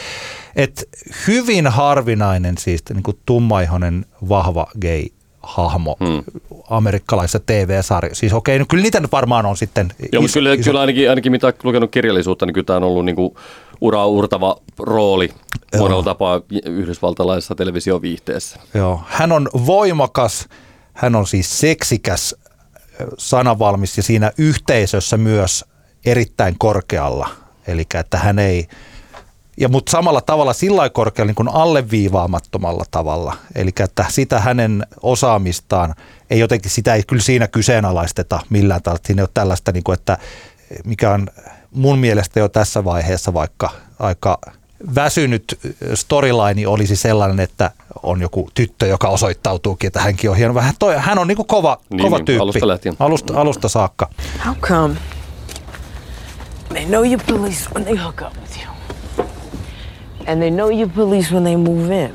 [0.56, 0.82] että
[1.26, 3.18] hyvin harvinainen siis niin kuin
[4.28, 5.04] vahva gay
[5.42, 6.24] hahmo hmm.
[6.70, 8.20] amerikkalaisessa TV-sarjoissa.
[8.20, 11.32] Siis okei, no kyllä niitä nyt varmaan on sitten Joo, mutta kyllä, kyllä ainakin, ainakin
[11.32, 13.34] mitä lukenut kirjallisuutta, niin kyllä tämä on ollut niin kuin
[13.80, 15.30] uraa uurtava rooli
[15.78, 18.60] monella tapaa yhdysvaltalaisessa televisioviihteessä.
[18.74, 20.48] Joo, hän on voimakas,
[20.92, 22.36] hän on siis seksikäs,
[23.18, 25.64] sanavalmis ja siinä yhteisössä myös
[26.06, 27.28] erittäin korkealla.
[27.66, 28.68] Eli että hän ei,
[29.56, 33.36] ja mutta samalla tavalla sillä lailla korkealla niin kuin alleviivaamattomalla tavalla.
[33.54, 35.94] Eli että sitä hänen osaamistaan
[36.30, 39.02] ei jotenkin, sitä ei kyllä siinä kyseenalaisteta millään tavalla.
[39.06, 40.18] Siinä ei ole tällaista, niin kuin, että
[40.84, 41.28] mikä on
[41.70, 44.38] mun mielestä jo tässä vaiheessa vaikka aika
[44.94, 45.58] väsynyt
[45.94, 47.70] storyline olisi sellainen, että
[48.02, 50.54] on joku tyttö, joka osoittautuukin, että hänkin on hieno.
[50.54, 52.42] Vähän toi, hän on niin kuin kova, Niin, kova niin, tyyppi.
[52.42, 52.96] alusta lähtien.
[53.00, 54.08] Alusta, alusta saakka.
[54.46, 54.96] How come
[56.68, 58.69] they know you're police when they hook up with you?
[60.26, 62.12] And they know you're police when they move in.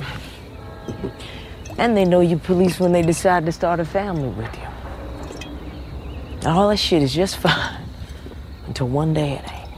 [1.78, 4.68] And they know you're police when they decide to start a family with you.
[6.44, 7.82] And all that shit is just fine
[8.68, 9.70] until one day it ain't.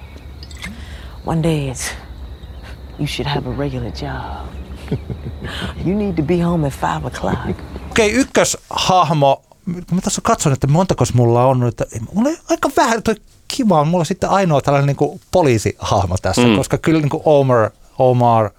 [1.25, 1.91] One day it's
[2.99, 4.47] you should have a regular job.
[5.85, 7.55] you need to be home at five o'clock.
[7.91, 13.15] Okei, ykköshahmo, mä tässä katson, että montako mulla on, että mulla ei aika vähän, toi
[13.47, 16.55] kiva on mulla sitten ainoa tällainen niin kuin poliisihahmo tässä, mm.
[16.55, 18.49] koska kyllä niin kuin Omar, Omar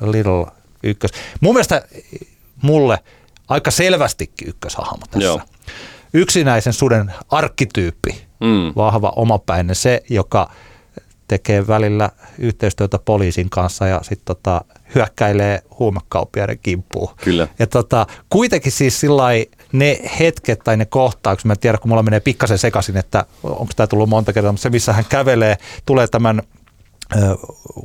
[0.00, 0.46] Little
[0.82, 1.10] ykkös.
[1.40, 1.82] Mun mielestä
[2.62, 2.98] mulle
[3.48, 5.24] aika selvästikin ykköshahmo tässä.
[5.26, 5.40] Joo.
[6.14, 8.72] Yksinäisen suden arkkityyppi, Mm.
[8.76, 10.50] vahva omapäinen, se, joka
[11.28, 14.60] tekee välillä yhteistyötä poliisin kanssa ja sitten tota,
[14.94, 17.08] hyökkäilee huumekauppiaiden kimppuun.
[17.24, 17.48] Kyllä.
[17.58, 19.24] Ja tota, kuitenkin siis sillä
[19.72, 23.72] ne hetket tai ne kohtaukset, mä en tiedä, kun mulla menee pikkasen sekaisin, että onko
[23.76, 26.42] tämä tullut monta kertaa, mutta se missä hän kävelee, tulee tämän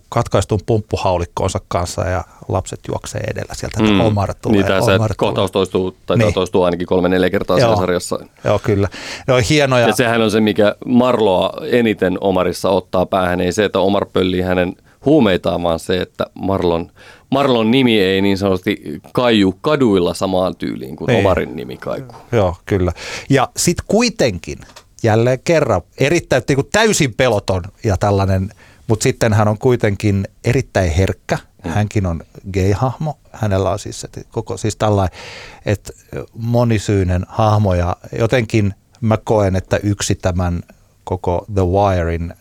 [0.10, 4.00] katkaistun pumppuhaulikkoonsa kanssa ja lapset juoksee edellä sieltä, että Mm.
[4.02, 4.64] Omar tulee.
[4.64, 6.34] Niin, Omar kohtaus toistuu, tai Niin.
[6.34, 7.76] toistuu ainakin kolme-neljä kertaa Joo.
[7.76, 8.20] sarjassa.
[8.44, 8.88] Joo, kyllä.
[9.28, 9.88] Ne on hienoja.
[9.88, 13.42] Ja sehän on se, mikä Marloa eniten Omarissa ottaa päähän.
[13.42, 14.76] Ei se, että Omar pöllii hänen
[15.06, 16.92] huumeitaan, vaan se, että Marlon,
[17.32, 21.20] Marlon nimi ei niin sanotusti kaiju kaduilla samaan tyyliin kuin Niin.
[21.20, 22.18] Omarin nimi kaikuu.
[22.32, 22.92] Joo, kyllä.
[23.30, 24.58] Ja sitten kuitenkin,
[25.04, 28.50] jälleen kerran, erittäin niin kuin täysin peloton ja tällainen,
[28.88, 31.38] mutta sitten hän on kuitenkin erittäin herkkä.
[31.62, 32.24] Hänkin on
[32.54, 33.18] gay-hahmo.
[33.32, 35.20] Hänellä on siis, että koko, siis tällainen,
[35.66, 35.94] että
[36.34, 40.64] monisyinen hahmo ja jotenkin mä koen, että yksi tämän
[41.04, 42.34] koko The Wirein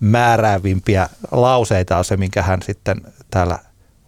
[0.00, 3.00] määräävimpiä lauseita on se, minkä hän sitten
[3.30, 3.58] täällä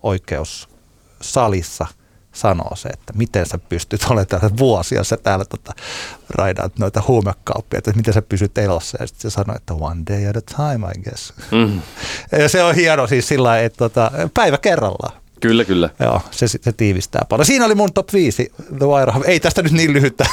[0.02, 1.86] oikeussalissa
[2.32, 5.72] sanoo se, että miten sä pystyt olemaan täällä vuosia, sä täällä tota,
[6.30, 8.98] raidaat noita huumekauppia, että miten sä pysyt elossa.
[9.00, 11.32] Ja sitten se sanoi, että one day at a time, I guess.
[11.50, 11.80] Mm.
[12.40, 15.22] Ja se on hieno siis sillä lailla, että tota, päivä kerrallaan.
[15.40, 15.90] Kyllä, kyllä.
[16.00, 17.46] Joo, se, se tiivistää paljon.
[17.46, 19.12] Siinä oli mun top 5, The Wire.
[19.24, 20.24] Ei tästä nyt niin lyhyttä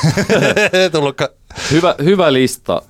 [0.92, 1.30] tullutkaan.
[1.72, 2.82] Hyvä, hyvä lista.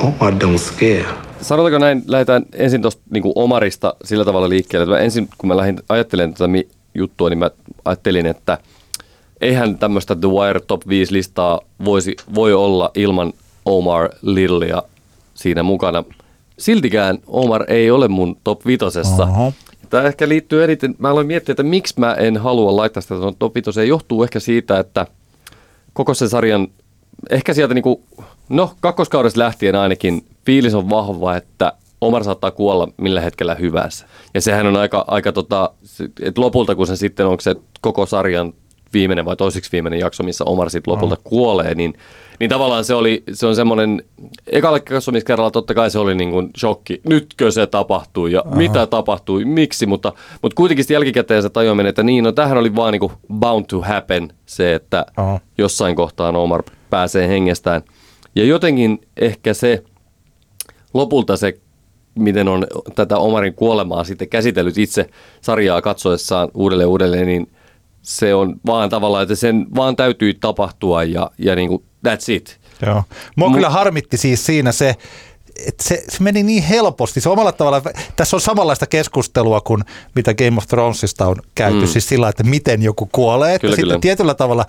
[0.00, 1.04] Omar don't scare.
[1.42, 4.82] Sanotaanko näin, lähdetään ensin tuosta niin Omarista sillä tavalla liikkeelle.
[4.84, 7.50] että mä ensin kun mä lähdin ajattelemaan tätä mi- juttua, niin mä
[7.84, 8.58] ajattelin, että
[9.40, 13.32] eihän tämmöistä The Wire Top 5 listaa voisi, voi olla ilman
[13.64, 14.82] Omar Littlea
[15.34, 16.04] siinä mukana.
[16.58, 19.22] Siltikään Omar ei ole mun top vitosessa.
[19.22, 19.52] Oho.
[19.90, 23.54] Tämä ehkä liittyy eniten, mä aloin miettiä, että miksi mä en halua laittaa sitä top
[23.54, 23.88] vitoseen.
[23.88, 25.06] Johtuu ehkä siitä, että
[25.92, 26.68] koko sen sarjan,
[27.30, 28.02] ehkä sieltä niinku,
[28.48, 34.06] no kakkoskaudesta lähtien ainakin, fiilis on vahva, että Omar saattaa kuolla millä hetkellä hyvänsä.
[34.34, 35.70] Ja sehän on aika, aika tota,
[36.22, 38.52] että lopulta kun se sitten on se koko sarjan
[38.92, 41.20] viimeinen vai toiseksi viimeinen jakso, missä Omar sitten lopulta Mm.
[41.24, 41.94] kuolee, niin,
[42.40, 44.02] niin tavallaan se, oli, se on semmoinen,
[44.46, 49.44] ekalla katsomiskerralla totta kai se oli niin kuin shokki, nytkö se tapahtui ja mitä tapahtui,
[49.44, 50.12] miksi, mutta,
[50.42, 53.64] mutta kuitenkin sitten jälkikäteen se tajuaminen, että niin, no tämähän oli vaan niin kuin bound
[53.68, 55.40] to happen se, että Aha.
[55.58, 57.82] jossain kohtaa Omar pääsee hengestään.
[58.34, 59.84] Ja jotenkin ehkä se,
[60.94, 61.60] lopulta se,
[62.14, 65.10] miten on tätä Omarin kuolemaa sitten käsitellyt itse
[65.40, 67.50] sarjaa katsoessaan uudelleen uudelleen, niin
[68.02, 72.60] se on vaan tavallaan, että sen vaan täytyy tapahtua ja, ja niin kuin that's it.
[72.86, 73.02] Joo.
[73.36, 74.96] Mua Mu- kyllä harmitti siis siinä se,
[75.66, 77.20] että se, se meni niin helposti.
[77.20, 77.82] Se omalla tavalla,
[78.16, 79.82] tässä on samanlaista keskustelua kuin
[80.14, 81.86] mitä Game of Thronesista on käyty, mm.
[81.86, 83.54] siis sillä, että miten joku kuolee.
[83.54, 84.00] Että Kyllä, sitten kyllä.
[84.00, 84.64] tietyllä tavalla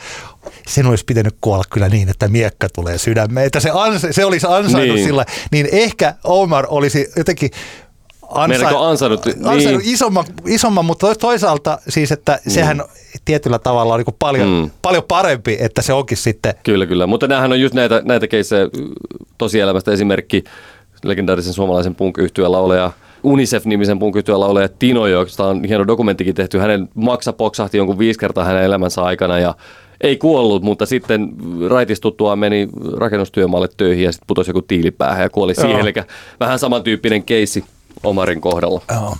[0.67, 3.47] sen olisi pitänyt kuolla kyllä niin, että miekka tulee sydämeen.
[3.47, 5.07] Että se, ansa, se olisi ansainnut Niin.
[5.07, 7.49] sillä, niin ehkä Omar olisi jotenkin
[8.47, 9.25] Meinaatko ansainnut?
[9.27, 9.93] ansainnut Niin.
[9.93, 12.83] isomman, isomman, mutta toisaalta siis, että sehän
[13.25, 14.71] tietyllä tavalla on niin paljon, Mm.
[14.81, 17.07] paljon parempi, että se onkin sitten Kyllä, kyllä.
[17.07, 18.65] Mutta näähän on just näitä, näitä keissejä
[19.37, 20.43] tosielämästä esimerkki
[21.03, 22.17] legendaarisen suomalaisen punk
[22.47, 22.91] laulaja
[23.23, 26.57] Unicef-nimisen punk laulaja Tino, josta on hieno dokumenttikin tehty.
[26.57, 29.55] Hänen maksa poksahti jonkun viisi kertaa hänen elämänsä aikana ja
[30.01, 31.33] ei kuollut, mutta sitten
[31.69, 35.79] raitistuttuaan meni rakennustyömaalle töihin ja sitten putosi joku tiilipäähän ja kuoli siihen.
[35.79, 35.93] Eli
[36.39, 37.63] vähän samantyyppinen keissi
[38.03, 38.81] Omarin kohdalla.
[38.91, 39.15] Joo.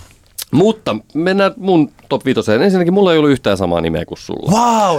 [0.52, 2.62] Mutta mennään mun top viitoseen.
[2.62, 4.50] Ensinnäkin mulla ei ollut yhtään samaa nimeä kuin sulla.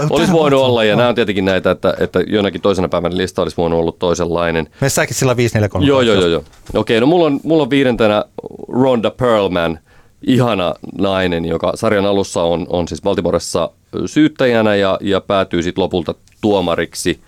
[0.02, 3.18] Mutta Olisi voinut on- olla, ja nämä on tietenkin näitä, että, että jonakin toisena päivänä
[3.18, 4.68] lista olisi voinut olla toisenlainen.
[4.82, 5.88] Me säkin sillä 543.
[5.88, 6.28] Joo, joo, joo.
[6.28, 6.44] joo.
[6.74, 8.26] Okei, no mulla on, mulla on viidentenä
[8.68, 9.80] Ronda Perlman,
[10.28, 13.70] ihana nainen, joka sarjan alussa on, on siis Baltimoressa
[14.06, 17.20] syyttäjänä ja, ja päätyy sitten lopulta tuomariksi.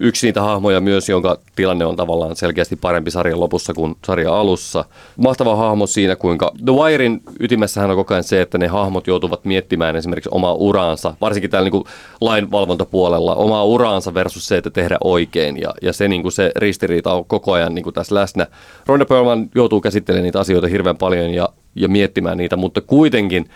[0.00, 4.84] Yksi niitä hahmoja myös, jonka tilanne on tavallaan selkeästi parempi sarjan lopussa kuin sarjan alussa.
[5.16, 9.44] Mahtava hahmo siinä, kuinka The Wirein ytimessähän on koko ajan se, että ne hahmot joutuvat
[9.44, 11.84] miettimään esimerkiksi omaa uraansa, varsinkin täällä niin
[12.20, 15.60] lainvalvontapuolella, omaa uraansa versus se, että tehdä oikein.
[15.60, 18.46] Ja, ja se, niin kuin se ristiriita on koko ajan niin kuin tässä läsnä.
[18.86, 23.50] Ronda Perlman joutuu käsittelemään niitä asioita hirveän paljon ja, ja miettimään niitä, mutta kuitenkin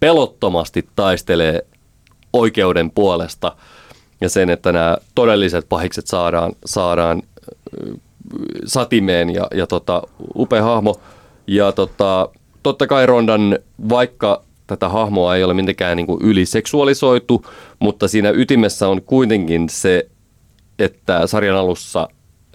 [0.00, 1.66] pelottomasti taistelee
[2.32, 3.56] oikeuden puolesta
[4.22, 7.22] ja sen, että nämä todelliset pahikset saadaan, saadaan
[7.82, 7.94] ö,
[8.64, 10.02] satimeen ja, ja tota,
[10.36, 11.00] upea hahmo.
[11.46, 12.28] Ja tota,
[12.62, 13.58] totta kai Rondan,
[13.88, 17.46] vaikka tätä hahmoa ei ole mitenkään niin kuin yliseksuaalisoitu,
[17.78, 20.08] mutta siinä ytimessä on kuitenkin se,
[20.78, 22.08] että sarjan alussa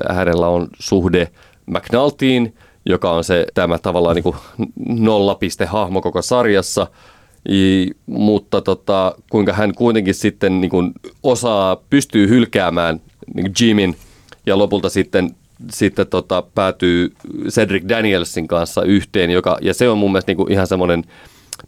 [0.09, 1.27] hänellä on suhde
[1.65, 4.35] McNultyin, joka on se tämä tavallaan niin kuin
[4.87, 6.87] nollapistehahmo koko sarjassa,
[7.49, 10.91] I, mutta tota, kuinka hän kuitenkin sitten niin kuin
[11.23, 13.01] osaa, pystyy hylkäämään
[13.33, 13.95] niin Jimin
[14.45, 15.35] ja lopulta sitten,
[15.71, 17.13] sitten tota, päätyy
[17.49, 21.03] Cedric Danielsin kanssa yhteen, joka, ja se on mun mielestä niin kuin ihan semmoinen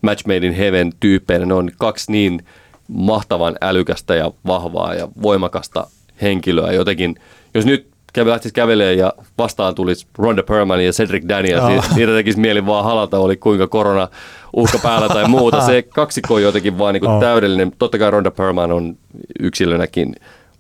[0.02, 1.46] match made in heaven tyyppejä.
[1.46, 2.46] Ne on kaksi niin
[2.88, 5.88] mahtavan älykästä ja vahvaa ja voimakasta
[6.22, 7.16] henkilöä jotenkin.
[7.54, 12.12] Jos nyt kävi, lähtisi kävelemään ja vastaan tulisi Ronda Perlman ja Cedric Daniels, niin niitä
[12.14, 14.08] tekisi mieli vaan halata, oli kuinka korona
[14.56, 15.62] uhka päällä tai muuta.
[15.66, 17.20] Se kaksikko on jotenkin vaan niin kuin Oh.
[17.22, 17.72] täydellinen.
[17.80, 18.98] Totta kai Ronda Perlman on
[19.40, 20.16] yksilönäkin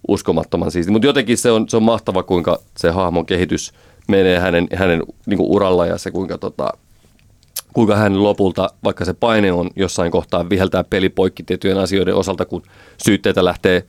[0.07, 3.73] uskomattoman siisti, mutta jotenkin se on, se on mahtava, kuinka se hahmon kehitys
[4.07, 6.69] menee hänen, hänen niin kuin uralla ja se kuinka tota,
[7.73, 12.45] kuinka hän lopulta, vaikka se paine on jossain kohtaa viheltää peli poikki tiettyjen asioiden osalta,
[12.45, 12.63] kun
[13.05, 13.83] syytteitä lähtee,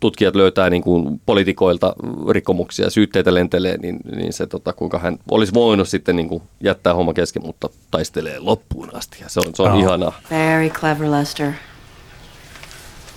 [0.00, 1.94] tutkijat löytää niin kuin poliitikoilta
[2.30, 6.94] rikkomuksia, syytteitä lentelee, niin, niin se tota, kuinka hän olisi voinut sitten niin kuin jättää
[6.94, 9.78] homma kesken, mutta taistelee loppuun asti ja se on, se on Joo.
[9.78, 10.20] ihanaa.
[10.30, 11.52] Very clever, Lester.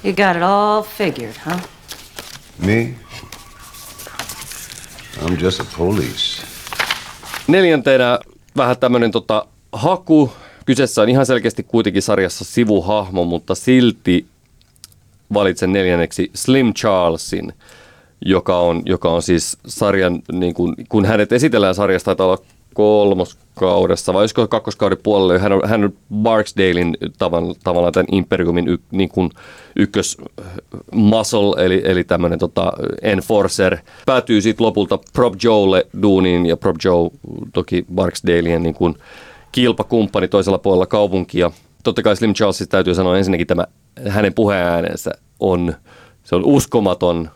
[0.03, 1.61] You got it all figured, huh?
[2.65, 2.95] Me?
[5.21, 6.43] I'm just a police.
[7.47, 8.19] Neljäntenä
[8.57, 10.31] vähän tämmöinen tota, haku.
[10.65, 14.25] Kyseessä on ihan selkeästi kuitenkin sarjassa sivuhahmo, mutta silti
[15.33, 17.53] valitsen neljänneksi Slim Charlesin,
[18.25, 22.37] joka on, joka on siis sarjan, niin kun, kun hänet esitellään sarjasta, taitaa olla
[22.73, 28.77] kolmoskaudessa, vai olisiko kakkoskauden puolelle, hän on, hän on Barksdalein tavan, tavallaan tämän Imperiumin y,
[28.91, 29.29] niin kuin
[29.75, 30.45] ykkös äh,
[30.91, 37.09] muscle, eli, eli tämmöinen tota, enforcer, päätyy sitten lopulta Prop Joelle duuniin, ja Prop Joe
[37.53, 38.95] toki Barksdalein niin kuin
[39.51, 41.51] kilpakumppani toisella puolella kaupunkia.
[41.83, 43.65] Totta kai Slim Charlesista täytyy sanoa ensinnäkin tämä
[44.09, 45.73] hänen puheäänensä on,
[46.23, 47.29] se on uskomaton.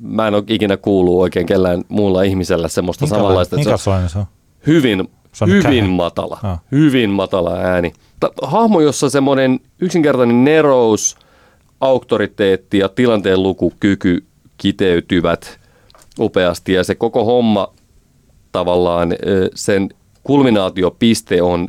[0.00, 3.56] Mä en ole ikinä kuullut oikein kellään muulla ihmisellä semmoista samanlaista.
[3.56, 4.26] että se on- se on?
[4.66, 6.58] hyvin, Se on hyvin matala, Joo.
[6.72, 7.92] hyvin matala ääni.
[8.42, 11.16] Hahmo, jossa semmoinen yksinkertainen nerous,
[11.80, 14.24] auktoriteetti ja tilanteen lukukyky
[14.56, 15.60] kiteytyvät
[16.20, 17.72] upeasti ja se koko homma
[18.52, 19.14] tavallaan
[19.54, 19.88] sen
[20.24, 21.68] kulminaatiopiste on,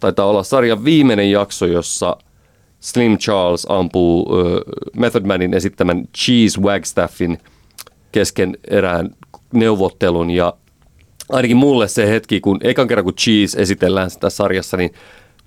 [0.00, 2.16] taitaa olla sarjan viimeinen jakso, jossa
[2.80, 4.60] Slim Charles ampuu ö,
[4.96, 7.38] Method Manin esittämän Cheese Wagstaffin
[8.12, 9.10] kesken erään
[9.52, 10.30] neuvottelun.
[10.30, 10.54] Ja
[11.32, 14.90] ainakin mulle se hetki, kun ekan kerran kun Cheese esitellään sitä sarjassa, niin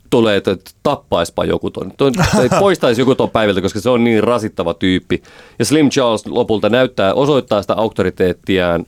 [0.09, 4.23] tulee, että tappaispa joku ton, ton tai poistaisi joku ton päiviltä, koska se on niin
[4.23, 5.23] rasittava tyyppi.
[5.59, 8.85] Ja Slim Charles lopulta näyttää, osoittaa sitä auktoriteettiaan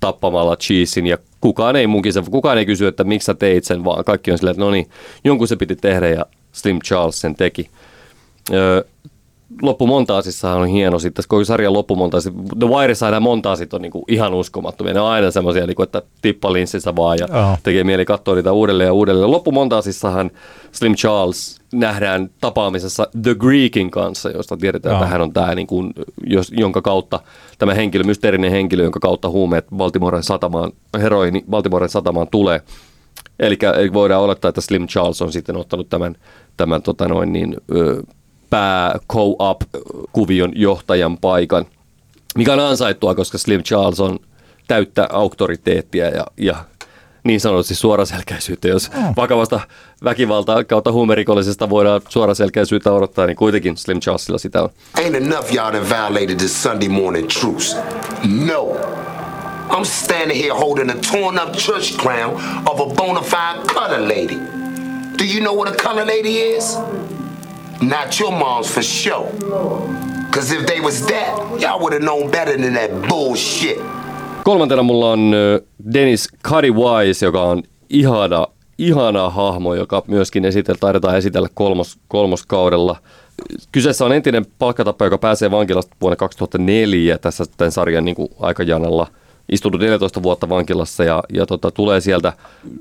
[0.00, 3.84] tappamalla Cheesein ja kukaan ei munkin se, kukaan ei kysy, että miksi sä teit sen,
[3.84, 4.90] vaan kaikki on silleen, että no niin,
[5.24, 7.70] jonkun se piti tehdä ja Slim Charles sen teki.
[8.52, 8.84] Öö,
[9.62, 12.30] loppumontaasissahan on hieno sitten, koko sarjan loppumontaasi.
[12.58, 14.94] The Wireissa nämä montaasit on niinku ihan uskomattomia.
[14.94, 17.56] Ne on aina semmoisia, niinku, että tippa linssissä vaan ja Joo.
[17.62, 19.30] tekee mieli katsoa niitä uudelleen ja uudelleen.
[19.30, 20.30] Loppumontaasissahan
[20.72, 24.98] Slim Charles nähdään tapaamisessa The Greekin kanssa, josta tiedetään, Joo.
[24.98, 25.92] että hän on tämä, niin kuin,
[26.26, 27.20] jos, jonka kautta
[27.58, 32.60] tämä henkilö, mysteerinen henkilö, jonka kautta huumeet Baltimoren satamaan, heroini Baltimoren satamaan tulee.
[33.40, 33.58] Eli
[33.92, 36.16] voidaan olettaa, että Slim Charles on sitten ottanut tämän,
[36.56, 38.02] tämän tota noin niin, ö,
[38.50, 39.62] pää co-op
[40.12, 41.66] kuvion johtajan paikan,
[42.36, 44.18] mikä on ansaittua, koska Slim Charles on
[44.68, 46.56] täyttä auktoriteettia ja, ja
[47.24, 48.68] niin sanotusti suoraselkäisyyttä.
[48.68, 49.60] Jos vakavasta
[50.04, 54.70] väkivaltaa kautta huumerikollisesta voidaan suoraselkäisyyttä odottaa, niin kuitenkin Slim Charlesilla sitä on.
[54.98, 57.76] Ain't enough y'all done violated this Sunday morning truce.
[58.46, 58.76] No.
[59.70, 62.34] I'm standing here holding a torn up church crown
[62.66, 64.38] of a bona fide color lady.
[65.18, 66.76] Do you know what a color lady is?
[67.80, 69.26] Not your mom's for sure.
[70.30, 73.78] Cause if they was that, y'all would have known better than that bullshit.
[74.44, 75.32] Kolmantena mulla on
[75.94, 78.46] Dennis Cuddy Wise, joka on ihana,
[78.78, 82.96] ihana hahmo, joka myöskin esitel, taidetaan esitellä kolmos, kolmoskaudella.
[83.72, 89.06] Kyseessä on entinen palkkatappa, joka pääsee vankilasta vuonna 2004 tässä tämän sarjan niin kuin aikajanalla.
[89.52, 92.32] Istunut 14 vuotta vankilassa ja, ja tota, tulee sieltä,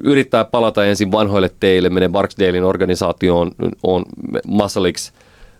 [0.03, 3.51] yrittää palata ensin vanhoille teille, menee Barksdalein organisaatioon,
[3.83, 4.05] on
[4.47, 5.11] Muscleiksi,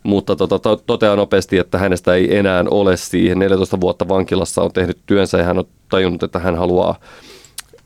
[0.04, 3.40] mutta tota, to, toteaa nopeasti, että hänestä ei enää ole siihen.
[3.40, 6.96] 14 vuotta vankilassa on tehnyt työnsä ja hän on tajunnut, että hän haluaa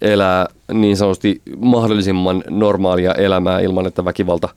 [0.01, 4.49] elää niin sanotusti mahdollisimman normaalia elämää ilman, että väkivalta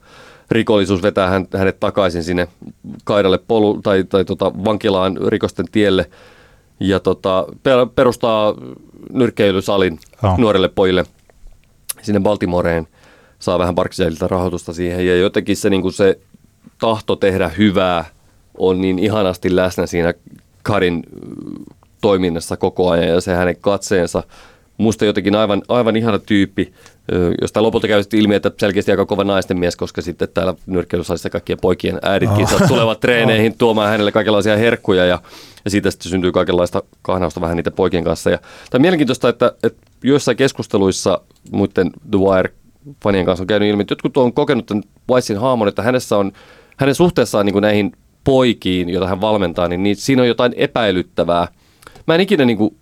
[0.51, 2.47] rikollisuus vetää hän, hänet takaisin sinne
[3.03, 6.09] kaidalle polu, tai, tai tota, vankilaan rikosten tielle
[6.79, 8.53] ja tota, per- perustaa
[9.13, 10.37] nyrkkeilysalin Joo.
[10.37, 11.05] nuorille pojille
[12.01, 12.87] sinne Baltimoreen.
[13.39, 15.07] saa vähän Barkseilta rahoitusta siihen.
[15.07, 16.19] Ja jotenkin se, niin kuin se
[16.79, 18.05] tahto tehdä hyvää
[18.57, 20.13] on niin ihanasti läsnä siinä
[20.63, 21.03] Karin
[22.01, 24.23] toiminnassa koko ajan ja se hänen katseensa.
[24.77, 26.73] Musta jotenkin aivan, aivan ihana tyyppi,
[27.41, 31.59] josta lopulta käy ilmi, että selkeästi aika kova naisten mies, koska sitten täällä nyrkkeilysalissa kaikkien
[31.61, 32.67] poikien äiditkin oh.
[32.67, 33.57] tulevat treeneihin oh.
[33.57, 35.21] tuomaan hänelle kaikenlaisia herkkuja ja,
[35.65, 38.29] ja siitä sitten syntyy kaikenlaista kahnausta vähän niiden poikien kanssa.
[38.29, 41.21] Ja, tämä on mielenkiintoista, että, että joissain keskusteluissa
[41.51, 42.53] muiden The Wire
[43.03, 46.31] fanien kanssa on käynyt ilmi, että jotkut on kokenut tämän Weissin haamon, että hänessä on,
[46.77, 47.91] hänen suhteessaan niin kuin näihin
[48.23, 51.47] poikiin, joita hän valmentaa, niin, niin siinä on jotain epäilyttävää.
[52.07, 52.75] Mä en ikinä niin kuin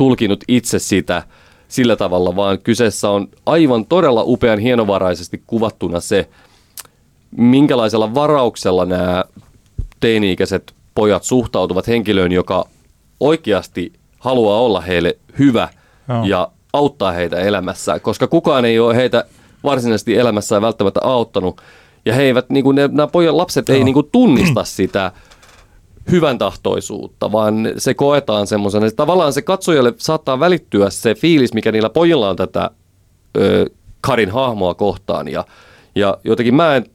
[0.00, 1.22] tulkinut itse sitä
[1.68, 6.28] sillä tavalla, vaan kyseessä on aivan todella upean hienovaraisesti kuvattuna se,
[7.36, 9.24] minkälaisella varauksella nämä
[10.00, 12.64] teini-ikäiset pojat suhtautuvat henkilöön, joka
[13.20, 15.68] oikeasti haluaa olla heille hyvä
[16.08, 16.24] no.
[16.24, 19.24] ja auttaa heitä elämässä, koska kukaan ei ole heitä
[19.64, 21.60] varsinaisesti elämässään välttämättä auttanut.
[22.04, 23.74] Ja he eivät, niin kuin ne, nämä pojan lapset no.
[23.74, 25.12] ei niin kuin tunnista sitä
[26.10, 31.90] hyvän tahtoisuutta, vaan se koetaan semmoisena, tavallaan se katsojalle saattaa välittyä se fiilis, mikä niillä
[31.90, 32.70] pojilla on tätä
[33.36, 33.66] ö,
[34.00, 35.28] Karin hahmoa kohtaan.
[35.28, 35.44] Ja,
[35.94, 36.86] ja jotenkin mä en,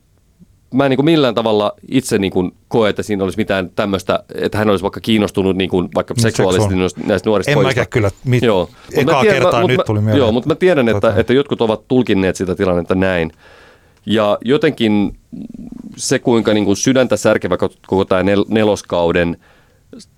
[0.73, 4.23] mä en niin kuin millään tavalla itse niin kuin koe, että siinä olisi mitään tämmöistä,
[4.35, 6.75] että hän olisi vaikka kiinnostunut niin kuin vaikka seksuaalisesti
[7.05, 7.81] näistä nuorista en pojista.
[7.81, 8.69] En kyllä, mit, joo.
[8.93, 10.17] ekaa tiedän, kertaa mä, nyt tuli mieleen.
[10.17, 11.19] Joo, mutta mä tiedän, että, tota.
[11.19, 13.31] että jotkut ovat tulkinneet sitä tilannetta näin.
[14.05, 15.17] Ja jotenkin
[15.97, 17.57] se, kuinka niin kuin sydäntä särkevä
[17.87, 19.37] koko tämä nel- neloskauden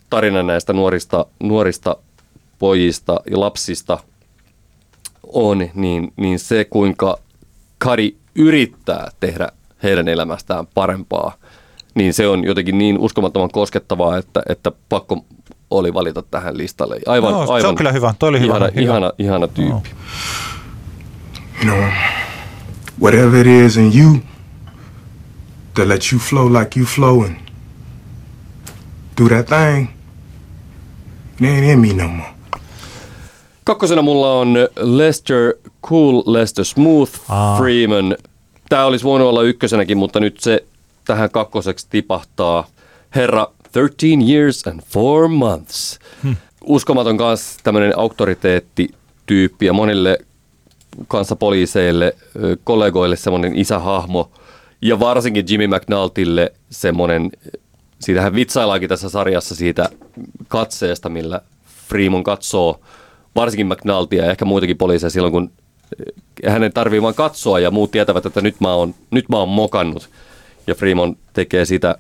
[0.09, 1.95] tarina näistä nuorista, nuorista
[2.59, 3.99] pojista ja lapsista
[5.33, 7.17] on, niin, niin se, kuinka
[7.77, 9.49] Kari yrittää tehdä
[9.83, 11.33] heidän elämästään parempaa,
[11.95, 15.25] niin se on jotenkin niin uskomattoman koskettavaa, että, että pakko
[15.71, 16.99] oli valita tähän listalle.
[17.05, 18.13] Aivan, no, aivan se on kyllä hyvä.
[18.19, 18.81] Toi oli ihana, hyvä.
[18.81, 19.89] Ihana, ihana tyyppi.
[21.65, 21.73] No.
[23.01, 24.19] Whatever it is in you
[25.73, 27.35] that let you flow like you flow and
[29.21, 29.89] do that thing,
[31.39, 32.29] it ain't in me no more.
[33.63, 35.53] Kakkosena mulla on Lester
[35.87, 37.57] Cool, Lester Smooth, Aa.
[37.57, 38.17] Freeman.
[38.69, 40.63] Tämä olisi voinut olla ykkösenäkin, mutta nyt se
[41.05, 42.67] tähän kakkoseksi tipahtaa.
[43.15, 45.99] Herra 13 years and 4 months.
[46.23, 46.35] Hmm.
[46.63, 50.17] Uskomaton kanssa tämmöinen auktoriteettityyppi ja monille
[51.07, 52.15] kanssa poliiseille,
[52.63, 54.31] kollegoille semmoinen isähahmo
[54.81, 57.31] ja varsinkin Jimmy McNultille semmoinen,
[57.99, 59.89] siitähän vitsaillaankin tässä sarjassa siitä
[60.47, 61.41] katseesta, millä
[61.89, 62.79] Freeman katsoo
[63.35, 65.51] varsinkin McNultia ja ehkä muitakin poliiseja silloin, kun
[66.47, 70.09] hänen tarvii vaan katsoa ja muut tietävät, että nyt mä oon, nyt mä oon mokannut.
[70.67, 71.95] Ja Freeman tekee sitä.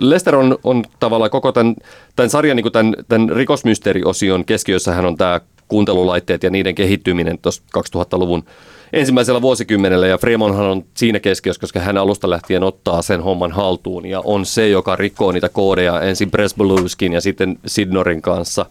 [0.00, 1.76] Lester on, on tavallaan koko tämän,
[2.16, 7.62] tämän sarjan, niin tämän, tämän rikosmysteeriosion keskiössä hän on tämä kuuntelulaitteet ja niiden kehittyminen tuossa
[7.78, 8.44] 2000-luvun
[8.92, 14.06] ensimmäisellä vuosikymmenellä ja Freemanhan on siinä keskiössä, koska hän alusta lähtien ottaa sen homman haltuun
[14.06, 18.66] ja on se, joka rikkoo niitä koodeja ensin Presboluuskin ja sitten Sidnorin kanssa.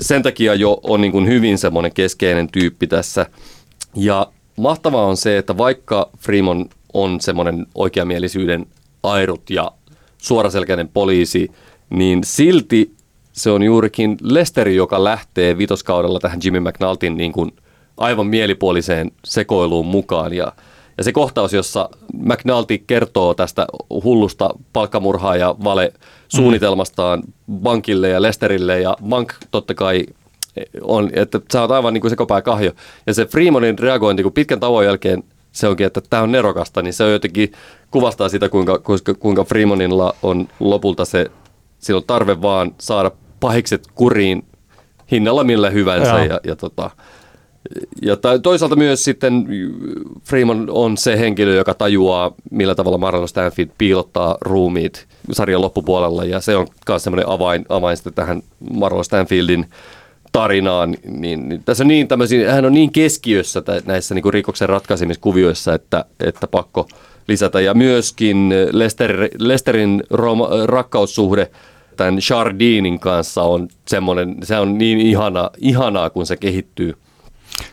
[0.00, 3.26] Sen takia jo on niin kuin hyvin semmoinen keskeinen tyyppi tässä.
[3.94, 8.66] Ja mahtavaa on se, että vaikka Freeman on semmoinen oikeamielisyyden
[9.02, 9.72] airut ja
[10.18, 11.50] suoraselkäinen poliisi,
[11.90, 12.97] niin silti
[13.38, 17.52] se on juurikin Lesteri, joka lähtee vitoskaudella tähän Jimmy McNultin niin kuin
[17.96, 20.32] aivan mielipuoliseen sekoiluun mukaan.
[20.32, 20.52] Ja,
[20.98, 23.66] ja se kohtaus, jossa McNulty kertoo tästä
[24.04, 25.92] hullusta palkkamurhaa ja vale
[26.28, 30.06] suunnitelmastaan Bankille ja Lesterille ja Bank totta kai
[30.82, 32.72] on, että sä oot aivan niin kuin sekopää kahjo.
[33.06, 36.94] Ja se Freemanin reagointi, kun pitkän tauon jälkeen se onkin, että tämä on nerokasta, niin
[36.94, 37.52] se on jotenkin
[37.90, 41.26] kuvastaa sitä, kuinka, kuinka, kuinka Freemanilla on lopulta se,
[41.78, 43.10] sillä on tarve vaan saada
[43.40, 44.44] pahikset kuriin
[45.10, 46.18] hinnalla millä hyvänsä.
[46.18, 46.90] Ja, ja, ja, tota,
[48.02, 49.46] ja toisaalta myös sitten
[50.24, 56.24] Freeman on se henkilö, joka tajuaa, millä tavalla Marlon Stanfield piilottaa ruumiit sarjan loppupuolella.
[56.24, 58.42] Ja se on myös semmoinen avain, avain sitten tähän
[58.72, 59.66] Marlon Stanfieldin
[60.32, 60.96] tarinaan.
[61.06, 65.74] Niin, niin, tässä on niin tämmöisiä, hän on niin keskiössä näissä niin kuin rikoksen ratkaisemiskuvioissa,
[65.74, 66.88] että, että pakko
[67.28, 67.60] lisätä.
[67.60, 71.50] Ja myöskin Lester, Lesterin roma, rakkaussuhde–
[71.98, 76.94] tämän Chardinin kanssa on semmoinen, se on niin ihana, ihanaa, kun se kehittyy.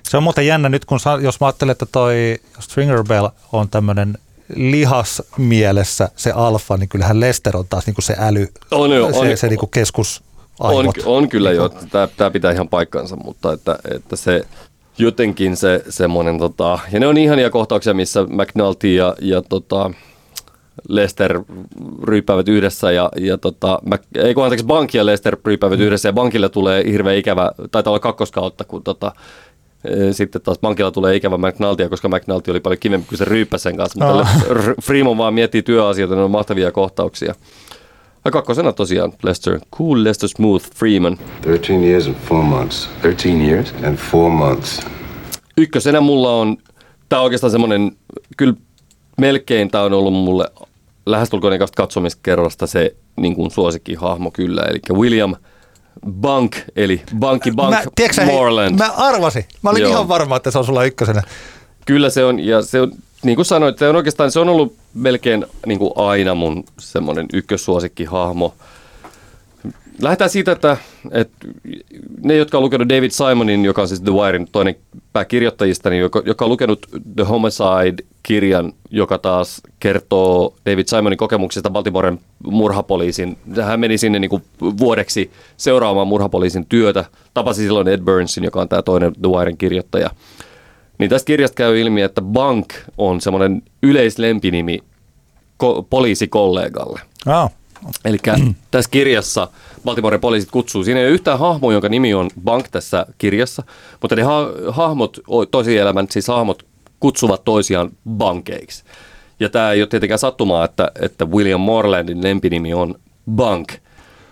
[0.03, 4.17] Se on muuten jännä nyt, kun jos mä ajattelen, että toi Stringer Bell on tämmöinen
[4.55, 9.11] lihas mielessä se alfa, niin kyllähän Lester on taas niin kuin se äly, on, jo,
[9.11, 10.23] se, on, se, se niin kuin keskus
[10.59, 11.69] on, on kyllä jo,
[12.17, 14.45] tämä pitää ihan paikkansa, mutta että, että se
[14.97, 19.91] jotenkin se semmoinen, tota, ja ne on ihania kohtauksia, missä McNulty ja, ja tota,
[20.89, 21.41] Lester
[22.03, 25.85] ryyppäävät yhdessä ja, ja tota, mä, ei kun anteeksi, Bank ja Lester ryyppäävät mm.
[25.85, 29.11] yhdessä ja Bankille tulee hirveän ikävä, taitaa olla kakkoskautta, kun tota,
[29.87, 33.63] Ee, Sitten taas pankilla tulee ikävä McNultia, koska McNulty oli paljon kivempi kuin se ryyppäsi
[33.63, 34.05] sen kanssa.
[34.05, 34.15] Oh.
[34.15, 37.35] Mutta R- Freeman vaan miettii työasioita, ne on mahtavia kohtauksia.
[38.25, 41.17] Ja kakkosena tosiaan Lester, cool Lester Smooth Freeman.
[41.43, 42.89] 13 years and four months.
[43.01, 43.73] 13 years?
[43.83, 44.81] And four months.
[45.57, 46.57] Ykkösenä mulla on,
[47.09, 47.91] tää on oikeastaan semmonen,
[48.37, 48.53] kyllä
[49.17, 50.47] melkein tää on ollut mulle
[51.05, 55.35] lähestulkoon ekasta katsomista kerrasta se niin kuin suosikkihahmo kyllä, eli William
[56.11, 58.77] Bunk, eli Bunky Bunk Mä, tiedätkö, sä, hei, Moreland.
[58.77, 59.45] mä arvasin.
[59.61, 59.91] Mä olin Joo.
[59.91, 61.23] ihan varma, että se on sulla ykkösenä.
[61.85, 62.91] Kyllä se on, ja se on,
[63.23, 67.25] niin kuin sanoit, se on oikeastaan, se on ollut melkein niin kuin aina mun semmoinen
[67.33, 68.53] ykkössuosikkihahmo.
[70.01, 70.77] Lähdetään siitä, että,
[71.11, 71.47] että
[72.23, 74.75] ne, jotka on lukenut David Simonin, joka on siis The Wirein toinen
[75.13, 76.85] pääkirjoittajista, niin joka, joka on lukenut
[77.15, 83.37] The Homicide-kirjan, joka taas kertoo David Simonin kokemuksista Baltimoren murhapoliisin.
[83.63, 84.43] Hän meni sinne niin kuin
[84.77, 87.05] vuodeksi seuraamaan murhapoliisin työtä.
[87.33, 90.09] Tapasi silloin Ed Burnsin, joka on tämä toinen The Wirein kirjoittaja.
[90.97, 94.79] Niin tästä kirjasta käy ilmi, että Bank on semmoinen yleislempinimi
[95.63, 96.99] ko- poliisikollegalle.
[97.27, 97.51] Oh.
[98.05, 98.17] Eli
[98.71, 99.47] tässä kirjassa
[99.85, 103.63] Baltimoren poliisit kutsuu, siinä ei ole yhtään hahmoa, jonka nimi on Bank tässä kirjassa,
[104.01, 105.19] mutta ne ha- hahmot,
[105.51, 106.65] tosielämän siis hahmot
[106.99, 108.83] kutsuvat toisiaan bankeiksi.
[109.39, 112.95] Ja tämä ei ole tietenkään sattumaa, että, että William Morlandin lempinimi on
[113.31, 113.73] Bank,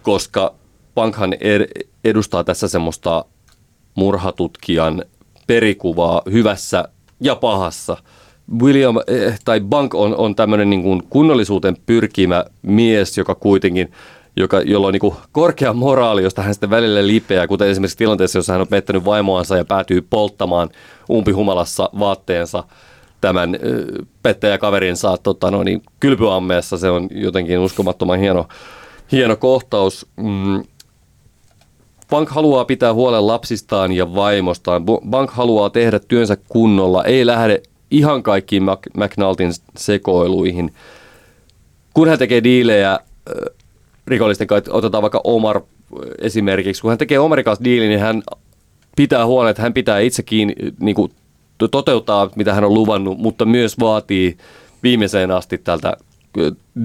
[0.04, 0.56] koska
[0.96, 3.26] Bankhan ed- edustaa tässä semmoista
[3.96, 5.06] murhatutkijan
[5.48, 6.88] perikuvaa hyvässä
[7.20, 7.98] ja pahassa.
[8.62, 13.92] William eh, tai Bank on, on tämmöinen niin kuin kunnollisuuteen pyrkimä mies, joka kuitenkin
[14.36, 18.40] joka, jolla on niin kuin korkea moraali, josta hän sitten välillä lipeää, kuten esimerkiksi tilanteessa,
[18.40, 20.70] jossa hän on pettänyt vaimoansa ja päätyy polttamaan
[21.10, 22.64] umpihumalassa vaatteensa
[23.22, 23.86] tämän ö,
[24.24, 26.78] pettäjäkaverinsa tota, no, niin, kylpyammeessa.
[26.78, 28.48] Se on jotenkin uskomattoman hieno,
[29.12, 30.08] hieno kohtaus.
[30.16, 30.64] Mm,
[32.10, 34.84] Bank haluaa pitää huolen lapsistaan ja vaimostaan.
[35.10, 37.62] Bank haluaa tehdä työnsä kunnolla, ei lähde
[37.94, 38.64] ihan kaikkiin
[38.98, 40.74] McNultin sekoiluihin.
[41.94, 43.00] Kun hän tekee diilejä
[44.08, 45.62] rikollisten kanssa, otetaan vaikka Omar
[46.22, 48.24] esimerkiksi, kun hän tekee Omarin kanssa diilin, niin hän
[48.96, 51.12] pitää huolen, että hän pitää itsekin niin kuin,
[51.72, 54.38] toteuttaa, mitä hän on luvannut, mutta myös vaatii
[54.84, 55.98] viimeiseen asti tältä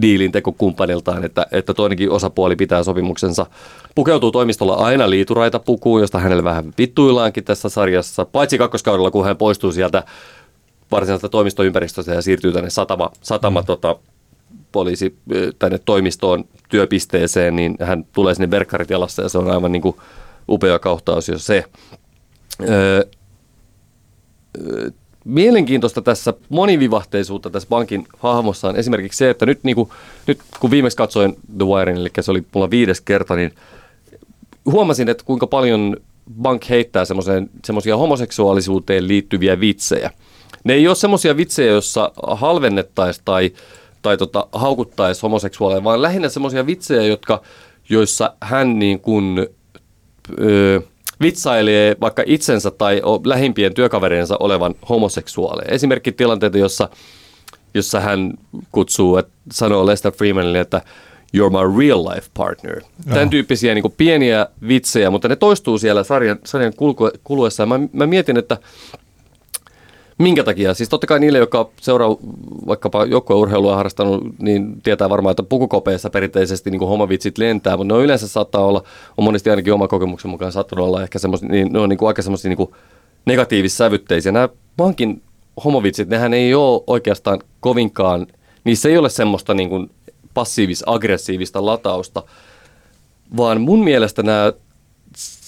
[0.00, 3.46] diilin tekokumppaniltaan, että, että toinenkin osapuoli pitää sopimuksensa.
[3.94, 9.36] Pukeutuu toimistolla aina liituraita pukuun, josta hänelle vähän vittuillaankin tässä sarjassa, paitsi kakkoskaudella, kun hän
[9.36, 10.02] poistuu sieltä
[10.90, 13.66] varsinaisesta toimistoympäristöstä ja siirtyy tänne satama, satama mm.
[13.66, 13.96] tota,
[14.72, 15.18] poliisi
[15.58, 19.96] tänne toimistoon työpisteeseen, niin hän tulee sinne verkkarit jalassa ja se on aivan niin kuin
[20.48, 21.64] upea kohtaus jo se.
[22.68, 23.04] Öö,
[25.24, 29.88] mielenkiintoista tässä monivivahteisuutta tässä bankin hahmossa on esimerkiksi se, että nyt, niin kuin,
[30.26, 33.52] nyt kun viimeksi katsoin The Wirein, eli se oli mulla viides kerta, niin
[34.66, 35.96] huomasin, että kuinka paljon
[36.42, 37.04] Bank heittää
[37.64, 40.10] semmoisia homoseksuaalisuuteen liittyviä vitsejä.
[40.64, 43.52] Ne ei ole semmoisia vitsejä, joissa halvennettaisiin tai,
[44.02, 47.42] tai tota, haukuttaisiin homoseksuaaleja, vaan lähinnä semmoisia vitsejä, jotka,
[47.88, 49.46] joissa hän niin kuin,
[50.40, 50.80] ö,
[51.20, 55.74] vitsailee vaikka itsensä tai lähimpien työkaverinsa olevan homoseksuaaleja.
[55.74, 56.88] Esimerkki tilanteita, jossa,
[57.74, 58.32] jossa hän
[58.72, 60.82] kutsuu, että sanoo Lester Freemanille, että
[61.36, 62.82] you're my real life partner.
[63.04, 63.30] Tämän Joo.
[63.30, 66.72] tyyppisiä niin pieniä vitsejä, mutta ne toistuu siellä sarjan, sarjan
[67.24, 67.66] kuluessa.
[67.66, 68.58] Mä, mä mietin, että
[70.18, 70.74] minkä takia?
[70.74, 72.16] Siis totta kai niille, jotka seuraa
[72.66, 78.04] vaikkapa joukkueurheilua harrastanut, niin tietää varmaan, että pukukopeissa perinteisesti niin homovitsit lentää, mutta ne on
[78.04, 78.82] yleensä saattaa olla,
[79.16, 82.06] on monesti ainakin oma kokemuksen mukaan saattanut olla ehkä semmoisia, niin ne on niin kuin
[82.06, 82.68] aika semmoisia niin
[83.26, 84.32] negatiivissävytteisiä.
[84.32, 85.22] Nämä vankin
[85.64, 88.26] homovitsit, nehän ei ole oikeastaan kovinkaan,
[88.64, 89.90] niissä ei ole semmoista niin kuin
[90.34, 92.22] passiivis-aggressiivista latausta,
[93.36, 94.52] vaan mun mielestä nämä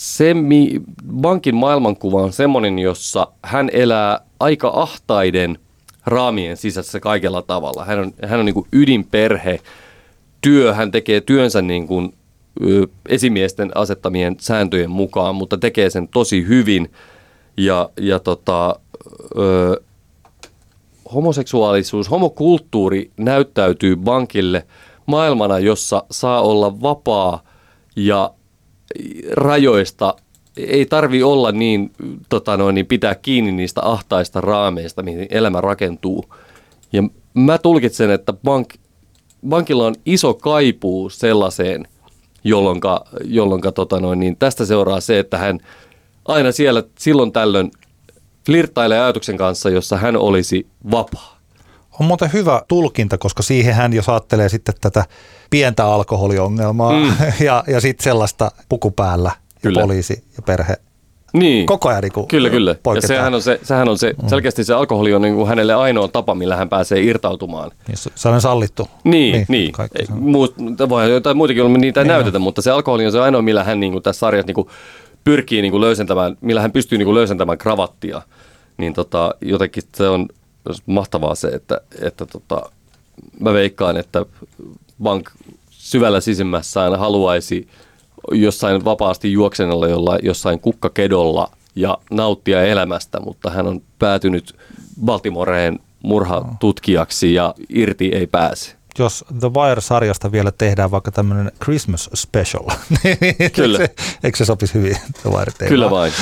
[0.01, 0.81] se, mi,
[1.13, 5.59] bankin maailmankuva on semmoinen, jossa hän elää aika ahtaiden
[6.07, 7.85] raamien sisässä kaikella tavalla.
[7.85, 9.61] Hän on, hän on niin kuin ydinperhe,
[10.41, 12.15] työ, hän tekee työnsä niin kuin,
[13.09, 16.93] esimiesten asettamien sääntöjen mukaan, mutta tekee sen tosi hyvin.
[17.57, 18.77] Ja, ja tota,
[19.39, 19.83] ö,
[21.15, 24.67] homoseksuaalisuus, homokulttuuri näyttäytyy bankille
[25.07, 27.43] maailmana, jossa saa olla vapaa
[27.97, 28.31] ja
[29.33, 30.15] rajoista
[30.57, 31.93] ei tarvi olla niin,
[32.29, 36.25] tota noin, niin pitää kiinni niistä ahtaista raameista, mihin elämä rakentuu.
[36.93, 37.03] Ja
[37.35, 38.75] mä tulkitsen, että bank,
[39.49, 41.89] bankilla on iso kaipuu sellaiseen,
[42.45, 42.81] jolloin,
[43.75, 45.59] tota niin tästä seuraa se, että hän
[46.25, 47.71] aina siellä silloin tällöin
[48.47, 51.40] flirttailee ajatuksen kanssa, jossa hän olisi vapaa.
[52.01, 55.05] On muuten hyvä tulkinta, koska siihen hän jos ajattelee sitten tätä
[55.51, 57.13] pientä alkoholiongelmaa mm.
[57.47, 59.81] ja, ja sitten sellaista puku päällä ja Kyllä.
[59.81, 60.77] poliisi ja perhe
[61.33, 61.67] Niin.
[61.67, 62.71] Koko ajan niin Kyllä, kyllä.
[62.71, 63.09] Ja poiketaan.
[63.09, 66.35] sehän on, se, sehän on se, selkeästi se alkoholi on niin kuin hänelle ainoa tapa,
[66.35, 67.71] millä hän pääsee irtautumaan.
[67.89, 68.89] Niin, se- on sallittu.
[69.05, 69.47] Niin, niin.
[69.49, 69.73] niin.
[69.73, 70.55] kaikki Ei, Muut,
[70.89, 73.65] voi jotain muitakin olla, niitä ei Niin näytetä, mutta se alkoholi on se ainoa, millä
[73.65, 74.69] hän niin kuin tässä sarjassa niin kuin
[75.25, 78.23] pyrkii niin kuin löysentämään, millä hän pystyy niin kuin löysentämään kravattia.
[78.77, 80.29] Niin tota, jotenkin se on
[80.87, 82.71] mahtavaa se, että, että tota,
[83.41, 84.27] mä veikkaan, että
[85.03, 85.31] Bank
[85.71, 87.69] syvällä sisimmässään haluaisi
[88.33, 94.57] jossain vapaasti juoksenella jolla, jossain kukkakedolla ja nauttia elämästä, mutta hän on päätynyt
[95.05, 98.77] Baltimoreen murhatutkijaksi ja irti ei pääse.
[98.99, 102.65] Jos The Wire-sarjasta vielä tehdään vaikka tämmöinen Christmas special,
[103.03, 103.19] niin
[103.53, 103.79] Kyllä.
[103.79, 106.13] Se, eikö se sopisi hyvin The Wire Kyllä vain.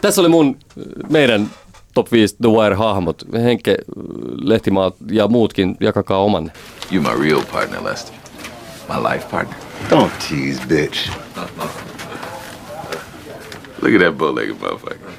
[0.00, 0.58] Tässä oli mun,
[1.10, 1.50] meidän
[2.00, 3.24] top 5 The Wire-hahmot.
[3.32, 3.76] Henke,
[4.40, 6.52] Lehtimaa ja muutkin, jakakaa oman.
[6.92, 8.14] You my real partner, Lester.
[8.88, 9.58] My life partner.
[9.90, 11.10] Don't tease, bitch.
[13.82, 15.10] Look at that bow-legged motherfucker.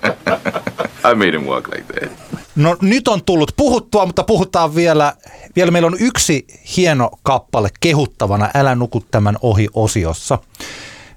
[1.11, 2.11] I made him walk like that.
[2.55, 5.13] No nyt on tullut puhuttua, mutta puhutaan vielä,
[5.55, 6.45] vielä meillä on yksi
[6.77, 10.39] hieno kappale kehuttavana Älä nuku tämän ohi osiossa.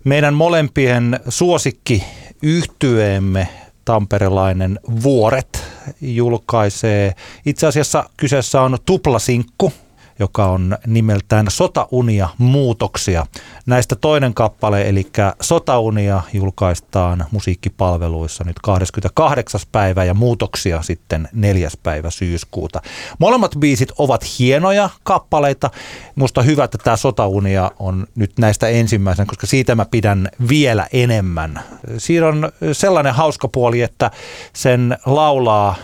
[0.04, 2.04] Meidän molempien suosikki
[2.42, 3.48] yhtyeemme
[3.84, 5.64] tamperelainen Vuoret
[6.00, 7.14] julkaisee.
[7.46, 9.72] Itse asiassa kyseessä on tuplasinkku,
[10.18, 13.26] joka on nimeltään Sotaunia muutoksia.
[13.66, 15.06] Näistä toinen kappale, eli
[15.40, 19.60] Sotaunia, julkaistaan musiikkipalveluissa nyt 28.
[19.72, 21.68] päivä ja muutoksia sitten 4.
[21.82, 22.82] päivä syyskuuta.
[23.18, 25.70] Molemmat biisit ovat hienoja kappaleita.
[26.14, 31.60] Musta hyvä, että tämä Sotaunia on nyt näistä ensimmäisenä, koska siitä mä pidän vielä enemmän.
[31.98, 34.10] Siinä on sellainen hauska puoli, että
[34.52, 35.74] sen laulaa,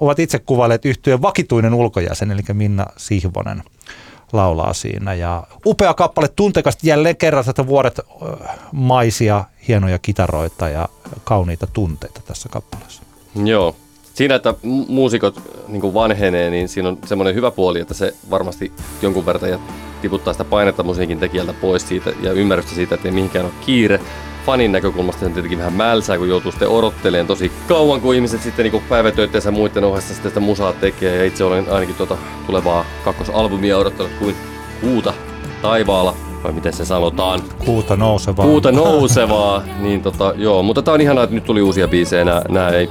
[0.00, 3.55] ovat itse kuvailleet yhtyeen vakituinen ulkojäsen, eli Minna Sihvonen
[4.32, 5.14] laulaa siinä.
[5.14, 8.00] Ja upea kappale, tunteikasti jälleen kerran tätä vuodet
[8.72, 10.88] maisia, hienoja kitaroita ja
[11.24, 13.02] kauniita tunteita tässä kappaleessa.
[13.44, 13.76] Joo.
[14.14, 18.72] Siinä, että mu- muusikot niin vanhenee, niin siinä on semmoinen hyvä puoli, että se varmasti
[19.02, 19.60] jonkun verran
[20.02, 24.00] tiputtaa sitä painetta musiikin tekijältä pois siitä ja ymmärrystä siitä, että ei mihinkään ole kiire.
[24.46, 28.42] Fanin näkökulmasta se on tietenkin vähän mälsää, kun joutuu sitten odottelemaan tosi kauan, kun ihmiset
[28.42, 31.16] sitten niin päivätöitteensä muiden ohessa sitten sitä musaa tekee.
[31.16, 32.16] Ja itse olen ainakin tuota
[32.46, 34.36] tulevaa kakkosalbumia odottanut kuin
[34.80, 35.14] kuuta
[35.62, 36.14] taivaalla,
[36.44, 37.42] vai miten se sanotaan.
[37.64, 38.46] Kuuta nousevaa.
[38.46, 42.42] Kuuta nousevaa, niin tota, joo, mutta tää on ihanaa, että nyt tuli uusia biisejä, nää,
[42.48, 42.90] nää ei,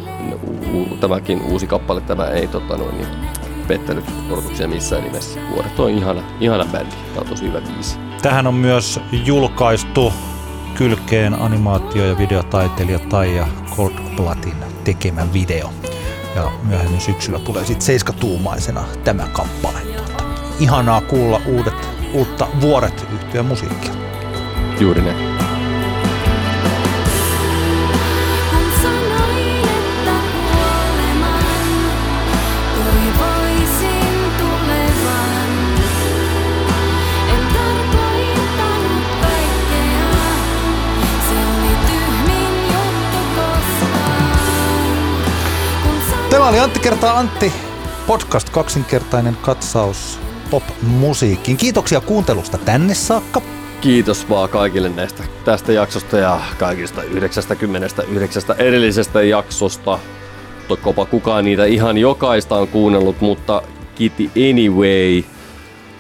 [0.74, 3.08] u, tämäkin uusi kappale, tämä ei tota noin, niin,
[3.68, 5.40] pettänyt odotuksia missään nimessä.
[5.54, 7.98] Vuodet on ihana, ihana bändi, tää on tosi hyvä biisi.
[8.22, 10.14] Tähän on myös julkaistu
[10.78, 15.74] kylkeen animaatio- ja videotaiteilija Taija Goldblattin tekemä video.
[16.36, 19.80] Ja myöhemmin syksyllä tulee sitten seiskatuumaisena tämä kappale.
[20.60, 23.94] Ihanaa kuulla uudet, uutta vuoret yhtyön musiikkia.
[24.80, 25.35] Juuri näin.
[46.46, 47.54] Tämä oli Antti kertaa Antti
[48.08, 50.20] podcast kaksinkertainen katsaus
[50.52, 51.58] pop-musiikkiin.
[51.58, 53.42] Kiitoksia kuuntelusta tänne saakka.
[53.82, 60.00] Kiitos vaan kaikille näistä tästä jaksosta ja kaikista 99 edellisestä jaksosta.
[60.68, 63.62] Tokkopa kukaan niitä ihan jokaista on kuunnellut, mutta
[63.96, 65.24] kiitti anyway.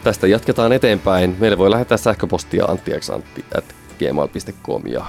[0.04, 1.36] Tästä jatketaan eteenpäin.
[1.40, 5.06] Meille voi lähettää sähköpostia anttiaksantti.gmail.com ja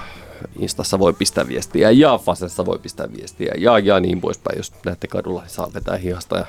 [0.59, 4.57] Instassa voi pistää viestiä ja Fasessa voi pistää viestiä ja, ja niin poispäin.
[4.57, 6.45] Jos näette kadulla, niin saa vetää hihasta ja,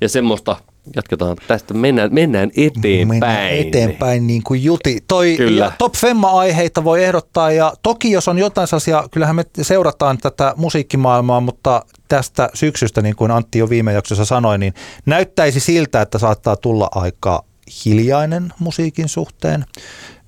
[0.00, 0.56] ja semmoista.
[0.96, 3.08] Jatketaan tästä, mennään, mennään eteenpäin.
[3.08, 5.04] Mennään eteenpäin niin kuin Juti.
[5.08, 5.72] Toi Kyllä.
[5.78, 11.40] Top Femma-aiheita voi ehdottaa ja toki jos on jotain sellaisia, kyllähän me seurataan tätä musiikkimaailmaa,
[11.40, 14.74] mutta tästä syksystä, niin kuin Antti jo viime jaksossa sanoi, niin
[15.06, 17.44] näyttäisi siltä, että saattaa tulla aika
[17.84, 19.64] hiljainen musiikin suhteen.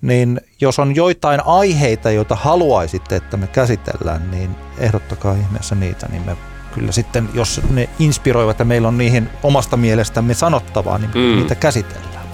[0.00, 6.22] Niin jos on joitain aiheita, joita haluaisitte, että me käsitellään, niin ehdottakaa ihmeessä niitä, niin
[6.26, 6.36] me
[6.74, 11.36] kyllä sitten, jos ne inspiroivat ja meillä on niihin omasta mielestämme sanottavaa, niin Mm.
[11.36, 12.26] niitä käsitellään.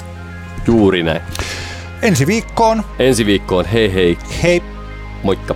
[0.67, 1.23] Juuri näin.
[2.03, 2.85] Ensi viikkoon.
[2.99, 4.19] Ensi viikkoon, hei hei.
[4.43, 4.63] Hei.
[5.23, 5.55] Moikka.